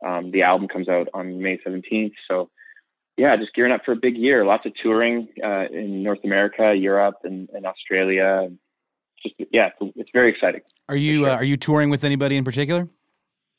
um, 0.03 0.31
the 0.31 0.41
album 0.41 0.67
comes 0.67 0.89
out 0.89 1.07
on 1.13 1.39
May 1.39 1.57
17th. 1.57 2.13
So 2.27 2.49
yeah, 3.17 3.35
just 3.37 3.53
gearing 3.53 3.71
up 3.71 3.81
for 3.85 3.91
a 3.91 3.95
big 3.95 4.17
year. 4.17 4.45
Lots 4.45 4.65
of 4.65 4.73
touring 4.81 5.27
uh, 5.43 5.65
in 5.71 6.03
North 6.03 6.19
America, 6.23 6.73
Europe, 6.75 7.15
and, 7.23 7.49
and 7.53 7.65
Australia. 7.65 8.49
Just 9.21 9.35
yeah, 9.51 9.69
it's, 9.79 9.93
it's 9.95 10.09
very 10.13 10.31
exciting. 10.31 10.61
Are 10.89 10.95
you 10.95 11.25
uh, 11.27 11.35
are 11.35 11.43
you 11.43 11.57
touring 11.57 11.89
with 11.89 12.03
anybody 12.03 12.37
in 12.37 12.43
particular? 12.43 12.89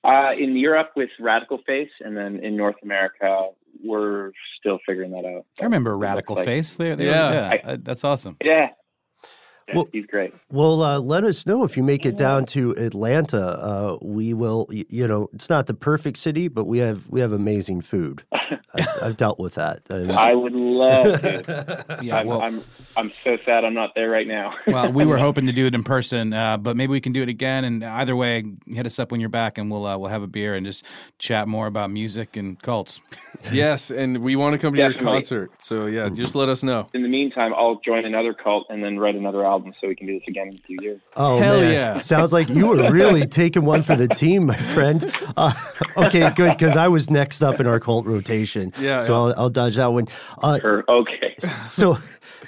Uh, 0.04 0.32
in 0.38 0.54
Europe 0.56 0.90
with 0.96 1.08
Radical 1.18 1.58
Face, 1.66 1.88
and 2.00 2.14
then 2.14 2.38
in 2.44 2.56
North 2.56 2.74
America, 2.82 3.48
we're 3.82 4.32
still 4.58 4.78
figuring 4.86 5.12
that 5.12 5.24
out. 5.24 5.46
I 5.60 5.64
remember 5.64 5.96
What 5.96 6.04
it 6.04 6.06
looks 6.06 6.10
Radical 6.10 6.36
like. 6.36 6.44
Face. 6.44 6.76
They, 6.76 6.94
they 6.94 7.06
Yeah. 7.06 7.54
yeah, 7.54 7.60
uh, 7.64 7.76
that's 7.80 8.04
awesome. 8.04 8.36
Yeah. 8.44 8.68
Yeah, 9.68 9.74
Well- 9.76 9.88
he's 9.92 10.06
great. 10.06 10.34
Well, 10.50 10.82
uh, 10.82 10.98
let 11.00 11.24
us 11.24 11.46
know 11.46 11.64
if 11.64 11.76
you 11.76 11.82
make 11.82 12.04
it 12.06 12.16
down 12.16 12.44
to 12.46 12.72
Atlanta. 12.72 13.40
Uh, 13.40 13.98
we 14.02 14.34
will. 14.34 14.66
You 14.70 15.08
know, 15.08 15.28
it's 15.32 15.48
not 15.50 15.66
the 15.66 15.74
perfect 15.74 16.18
city, 16.18 16.48
but 16.48 16.64
we 16.64 16.78
have 16.78 17.08
we 17.08 17.20
have 17.20 17.32
amazing 17.32 17.80
food. 17.80 18.22
I've, 18.76 18.88
I've 19.02 19.16
dealt 19.16 19.38
with 19.38 19.54
that. 19.54 19.80
And- 19.88 20.12
I 20.12 20.34
would 20.34 20.52
love 20.54 21.20
to. 21.22 21.84
Yeah, 22.02 22.18
I'm, 22.18 22.26
well- 22.26 22.42
I'm 22.42 22.62
I'm 22.96 23.12
so 23.24 23.36
sad 23.44 23.64
I'm 23.64 23.74
not 23.74 23.94
there 23.94 24.10
right 24.10 24.26
now. 24.26 24.54
well, 24.66 24.90
we 24.92 25.04
were 25.04 25.18
hoping 25.18 25.46
to 25.46 25.52
do 25.52 25.66
it 25.66 25.74
in 25.74 25.82
person, 25.82 26.32
uh, 26.32 26.56
but 26.56 26.76
maybe 26.76 26.90
we 26.90 27.00
can 27.00 27.12
do 27.12 27.22
it 27.22 27.28
again. 27.28 27.64
And 27.64 27.84
either 27.84 28.14
way, 28.16 28.44
hit 28.66 28.84
us 28.86 28.98
up 28.98 29.10
when 29.10 29.20
you're 29.20 29.28
back, 29.30 29.58
and 29.58 29.70
we'll 29.70 29.86
uh, 29.86 29.96
we'll 29.96 30.10
have 30.10 30.22
a 30.22 30.26
beer 30.28 30.54
and 30.54 30.66
just 30.66 30.84
chat 31.18 31.48
more 31.48 31.66
about 31.66 31.90
music 31.90 32.36
and 32.36 32.60
cults. 32.62 33.00
yes, 33.52 33.90
and 33.90 34.18
we 34.18 34.36
want 34.36 34.52
to 34.54 34.58
come 34.58 34.74
to 34.74 34.80
your 34.80 34.94
concert. 34.94 35.50
So 35.58 35.86
yeah, 35.86 36.08
just 36.08 36.34
let 36.34 36.48
us 36.48 36.62
know. 36.62 36.88
In 36.94 37.02
the 37.02 37.08
meantime, 37.08 37.52
I'll 37.54 37.80
join 37.84 38.04
another 38.04 38.34
cult 38.34 38.66
and 38.68 38.84
then 38.84 38.98
write 38.98 39.14
another 39.14 39.44
album 39.44 39.53
so 39.80 39.88
we 39.88 39.94
can 39.94 40.06
do 40.06 40.18
this 40.18 40.28
again 40.28 40.48
in 40.48 40.54
a 40.54 40.58
few 40.58 40.78
years. 40.80 41.00
Oh 41.16 41.38
Hell 41.38 41.60
man. 41.60 41.72
yeah. 41.72 41.96
Sounds 42.12 42.32
like 42.32 42.48
you 42.48 42.66
were 42.68 42.90
really 42.90 43.26
taking 43.26 43.64
one 43.64 43.82
for 43.82 43.96
the 43.96 44.08
team, 44.08 44.46
my 44.46 44.56
friend. 44.56 45.04
Uh, 45.36 45.52
okay, 45.96 46.30
good, 46.34 46.56
because 46.56 46.76
I 46.76 46.88
was 46.88 47.10
next 47.10 47.42
up 47.42 47.60
in 47.60 47.66
our 47.66 47.80
cult 47.80 48.06
rotation. 48.06 48.72
Yeah, 48.80 48.98
So 48.98 49.12
yeah. 49.12 49.18
I'll, 49.18 49.34
I'll 49.44 49.50
dodge 49.50 49.76
that 49.76 49.92
one. 49.92 50.08
Uh, 50.42 50.58
Or, 50.62 50.84
okay. 50.88 51.34
so 51.66 51.94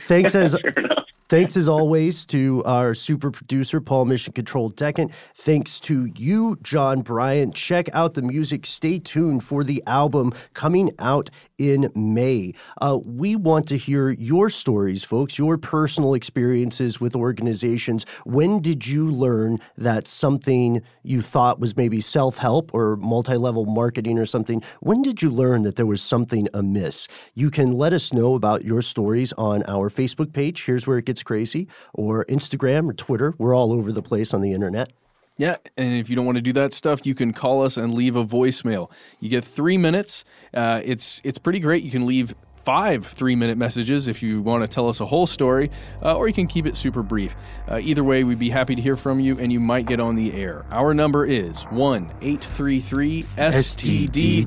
thanks 0.06 0.34
as 0.34 0.54
Fair 0.54 0.72
enough. 0.84 1.04
Thanks 1.28 1.56
as 1.56 1.66
always 1.66 2.24
to 2.26 2.62
our 2.66 2.94
super 2.94 3.32
producer, 3.32 3.80
Paul 3.80 4.04
Mission 4.04 4.32
Control 4.32 4.68
Decant. 4.68 5.10
Thanks 5.34 5.80
to 5.80 6.08
you, 6.16 6.56
John 6.62 7.02
Bryant. 7.02 7.52
Check 7.52 7.88
out 7.92 8.14
the 8.14 8.22
music. 8.22 8.64
Stay 8.64 9.00
tuned 9.00 9.42
for 9.42 9.64
the 9.64 9.82
album 9.88 10.32
coming 10.54 10.92
out 11.00 11.28
in 11.58 11.90
May. 11.96 12.54
Uh, 12.80 13.00
we 13.04 13.34
want 13.34 13.66
to 13.68 13.76
hear 13.76 14.10
your 14.10 14.50
stories, 14.50 15.02
folks, 15.02 15.36
your 15.36 15.58
personal 15.58 16.14
experiences 16.14 17.00
with 17.00 17.16
organizations. 17.16 18.06
When 18.24 18.60
did 18.60 18.86
you 18.86 19.10
learn 19.10 19.58
that 19.76 20.06
something 20.06 20.80
you 21.02 21.22
thought 21.22 21.58
was 21.58 21.76
maybe 21.76 22.00
self 22.00 22.36
help 22.36 22.72
or 22.72 22.94
multi 22.98 23.36
level 23.36 23.66
marketing 23.66 24.16
or 24.16 24.26
something? 24.26 24.62
When 24.78 25.02
did 25.02 25.22
you 25.22 25.30
learn 25.30 25.62
that 25.62 25.74
there 25.74 25.86
was 25.86 26.02
something 26.02 26.46
amiss? 26.54 27.08
You 27.34 27.50
can 27.50 27.72
let 27.72 27.92
us 27.92 28.12
know 28.12 28.36
about 28.36 28.64
your 28.64 28.80
stories 28.80 29.32
on 29.32 29.64
our 29.64 29.90
Facebook 29.90 30.32
page. 30.32 30.64
Here's 30.64 30.86
where 30.86 30.98
it 30.98 31.04
gets 31.04 31.15
crazy, 31.22 31.68
or 31.92 32.24
Instagram 32.26 32.88
or 32.88 32.92
Twitter. 32.92 33.34
We're 33.38 33.54
all 33.54 33.72
over 33.72 33.92
the 33.92 34.02
place 34.02 34.34
on 34.34 34.40
the 34.40 34.52
internet. 34.52 34.92
Yeah, 35.38 35.56
and 35.76 35.94
if 35.94 36.08
you 36.08 36.16
don't 36.16 36.24
want 36.24 36.36
to 36.36 36.42
do 36.42 36.54
that 36.54 36.72
stuff, 36.72 37.04
you 37.04 37.14
can 37.14 37.34
call 37.34 37.62
us 37.62 37.76
and 37.76 37.92
leave 37.92 38.16
a 38.16 38.24
voicemail. 38.24 38.90
You 39.20 39.28
get 39.28 39.44
three 39.44 39.76
minutes. 39.76 40.24
Uh, 40.54 40.80
it's 40.82 41.20
it's 41.24 41.38
pretty 41.38 41.58
great. 41.58 41.82
You 41.82 41.90
can 41.90 42.06
leave 42.06 42.34
five 42.66 43.06
three 43.06 43.36
minute 43.36 43.56
messages 43.56 44.08
if 44.08 44.22
you 44.24 44.42
want 44.42 44.64
to 44.64 44.68
tell 44.68 44.88
us 44.88 44.98
a 44.98 45.06
whole 45.06 45.26
story, 45.26 45.70
uh, 46.02 46.16
or 46.16 46.26
you 46.26 46.34
can 46.34 46.48
keep 46.48 46.66
it 46.66 46.74
super 46.76 47.02
brief. 47.02 47.36
Uh, 47.70 47.78
either 47.78 48.02
way, 48.02 48.24
we'd 48.24 48.38
be 48.38 48.50
happy 48.50 48.74
to 48.74 48.82
hear 48.82 48.96
from 48.96 49.20
you, 49.20 49.38
and 49.38 49.52
you 49.52 49.60
might 49.60 49.86
get 49.86 50.00
on 50.00 50.16
the 50.16 50.32
air. 50.32 50.64
Our 50.70 50.94
number 50.94 51.24
is 51.26 51.62
one 51.64 52.12
eight 52.22 52.42
three 52.42 52.80
three 52.80 53.24
STDWYTK. 53.36 54.46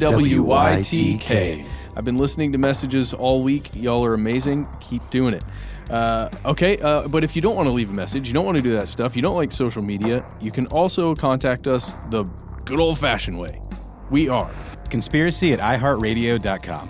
I've 1.96 2.06
been 2.06 2.18
listening 2.18 2.52
to 2.54 2.58
messages 2.58 3.14
all 3.14 3.44
week. 3.44 3.76
Y'all 3.76 4.04
are 4.04 4.14
amazing. 4.16 4.68
Keep 4.80 5.10
doing 5.12 5.34
it. 5.34 5.44
Uh, 5.90 6.30
okay, 6.46 6.78
uh, 6.80 7.08
but 7.08 7.24
if 7.24 7.36
you 7.36 7.42
don't 7.42 7.56
want 7.56 7.68
to 7.68 7.74
leave 7.74 7.90
a 7.90 7.94
message, 7.94 8.28
you 8.28 8.34
don't 8.34 8.46
want 8.46 8.58
to 8.58 8.64
do 8.64 8.74
that 8.74 8.88
stuff, 8.88 9.16
you 9.16 9.22
don't 9.22 9.36
like 9.36 9.52
social 9.52 9.82
media, 9.82 10.24
you 10.40 10.52
can 10.52 10.68
also 10.68 11.16
contact 11.16 11.68
us 11.68 11.94
the 12.10 12.24
good 12.66 12.80
old 12.80 13.00
fashioned 13.00 13.40
way. 13.40 13.62
We 14.12 14.30
are 14.30 14.52
Conspiracy 14.90 15.54
at 15.54 15.60
iHeartRadio.com. 15.60 16.90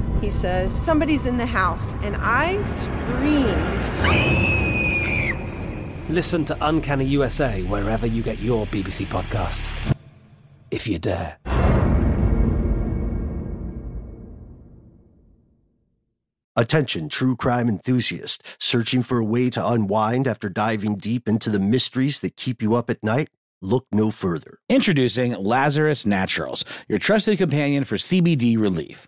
He 0.21 0.29
says, 0.29 0.71
Somebody's 0.71 1.25
in 1.25 1.37
the 1.37 1.45
house. 1.45 1.95
And 2.03 2.15
I 2.19 2.63
screamed. 2.65 3.81
Listen 6.09 6.45
to 6.45 6.57
Uncanny 6.61 7.05
USA 7.05 7.63
wherever 7.63 8.05
you 8.05 8.21
get 8.21 8.39
your 8.39 8.65
BBC 8.67 9.05
podcasts, 9.07 9.95
if 10.69 10.87
you 10.87 10.99
dare. 10.99 11.37
Attention, 16.57 17.07
true 17.07 17.35
crime 17.37 17.69
enthusiast, 17.69 18.43
searching 18.59 19.01
for 19.01 19.17
a 19.17 19.25
way 19.25 19.49
to 19.49 19.65
unwind 19.65 20.27
after 20.27 20.49
diving 20.49 20.95
deep 20.95 21.27
into 21.27 21.49
the 21.49 21.59
mysteries 21.59 22.19
that 22.19 22.35
keep 22.35 22.61
you 22.61 22.75
up 22.75 22.89
at 22.89 23.01
night? 23.01 23.29
Look 23.61 23.85
no 23.91 24.11
further. 24.11 24.59
Introducing 24.67 25.31
Lazarus 25.31 26.05
Naturals, 26.05 26.65
your 26.89 26.99
trusted 26.99 27.37
companion 27.37 27.85
for 27.85 27.95
CBD 27.95 28.59
relief. 28.59 29.07